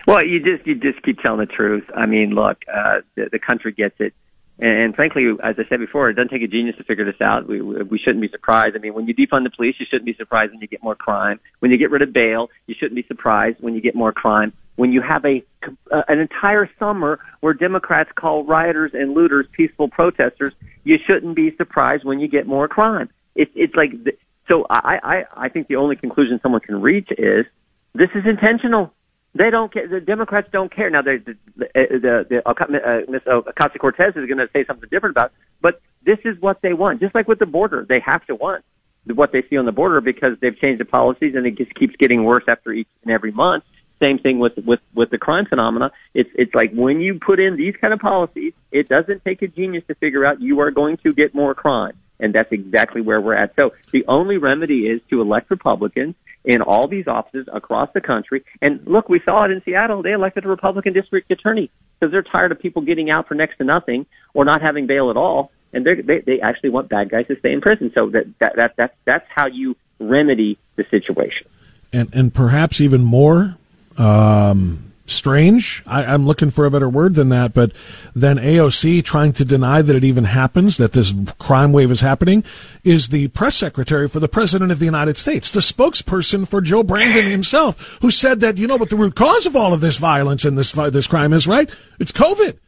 Well, 0.06 0.24
you 0.24 0.38
just 0.38 0.66
you 0.66 0.76
just 0.76 1.02
keep 1.02 1.18
telling 1.20 1.40
the 1.40 1.46
truth. 1.46 1.84
I 1.96 2.06
mean, 2.06 2.30
look, 2.30 2.58
uh, 2.72 3.00
the, 3.16 3.28
the 3.32 3.38
country 3.40 3.72
gets 3.72 3.96
it, 3.98 4.12
and, 4.58 4.70
and 4.70 4.94
frankly, 4.94 5.26
as 5.42 5.56
I 5.58 5.68
said 5.68 5.80
before, 5.80 6.08
it 6.10 6.14
doesn't 6.14 6.30
take 6.30 6.42
a 6.42 6.46
genius 6.46 6.76
to 6.76 6.84
figure 6.84 7.04
this 7.04 7.20
out. 7.20 7.48
We 7.48 7.60
we 7.60 7.98
shouldn't 7.98 8.20
be 8.20 8.28
surprised. 8.28 8.76
I 8.76 8.78
mean, 8.78 8.94
when 8.94 9.06
you 9.06 9.14
defund 9.14 9.44
the 9.44 9.50
police, 9.50 9.76
you 9.78 9.86
shouldn't 9.88 10.06
be 10.06 10.14
surprised 10.14 10.52
when 10.52 10.60
you 10.60 10.68
get 10.68 10.82
more 10.82 10.94
crime. 10.94 11.40
When 11.60 11.70
you 11.70 11.78
get 11.78 11.90
rid 11.90 12.02
of 12.02 12.12
bail, 12.12 12.50
you 12.66 12.74
shouldn't 12.78 12.94
be 12.94 13.04
surprised 13.06 13.58
when 13.60 13.74
you 13.74 13.80
get 13.80 13.94
more 13.94 14.12
crime. 14.12 14.52
When 14.76 14.92
you 14.92 15.02
have 15.02 15.24
a 15.24 15.42
uh, 15.90 16.02
an 16.08 16.18
entire 16.18 16.70
summer 16.78 17.18
where 17.40 17.54
Democrats 17.54 18.10
call 18.14 18.44
rioters 18.44 18.92
and 18.94 19.14
looters 19.14 19.46
peaceful 19.52 19.88
protesters, 19.88 20.52
you 20.84 20.98
shouldn't 21.04 21.34
be 21.34 21.54
surprised 21.56 22.04
when 22.04 22.20
you 22.20 22.28
get 22.28 22.46
more 22.46 22.68
crime. 22.68 23.08
It's 23.34 23.52
it's 23.54 23.74
like 23.74 23.90
th- 24.04 24.18
so. 24.48 24.66
I 24.70 24.98
I 25.02 25.46
I 25.46 25.48
think 25.48 25.68
the 25.68 25.76
only 25.76 25.96
conclusion 25.96 26.38
someone 26.42 26.60
can 26.60 26.80
reach 26.80 27.08
is 27.18 27.46
this 27.94 28.10
is 28.14 28.24
intentional. 28.26 28.92
They 29.34 29.50
don't 29.50 29.72
care. 29.72 29.88
The 29.88 30.00
Democrats 30.00 30.48
don't 30.52 30.74
care. 30.74 30.90
Now, 30.90 31.02
the 31.02 31.18
the 31.24 31.36
the, 31.56 32.26
the 32.30 32.48
uh, 32.48 33.10
Miss 33.10 33.22
Ocasio 33.22 33.78
Cortez 33.80 34.14
is 34.16 34.26
going 34.26 34.38
to 34.38 34.48
say 34.52 34.64
something 34.64 34.88
different 34.90 35.16
about, 35.16 35.32
but 35.60 35.80
this 36.04 36.18
is 36.24 36.40
what 36.40 36.62
they 36.62 36.72
want. 36.72 37.00
Just 37.00 37.14
like 37.14 37.26
with 37.26 37.40
the 37.40 37.46
border, 37.46 37.84
they 37.88 38.00
have 38.04 38.24
to 38.26 38.34
want 38.36 38.64
what 39.12 39.32
they 39.32 39.42
see 39.50 39.56
on 39.56 39.66
the 39.66 39.72
border 39.72 40.00
because 40.00 40.38
they've 40.40 40.58
changed 40.58 40.80
the 40.80 40.84
policies 40.84 41.34
and 41.34 41.46
it 41.46 41.58
just 41.58 41.74
keeps 41.74 41.94
getting 41.96 42.24
worse 42.24 42.44
after 42.48 42.72
each 42.72 42.88
and 43.02 43.12
every 43.12 43.32
month. 43.32 43.64
Same 44.00 44.18
thing 44.18 44.38
with 44.38 44.52
with 44.64 44.80
with 44.94 45.10
the 45.10 45.18
crime 45.18 45.46
phenomena. 45.46 45.90
It's 46.14 46.30
it's 46.34 46.54
like 46.54 46.72
when 46.72 47.00
you 47.00 47.18
put 47.18 47.40
in 47.40 47.56
these 47.56 47.74
kind 47.80 47.92
of 47.92 48.00
policies, 48.00 48.52
it 48.72 48.88
doesn't 48.88 49.24
take 49.24 49.42
a 49.42 49.48
genius 49.48 49.84
to 49.88 49.94
figure 49.94 50.24
out 50.24 50.40
you 50.40 50.60
are 50.60 50.70
going 50.70 50.96
to 50.98 51.12
get 51.12 51.34
more 51.34 51.54
crime, 51.54 51.96
and 52.18 52.34
that's 52.34 52.50
exactly 52.50 53.00
where 53.00 53.20
we're 53.20 53.34
at. 53.34 53.54
So 53.56 53.70
the 53.92 54.04
only 54.08 54.36
remedy 54.36 54.86
is 54.86 55.00
to 55.10 55.20
elect 55.20 55.50
Republicans 55.50 56.16
in 56.44 56.60
all 56.60 56.86
these 56.88 57.06
offices 57.06 57.46
across 57.52 57.88
the 57.94 58.00
country. 58.00 58.44
And 58.60 58.86
look, 58.86 59.08
we 59.08 59.20
saw 59.24 59.44
it 59.44 59.50
in 59.50 59.62
Seattle. 59.64 60.02
They 60.02 60.12
elected 60.12 60.44
a 60.44 60.48
Republican 60.48 60.92
district 60.92 61.30
attorney 61.30 61.70
because 61.98 62.12
they're 62.12 62.22
tired 62.22 62.52
of 62.52 62.58
people 62.58 62.82
getting 62.82 63.10
out 63.10 63.28
for 63.28 63.34
next 63.34 63.58
to 63.58 63.64
nothing 63.64 64.06
or 64.34 64.44
not 64.44 64.60
having 64.60 64.86
bail 64.86 65.10
at 65.10 65.16
all. 65.16 65.50
And 65.72 65.84
they 65.84 66.20
they 66.24 66.40
actually 66.40 66.70
want 66.70 66.88
bad 66.88 67.10
guys 67.10 67.26
to 67.26 67.38
stay 67.38 67.52
in 67.52 67.60
prison. 67.60 67.90
So 67.94 68.10
that 68.10 68.26
that 68.38 68.52
that 68.56 68.74
that's 68.76 68.94
that's 69.04 69.26
how 69.34 69.46
you 69.46 69.76
remedy 69.98 70.58
the 70.76 70.84
situation. 70.90 71.48
And 71.92 72.14
and 72.14 72.32
perhaps 72.32 72.80
even 72.80 73.02
more 73.02 73.56
um, 73.96 74.92
strange. 75.06 75.82
I, 75.86 76.04
I'm 76.04 76.26
looking 76.26 76.50
for 76.50 76.64
a 76.64 76.70
better 76.70 76.88
word 76.88 77.14
than 77.14 77.28
that, 77.28 77.52
but 77.52 77.72
then 78.14 78.36
AOC 78.36 79.04
trying 79.04 79.32
to 79.34 79.44
deny 79.44 79.82
that 79.82 79.96
it 79.96 80.04
even 80.04 80.24
happens, 80.24 80.76
that 80.78 80.92
this 80.92 81.14
crime 81.38 81.72
wave 81.72 81.90
is 81.90 82.00
happening, 82.00 82.44
is 82.82 83.08
the 83.08 83.28
press 83.28 83.56
secretary 83.56 84.08
for 84.08 84.20
the 84.20 84.28
president 84.28 84.72
of 84.72 84.78
the 84.78 84.84
United 84.84 85.16
States, 85.16 85.50
the 85.50 85.60
spokesperson 85.60 86.48
for 86.48 86.60
Joe 86.60 86.82
Brandon 86.82 87.30
himself, 87.30 87.98
who 88.00 88.10
said 88.10 88.40
that 88.40 88.56
you 88.56 88.66
know 88.66 88.76
what 88.76 88.90
the 88.90 88.96
root 88.96 89.14
cause 89.14 89.46
of 89.46 89.56
all 89.56 89.72
of 89.74 89.80
this 89.80 89.98
violence 89.98 90.44
and 90.44 90.56
this 90.56 90.72
this 90.72 91.06
crime 91.06 91.32
is, 91.32 91.46
right? 91.46 91.68
It's 91.98 92.12
COVID. 92.12 92.58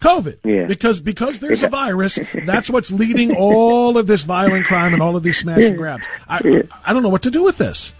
COVID. 0.00 0.38
Yeah. 0.44 0.66
Because 0.66 1.00
because 1.00 1.40
there's 1.40 1.62
a 1.62 1.68
virus, 1.68 2.18
that's 2.46 2.70
what's 2.70 2.90
leading 2.90 3.36
all 3.36 3.98
of 3.98 4.06
this 4.06 4.24
violent 4.24 4.66
crime 4.66 4.94
and 4.94 5.02
all 5.02 5.16
of 5.16 5.22
these 5.22 5.38
smash 5.38 5.62
and 5.62 5.76
grabs. 5.76 6.06
I 6.28 6.64
I 6.84 6.92
don't 6.92 7.02
know 7.02 7.08
what 7.10 7.22
to 7.22 7.30
do 7.30 7.42
with 7.42 7.58
this. 7.58 7.94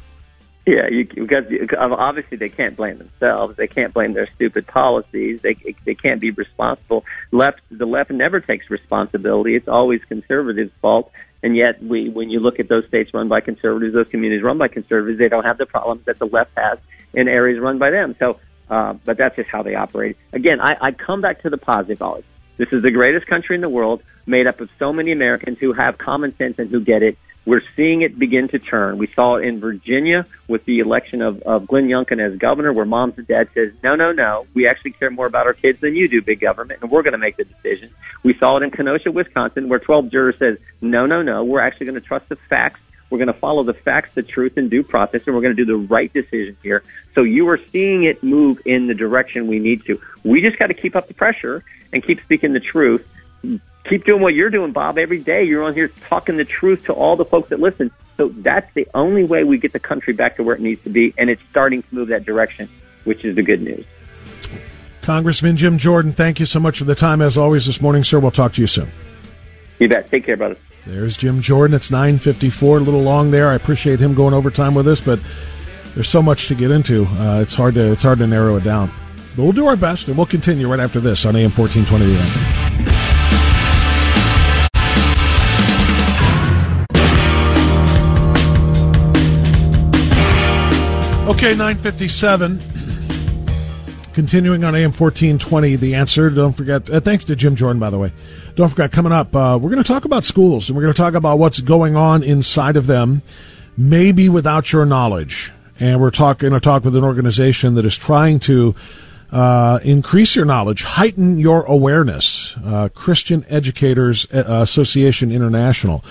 Yeah, 0.71 0.87
you, 0.89 1.05
because 1.05 1.47
obviously 1.77 2.37
they 2.37 2.49
can't 2.49 2.77
blame 2.77 2.99
themselves. 2.99 3.57
They 3.57 3.67
can't 3.67 3.93
blame 3.93 4.13
their 4.13 4.29
stupid 4.37 4.69
policies. 4.69 5.41
They 5.43 5.57
they 5.85 5.97
can't 5.97 6.21
be 6.21 6.31
responsible. 6.31 7.05
Left 7.33 7.61
the 7.73 7.87
left 7.87 8.13
never 8.13 8.39
takes 8.39 8.71
responsibility. 8.71 9.57
It's 9.57 9.67
always 9.67 10.01
conservatives' 10.05 10.71
fault. 10.81 11.11
And 11.43 11.57
yet, 11.57 11.83
we 11.83 12.09
when 12.09 12.31
you 12.31 12.39
look 12.39 12.61
at 12.61 12.69
those 12.69 12.87
states 12.87 13.13
run 13.13 13.27
by 13.27 13.41
conservatives, 13.41 13.95
those 13.95 14.07
communities 14.07 14.45
run 14.45 14.59
by 14.59 14.69
conservatives, 14.69 15.19
they 15.19 15.29
don't 15.29 15.43
have 15.43 15.59
the 15.59 15.67
problems 15.67 16.05
that 16.05 16.21
the 16.21 16.27
left 16.27 16.53
has 16.57 16.79
in 17.15 17.27
areas 17.27 17.59
run 17.59 17.79
by 17.79 17.91
them. 17.91 18.15
So, 18.21 18.39
uh, 18.69 18.93
but 19.05 19.17
that's 19.17 19.35
just 19.35 19.49
how 19.49 19.65
they 19.65 19.75
operate. 19.75 20.19
Again, 20.33 20.61
I, 20.61 20.77
I 20.81 20.93
come 20.93 21.21
back 21.21 21.43
to 21.43 21.51
the 21.51 21.59
positive 21.59 22.01
always. 22.01 22.25
This 22.59 22.69
is 22.71 22.83
the 22.83 22.93
greatest 22.93 23.27
country 23.27 23.57
in 23.57 23.61
the 23.61 23.69
world, 23.69 24.05
made 24.25 24.47
up 24.47 24.61
of 24.61 24.69
so 24.79 24.93
many 24.93 25.11
Americans 25.11 25.59
who 25.59 25.73
have 25.73 25.99
common 25.99 26.37
sense 26.37 26.61
and 26.61 26.71
who 26.71 26.81
get 26.81 27.03
it. 27.03 27.19
We're 27.47 27.63
seeing 27.75 28.03
it 28.03 28.19
begin 28.19 28.49
to 28.49 28.59
turn. 28.59 28.99
We 28.99 29.07
saw 29.15 29.37
it 29.37 29.45
in 29.45 29.61
Virginia 29.61 30.27
with 30.47 30.65
the 30.67 30.81
election 30.81 31.23
of, 31.23 31.41
of 31.43 31.67
Glenn 31.67 31.89
Youngkin 31.89 32.21
as 32.21 32.39
governor, 32.39 32.73
where 32.73 32.85
moms 32.85 33.17
and 33.17 33.27
dads 33.27 33.51
says, 33.55 33.73
no, 33.83 33.97
no, 33.97 34.13
no, 34.13 34.47
we 34.53 34.69
actually 34.69 34.93
care 34.93 35.11
more 35.11 35.27
about 35.27 35.47
our 35.47 35.55
kids 35.55 35.81
than 35.81 35.97
you 35.97 36.07
do, 36.07 36.21
big 36.21 36.41
government, 36.41 36.83
and 36.83 36.91
we're 36.91 37.03
going 37.03 37.13
to 37.13 37.19
make 37.19 37.37
the 37.39 37.45
decision. 37.45 37.91
We 38.23 38.35
saw 38.35 38.59
it 38.59 38.63
in 38.63 38.71
Kenosha, 38.71 39.11
Wisconsin, 39.11 39.69
where 39.69 39.79
12 39.79 40.11
jurors 40.11 40.39
says, 40.39 40.59
no, 40.83 41.07
no, 41.07 41.23
no, 41.23 41.43
we're 41.45 41.61
actually 41.61 41.87
going 41.87 42.01
to 42.01 42.07
trust 42.07 42.29
the 42.29 42.37
facts. 42.37 42.81
We're 43.09 43.19
going 43.19 43.29
to 43.29 43.41
follow 43.41 43.65
the 43.65 43.75
facts, 43.75 44.11
the 44.15 44.23
truth, 44.23 44.57
and 44.57 44.71
due 44.71 44.85
process, 44.85 45.23
and 45.27 45.35
we're 45.35 45.43
going 45.43 45.57
to 45.57 45.65
do 45.65 45.67
the 45.67 45.89
right 45.89 46.13
decision 46.13 46.57
here. 46.63 46.85
So 47.15 47.23
you 47.23 47.49
are 47.49 47.59
seeing 47.73 48.05
it 48.05 48.23
move 48.23 48.61
in 48.65 48.87
the 48.87 48.95
direction 48.95 49.49
we 49.49 49.59
need 49.59 49.85
to. 49.87 50.01
We 50.23 50.43
just 50.43 50.59
got 50.59 50.67
to 50.67 50.75
keep 50.75 50.95
up 50.95 51.09
the 51.09 51.15
pressure 51.15 51.65
and 51.93 52.05
keep 52.05 52.23
speaking 52.23 52.53
the 52.53 52.61
truth 52.61 53.05
keep 53.85 54.05
doing 54.05 54.23
what 54.23 54.35
you're 54.35 54.51
doing, 54.51 54.73
Bob. 54.73 54.99
Every 54.99 55.21
day 55.21 55.45
you're 55.45 55.63
on 55.63 55.75
here 55.75 55.89
talking 56.09 56.37
the 56.37 56.45
truth 56.45 56.85
to 56.85 56.93
all 56.93 57.17
the 57.17 57.25
folks 57.25 57.51
that 57.51 57.61
listen. 57.61 57.91
So 58.17 58.29
that's 58.29 58.73
the 58.75 58.87
only 58.95 59.25
way 59.25 59.45
we 59.45 59.59
get 59.59 59.73
the 59.73 59.81
country 59.81 60.13
back 60.13 60.37
to 60.37 60.43
where 60.43 60.55
it 60.55 60.61
needs 60.61 60.83
to 60.85 60.91
be, 60.91 61.15
and 61.17 61.31
it's 61.31 61.43
starting 61.51 61.83
to 61.83 61.95
move 61.95 62.09
that 62.09 62.25
direction, 62.25 62.69
which 63.05 63.25
is 63.25 63.35
the 63.35 63.43
good 63.43 63.63
news. 63.63 63.87
Congressman 65.03 65.57
Jim 65.57 65.79
Jordan, 65.79 66.13
thank 66.13 66.39
you 66.39 66.47
so 66.47 66.61
much 66.61 66.79
for 66.79 66.85
the 66.85 66.95
time 66.95 67.23
as 67.23 67.39
always 67.39 67.67
this 67.67 67.81
morning, 67.81 68.05
sir. 68.05 68.21
We'll 68.21 68.31
talk 68.31 68.53
to 68.55 68.61
you 68.61 68.67
soon. 68.67 68.91
You 69.79 69.89
bet. 69.89 70.11
Take 70.11 70.27
care, 70.27 70.37
brother. 70.37 70.57
There's 70.87 71.17
Jim 71.17 71.41
Jordan. 71.41 71.75
It's 71.75 71.91
9:54, 71.91 72.77
a 72.77 72.81
little 72.81 73.03
long 73.03 73.31
there. 73.31 73.49
I 73.49 73.55
appreciate 73.55 73.99
him 73.99 74.15
going 74.15 74.35
overtime 74.35 74.75
with 74.75 74.87
us, 74.87 75.01
but 75.01 75.19
there's 75.95 76.09
so 76.09 76.23
much 76.23 76.49
to 76.49 76.55
get 76.55 76.71
into. 76.71 77.07
Uh, 77.07 77.41
it's 77.41 77.55
hard 77.55 77.75
to 77.75 77.93
it's 77.93 78.03
hard 78.03 78.19
to 78.19 78.27
narrow 78.27 78.57
it 78.57 78.65
down. 78.65 78.91
But 79.37 79.45
we'll 79.45 79.53
do 79.53 79.67
our 79.67 79.77
best, 79.77 80.09
and 80.09 80.17
we'll 80.17 80.27
continue 80.27 80.69
right 80.69 80.81
after 80.81 81.01
this 81.01 81.25
on 81.25 81.37
AM 81.37 81.51
1420 81.51 82.05
The 82.05 82.19
Answer. 82.19 83.10
Okay, 91.31 91.55
957. 91.55 92.61
Continuing 94.13 94.65
on 94.65 94.75
AM 94.75 94.91
1420, 94.91 95.77
The 95.77 95.95
Answer. 95.95 96.29
Don't 96.29 96.53
forget, 96.53 96.91
uh, 96.91 96.99
thanks 96.99 97.23
to 97.27 97.37
Jim 97.37 97.55
Jordan, 97.55 97.79
by 97.79 97.89
the 97.89 97.99
way. 97.99 98.13
Don't 98.57 98.69
forget, 98.69 98.91
coming 98.91 99.13
up, 99.13 99.35
uh, 99.35 99.57
we're 99.63 99.71
going 99.71 99.83
to 99.83 99.87
talk 99.87 100.05
about 100.05 100.25
schools 100.25 100.69
and 100.69 100.77
we're 100.77 100.83
going 100.83 100.93
to 100.93 101.01
talk 101.01 101.15
about 101.15 101.39
what's 101.39 101.61
going 101.61 101.95
on 101.95 102.25
inside 102.25 102.77
of 102.77 102.89
them, 102.89 103.23
maybe 103.77 104.29
without 104.29 104.73
your 104.73 104.85
knowledge. 104.85 105.53
And 105.79 106.01
we're 106.01 106.11
talking 106.11 106.51
to 106.51 106.59
talk 106.59 106.85
with 106.85 106.97
an 106.97 107.05
organization 107.05 107.77
that 107.77 107.85
is 107.85 107.97
trying 107.97 108.41
to 108.41 108.75
uh, 109.31 109.79
increase 109.85 110.35
your 110.35 110.47
knowledge, 110.47 110.83
heighten 110.83 111.39
your 111.39 111.63
awareness. 111.63 112.57
Uh, 112.57 112.89
Christian 112.93 113.45
Educators 113.49 114.27
uh, 114.35 114.63
Association 114.63 115.31
International. 115.31 116.05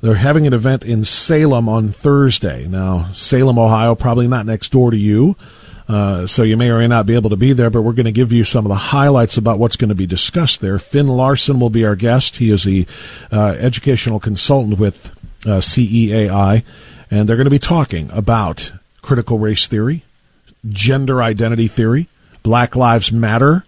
They're 0.00 0.14
having 0.14 0.46
an 0.46 0.52
event 0.52 0.84
in 0.84 1.04
Salem 1.04 1.68
on 1.68 1.90
Thursday. 1.90 2.66
Now, 2.66 3.10
Salem, 3.12 3.58
Ohio, 3.58 3.94
probably 3.94 4.28
not 4.28 4.46
next 4.46 4.70
door 4.70 4.90
to 4.90 4.96
you. 4.96 5.36
Uh, 5.88 6.26
so 6.26 6.42
you 6.42 6.56
may 6.56 6.68
or 6.68 6.78
may 6.78 6.86
not 6.86 7.06
be 7.06 7.14
able 7.14 7.30
to 7.30 7.36
be 7.36 7.52
there, 7.52 7.70
but 7.70 7.82
we're 7.82 7.94
going 7.94 8.04
to 8.04 8.12
give 8.12 8.30
you 8.30 8.44
some 8.44 8.66
of 8.66 8.68
the 8.68 8.76
highlights 8.76 9.38
about 9.38 9.58
what's 9.58 9.76
going 9.76 9.88
to 9.88 9.94
be 9.94 10.06
discussed 10.06 10.60
there. 10.60 10.78
Finn 10.78 11.06
Laursen 11.06 11.58
will 11.58 11.70
be 11.70 11.84
our 11.84 11.96
guest. 11.96 12.36
He 12.36 12.50
is 12.50 12.64
the 12.64 12.86
uh, 13.32 13.56
educational 13.58 14.20
consultant 14.20 14.78
with 14.78 15.10
uh, 15.46 15.60
CEAI, 15.60 16.62
and 17.10 17.28
they're 17.28 17.36
going 17.36 17.46
to 17.46 17.50
be 17.50 17.58
talking 17.58 18.10
about 18.12 18.72
critical 19.00 19.38
race 19.38 19.66
theory, 19.66 20.04
gender 20.68 21.22
identity 21.22 21.68
theory, 21.68 22.08
Black 22.42 22.76
Lives 22.76 23.10
Matter 23.10 23.64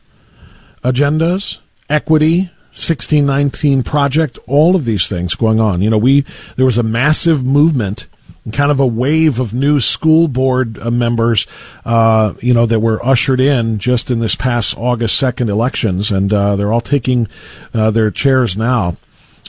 agendas, 0.85 1.59
equity, 1.89 2.51
1619 2.73 3.83
project, 3.83 4.39
all 4.47 4.77
of 4.77 4.85
these 4.85 5.09
things 5.09 5.35
going 5.35 5.61
on. 5.61 5.83
You 5.83 5.91
know, 5.91 5.99
we 5.99 6.25
there 6.57 6.67
was 6.67 6.79
a 6.79 6.83
massive 6.83 7.45
movement 7.45 8.07
kind 8.53 8.71
of 8.71 8.81
a 8.81 8.87
wave 8.87 9.39
of 9.39 9.53
new 9.53 9.81
school 9.81 10.29
board 10.29 10.79
uh, 10.79 10.91
members, 10.91 11.47
uh, 11.85 12.35
you 12.41 12.55
know, 12.55 12.67
that 12.67 12.81
were 12.81 13.05
ushered 13.05 13.41
in 13.41 13.79
just 13.79 14.11
in 14.11 14.19
this 14.21 14.35
past 14.35 14.77
August 14.79 15.21
2nd 15.23 15.49
elections, 15.49 16.11
and 16.11 16.33
uh, 16.33 16.57
they're 16.57 16.73
all 16.73 16.81
taking 16.81 17.29
uh, 17.75 17.91
their 17.91 18.11
chairs 18.11 18.57
now. 18.57 18.97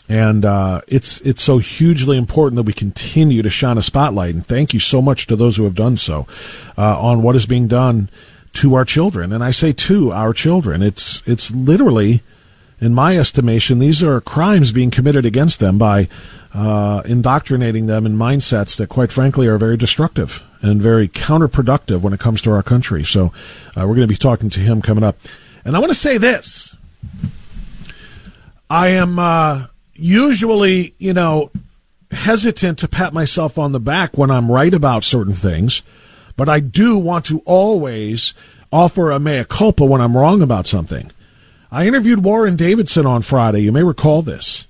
And 0.10 0.44
uh, 0.44 0.82
it's 0.88 1.22
it's 1.22 1.42
so 1.42 1.60
hugely 1.60 2.18
important 2.18 2.58
that 2.58 2.64
we 2.64 2.74
continue 2.74 3.42
to 3.42 3.50
shine 3.50 3.78
a 3.78 3.82
spotlight. 3.82 4.36
And 4.36 4.46
thank 4.46 4.74
you 4.74 4.80
so 4.80 5.02
much 5.02 5.26
to 5.28 5.38
those 5.38 5.56
who 5.56 5.64
have 5.64 5.76
done 5.76 5.96
so 5.96 6.28
on 6.76 7.22
what 7.22 7.36
is 7.38 7.46
being 7.46 7.68
done 7.68 8.10
to 8.54 8.74
our 8.74 8.84
children. 8.84 9.32
And 9.32 9.42
I 9.42 9.52
say 9.52 9.72
to 9.72 10.12
our 10.12 10.34
children, 10.34 10.82
it's 10.82 11.24
it's 11.26 11.52
literally, 11.52 12.24
in 12.82 12.96
my 12.96 13.16
estimation, 13.16 13.78
these 13.78 14.02
are 14.02 14.20
crimes 14.20 14.72
being 14.72 14.90
committed 14.90 15.24
against 15.24 15.60
them 15.60 15.78
by 15.78 16.10
uh, 16.54 17.04
indoctrinating 17.06 17.86
them 17.86 18.08
in 18.08 18.18
mindsets 18.18 18.76
that, 18.78 18.90
quite 18.90 19.12
frankly, 19.12 19.48
are 19.48 19.60
very 19.60 19.78
destructive 19.78 20.44
and 20.62 20.82
very 20.82 21.08
counterproductive 21.08 22.02
when 22.02 22.12
it 22.12 22.20
comes 22.20 22.42
to 22.42 22.52
our 22.52 22.64
country. 22.64 23.04
So 23.04 23.28
uh, 23.78 23.82
we're 23.88 23.96
going 23.96 24.02
to 24.02 24.08
be 24.08 24.16
talking 24.16 24.50
to 24.50 24.60
him 24.60 24.82
coming 24.82 25.04
up. 25.04 25.16
And 25.64 25.76
I 25.76 25.80
want 25.80 25.92
to 25.92 25.98
say 25.98 26.18
this. 26.18 26.76
I 28.68 28.88
am 28.90 29.20
uh, 29.20 29.68
usually, 29.94 30.96
you 30.98 31.14
know, 31.14 31.52
hesitant 32.10 32.80
to 32.80 32.88
pat 32.88 33.14
myself 33.14 33.60
on 33.60 33.74
the 33.74 33.80
back 33.80 34.18
when 34.18 34.32
I'm 34.32 34.52
right 34.52 34.74
about 34.74 35.04
certain 35.04 35.34
things, 35.34 35.84
but 36.36 36.50
I 36.50 36.60
do 36.60 36.98
want 36.98 37.26
to 37.26 37.40
always 37.46 38.34
offer 38.72 39.12
a 39.12 39.20
mea 39.20 39.46
culpa 39.46 39.86
when 39.86 40.02
I'm 40.02 40.18
wrong 40.18 40.42
about 40.42 40.66
something. 40.66 41.12
I 41.74 41.88
interviewed 41.88 42.22
Warren 42.22 42.58
Davidson 42.58 43.06
on 43.06 43.22
Friday. 43.22 43.62
You 43.62 43.72
may 43.72 43.84
recall 43.84 44.22
this. 44.22 44.68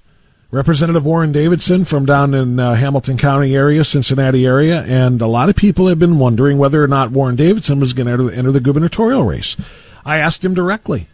Representative 0.52 1.04
Warren 1.04 1.32
Davidson 1.32 1.84
from 1.84 2.06
down 2.06 2.36
in 2.36 2.60
uh, 2.60 2.76
Hamilton 2.76 3.18
County 3.18 3.56
area, 3.56 3.84
Cincinnati 3.84 4.46
area, 4.46 4.84
and 4.84 5.20
a 5.20 5.26
lot 5.26 5.50
of 5.50 5.56
people 5.56 5.88
have 5.88 5.98
been 5.98 6.20
wondering 6.20 6.60
whether 6.60 6.84
or 6.84 6.88
not 6.88 7.10
Warren 7.10 7.36
Davidson 7.36 7.80
was 7.80 7.94
going 7.94 8.06
to 8.06 8.30
enter, 8.30 8.52
the 8.52 8.60
gubernatorial 8.60 9.24
race. 9.24 9.58
I 10.06 10.18
asked 10.18 10.46
him 10.46 10.54
directly. 10.54 11.08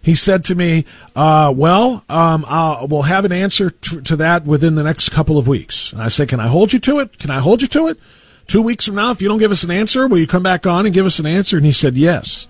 He 0.00 0.16
said 0.16 0.44
to 0.46 0.56
me, 0.56 0.86
uh, 1.14 1.54
"Well, 1.54 2.04
um, 2.08 2.44
we'll 2.88 3.02
have 3.02 3.24
an 3.24 3.30
answer 3.30 3.70
to, 3.70 4.00
to 4.00 4.16
that 4.16 4.44
within 4.44 4.74
the 4.74 4.82
next 4.82 5.10
couple 5.10 5.38
of 5.38 5.46
weeks." 5.46 5.92
And 5.92 6.02
I 6.02 6.08
said, 6.08 6.28
"Can 6.28 6.40
I 6.40 6.48
hold 6.48 6.72
you 6.72 6.80
to 6.80 6.98
it? 6.98 7.20
Can 7.20 7.30
I 7.30 7.38
hold 7.38 7.62
you 7.62 7.68
to 7.68 7.86
it? 7.86 8.00
Two 8.48 8.62
weeks 8.62 8.86
from 8.86 8.96
now, 8.96 9.12
if 9.12 9.22
you 9.22 9.28
don't 9.28 9.38
give 9.38 9.52
us 9.52 9.62
an 9.62 9.70
answer, 9.70 10.08
will 10.08 10.18
you 10.18 10.26
come 10.26 10.42
back 10.42 10.66
on 10.66 10.84
and 10.84 10.94
give 10.94 11.06
us 11.06 11.20
an 11.20 11.26
answer?" 11.26 11.58
And 11.58 11.66
he 11.66 11.72
said, 11.72 11.94
"Yes." 11.94 12.48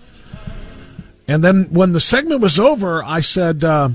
And 1.27 1.43
then 1.43 1.65
when 1.71 1.93
the 1.93 1.99
segment 1.99 2.41
was 2.41 2.59
over, 2.59 3.03
I 3.03 3.21
said, 3.21 3.63
uh, 3.63 3.89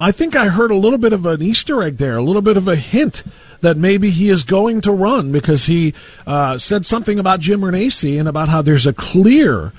"I 0.00 0.12
think 0.12 0.34
I 0.34 0.48
heard 0.48 0.70
a 0.70 0.76
little 0.76 0.98
bit 0.98 1.12
of 1.12 1.24
an 1.26 1.42
Easter 1.42 1.82
egg 1.82 1.98
there, 1.98 2.16
a 2.16 2.22
little 2.22 2.42
bit 2.42 2.56
of 2.56 2.68
a 2.68 2.76
hint." 2.76 3.24
That 3.60 3.76
maybe 3.76 4.10
he 4.10 4.28
is 4.28 4.42
going 4.42 4.80
to 4.80 4.90
run 4.90 5.30
because 5.30 5.66
he 5.66 5.94
uh, 6.26 6.58
said 6.58 6.84
something 6.84 7.20
about 7.20 7.38
Jim 7.38 7.60
Renacci 7.60 8.18
and 8.18 8.28
about 8.28 8.48
how 8.48 8.60
there's 8.60 8.88
a 8.88 8.92
clear 8.92 9.72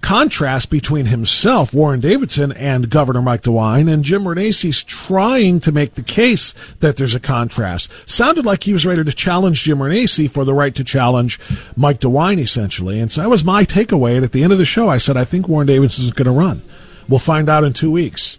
contrast 0.00 0.70
between 0.70 1.06
himself, 1.06 1.74
Warren 1.74 2.00
Davidson, 2.00 2.52
and 2.52 2.90
Governor 2.90 3.22
Mike 3.22 3.42
DeWine, 3.42 3.92
and 3.92 4.04
Jim 4.04 4.24
Renacci's 4.24 4.82
trying 4.82 5.60
to 5.60 5.72
make 5.72 5.94
the 5.94 6.02
case 6.02 6.54
that 6.80 6.96
there's 6.96 7.14
a 7.14 7.20
contrast. 7.20 7.90
Sounded 8.08 8.44
like 8.44 8.64
he 8.64 8.72
was 8.72 8.86
ready 8.86 9.04
to 9.04 9.12
challenge 9.12 9.62
Jim 9.62 9.78
Renacci 9.78 10.30
for 10.30 10.44
the 10.44 10.54
right 10.54 10.74
to 10.74 10.84
challenge 10.84 11.38
Mike 11.76 12.00
DeWine, 12.00 12.38
essentially. 12.38 12.98
And 13.00 13.10
so 13.10 13.20
that 13.20 13.30
was 13.30 13.44
my 13.44 13.64
takeaway. 13.64 14.16
And 14.16 14.24
at 14.24 14.32
the 14.32 14.42
end 14.42 14.52
of 14.52 14.58
the 14.58 14.64
show, 14.64 14.88
I 14.88 14.98
said, 14.98 15.16
I 15.16 15.24
think 15.24 15.48
Warren 15.48 15.66
Davidson 15.66 16.04
is 16.04 16.12
going 16.12 16.26
to 16.26 16.30
run. 16.32 16.62
We'll 17.08 17.18
find 17.18 17.48
out 17.48 17.64
in 17.64 17.72
two 17.72 17.90
weeks. 17.90 18.38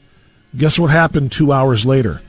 Guess 0.55 0.79
what 0.79 0.91
happened 0.91 1.31
two 1.31 1.51
hours 1.51 1.85
later? 1.85 2.21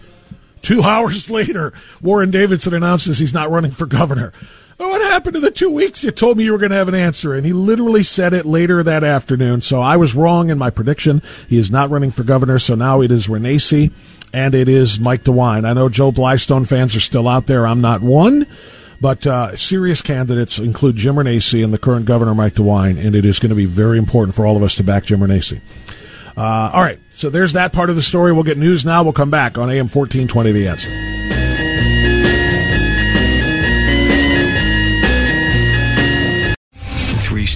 Two 0.61 0.83
hours 0.85 1.31
later, 1.31 1.73
Warren 2.01 2.31
Davidson 2.31 2.75
announces 2.75 3.19
he's 3.19 3.35
not 3.35 3.51
running 3.51 3.73
for 3.73 3.87
governor. 3.87 4.33
What 4.89 5.01
happened 5.03 5.35
to 5.35 5.41
the 5.41 5.51
two 5.51 5.71
weeks 5.71 6.03
you 6.03 6.11
told 6.11 6.37
me 6.37 6.45
you 6.45 6.53
were 6.53 6.59
going 6.59 6.71
to 6.71 6.77
have 6.77 6.89
an 6.89 6.95
answer? 6.95 7.35
And 7.35 7.47
he 7.47 7.53
literally 7.53 8.03
said 8.03 8.33
it 8.33 8.45
later 8.45 8.83
that 8.83 9.05
afternoon. 9.05 9.61
So 9.61 9.81
I 9.81 9.97
was 9.97 10.15
wrong 10.15 10.51
in 10.51 10.59
my 10.59 10.71
prediction. 10.71 11.23
He 11.49 11.57
is 11.57 11.71
not 11.71 11.91
running 11.91 12.11
for 12.11 12.25
governor. 12.25 12.59
So 12.59 12.75
now 12.75 13.01
it 13.01 13.11
is 13.13 13.29
Renacci 13.29 13.93
and 14.33 14.55
it 14.55 14.69
is 14.69 14.99
Mike 14.99 15.23
DeWine. 15.23 15.65
I 15.65 15.73
know 15.73 15.89
Joe 15.89 16.11
Blystone 16.11 16.67
fans 16.67 16.97
are 16.97 17.01
still 17.01 17.29
out 17.29 17.47
there. 17.47 17.67
I'm 17.67 17.81
not 17.81 18.01
one. 18.01 18.47
But 19.01 19.27
uh, 19.27 19.57
serious 19.57 20.01
candidates 20.01 20.59
include 20.59 20.97
Jim 20.97 21.17
Renacci 21.17 21.65
and 21.65 21.73
the 21.73 21.79
current 21.79 22.07
governor, 22.07 22.35
Mike 22.35 22.55
DeWine, 22.55 23.05
and 23.05 23.17
it 23.17 23.25
is 23.25 23.41
going 23.41 23.51
to 23.51 23.57
be 23.57 23.67
very 23.67 23.99
important 23.99 24.35
for 24.37 24.47
all 24.47 24.57
of 24.57 24.63
us 24.63 24.77
to 24.77 24.85
back 24.85 25.05
Jim 25.05 25.19
Renacci. 25.19 25.61
Uh, 26.37 26.71
all 26.73 26.83
right, 26.83 27.01
so 27.11 27.29
there's 27.29 27.55
that 27.55 27.73
part 27.73 27.91
of 27.91 27.97
the 27.97 28.03
story. 28.03 28.33
We'll 28.33 28.45
get 28.45 28.59
news 28.59 28.85
now. 28.85 29.03
We'll 29.03 29.13
come 29.13 29.31
back 29.31 29.59
on 29.59 29.71
AM 29.71 29.89
1420 29.89 30.53
The 30.53 30.69
Answer. 30.69 31.22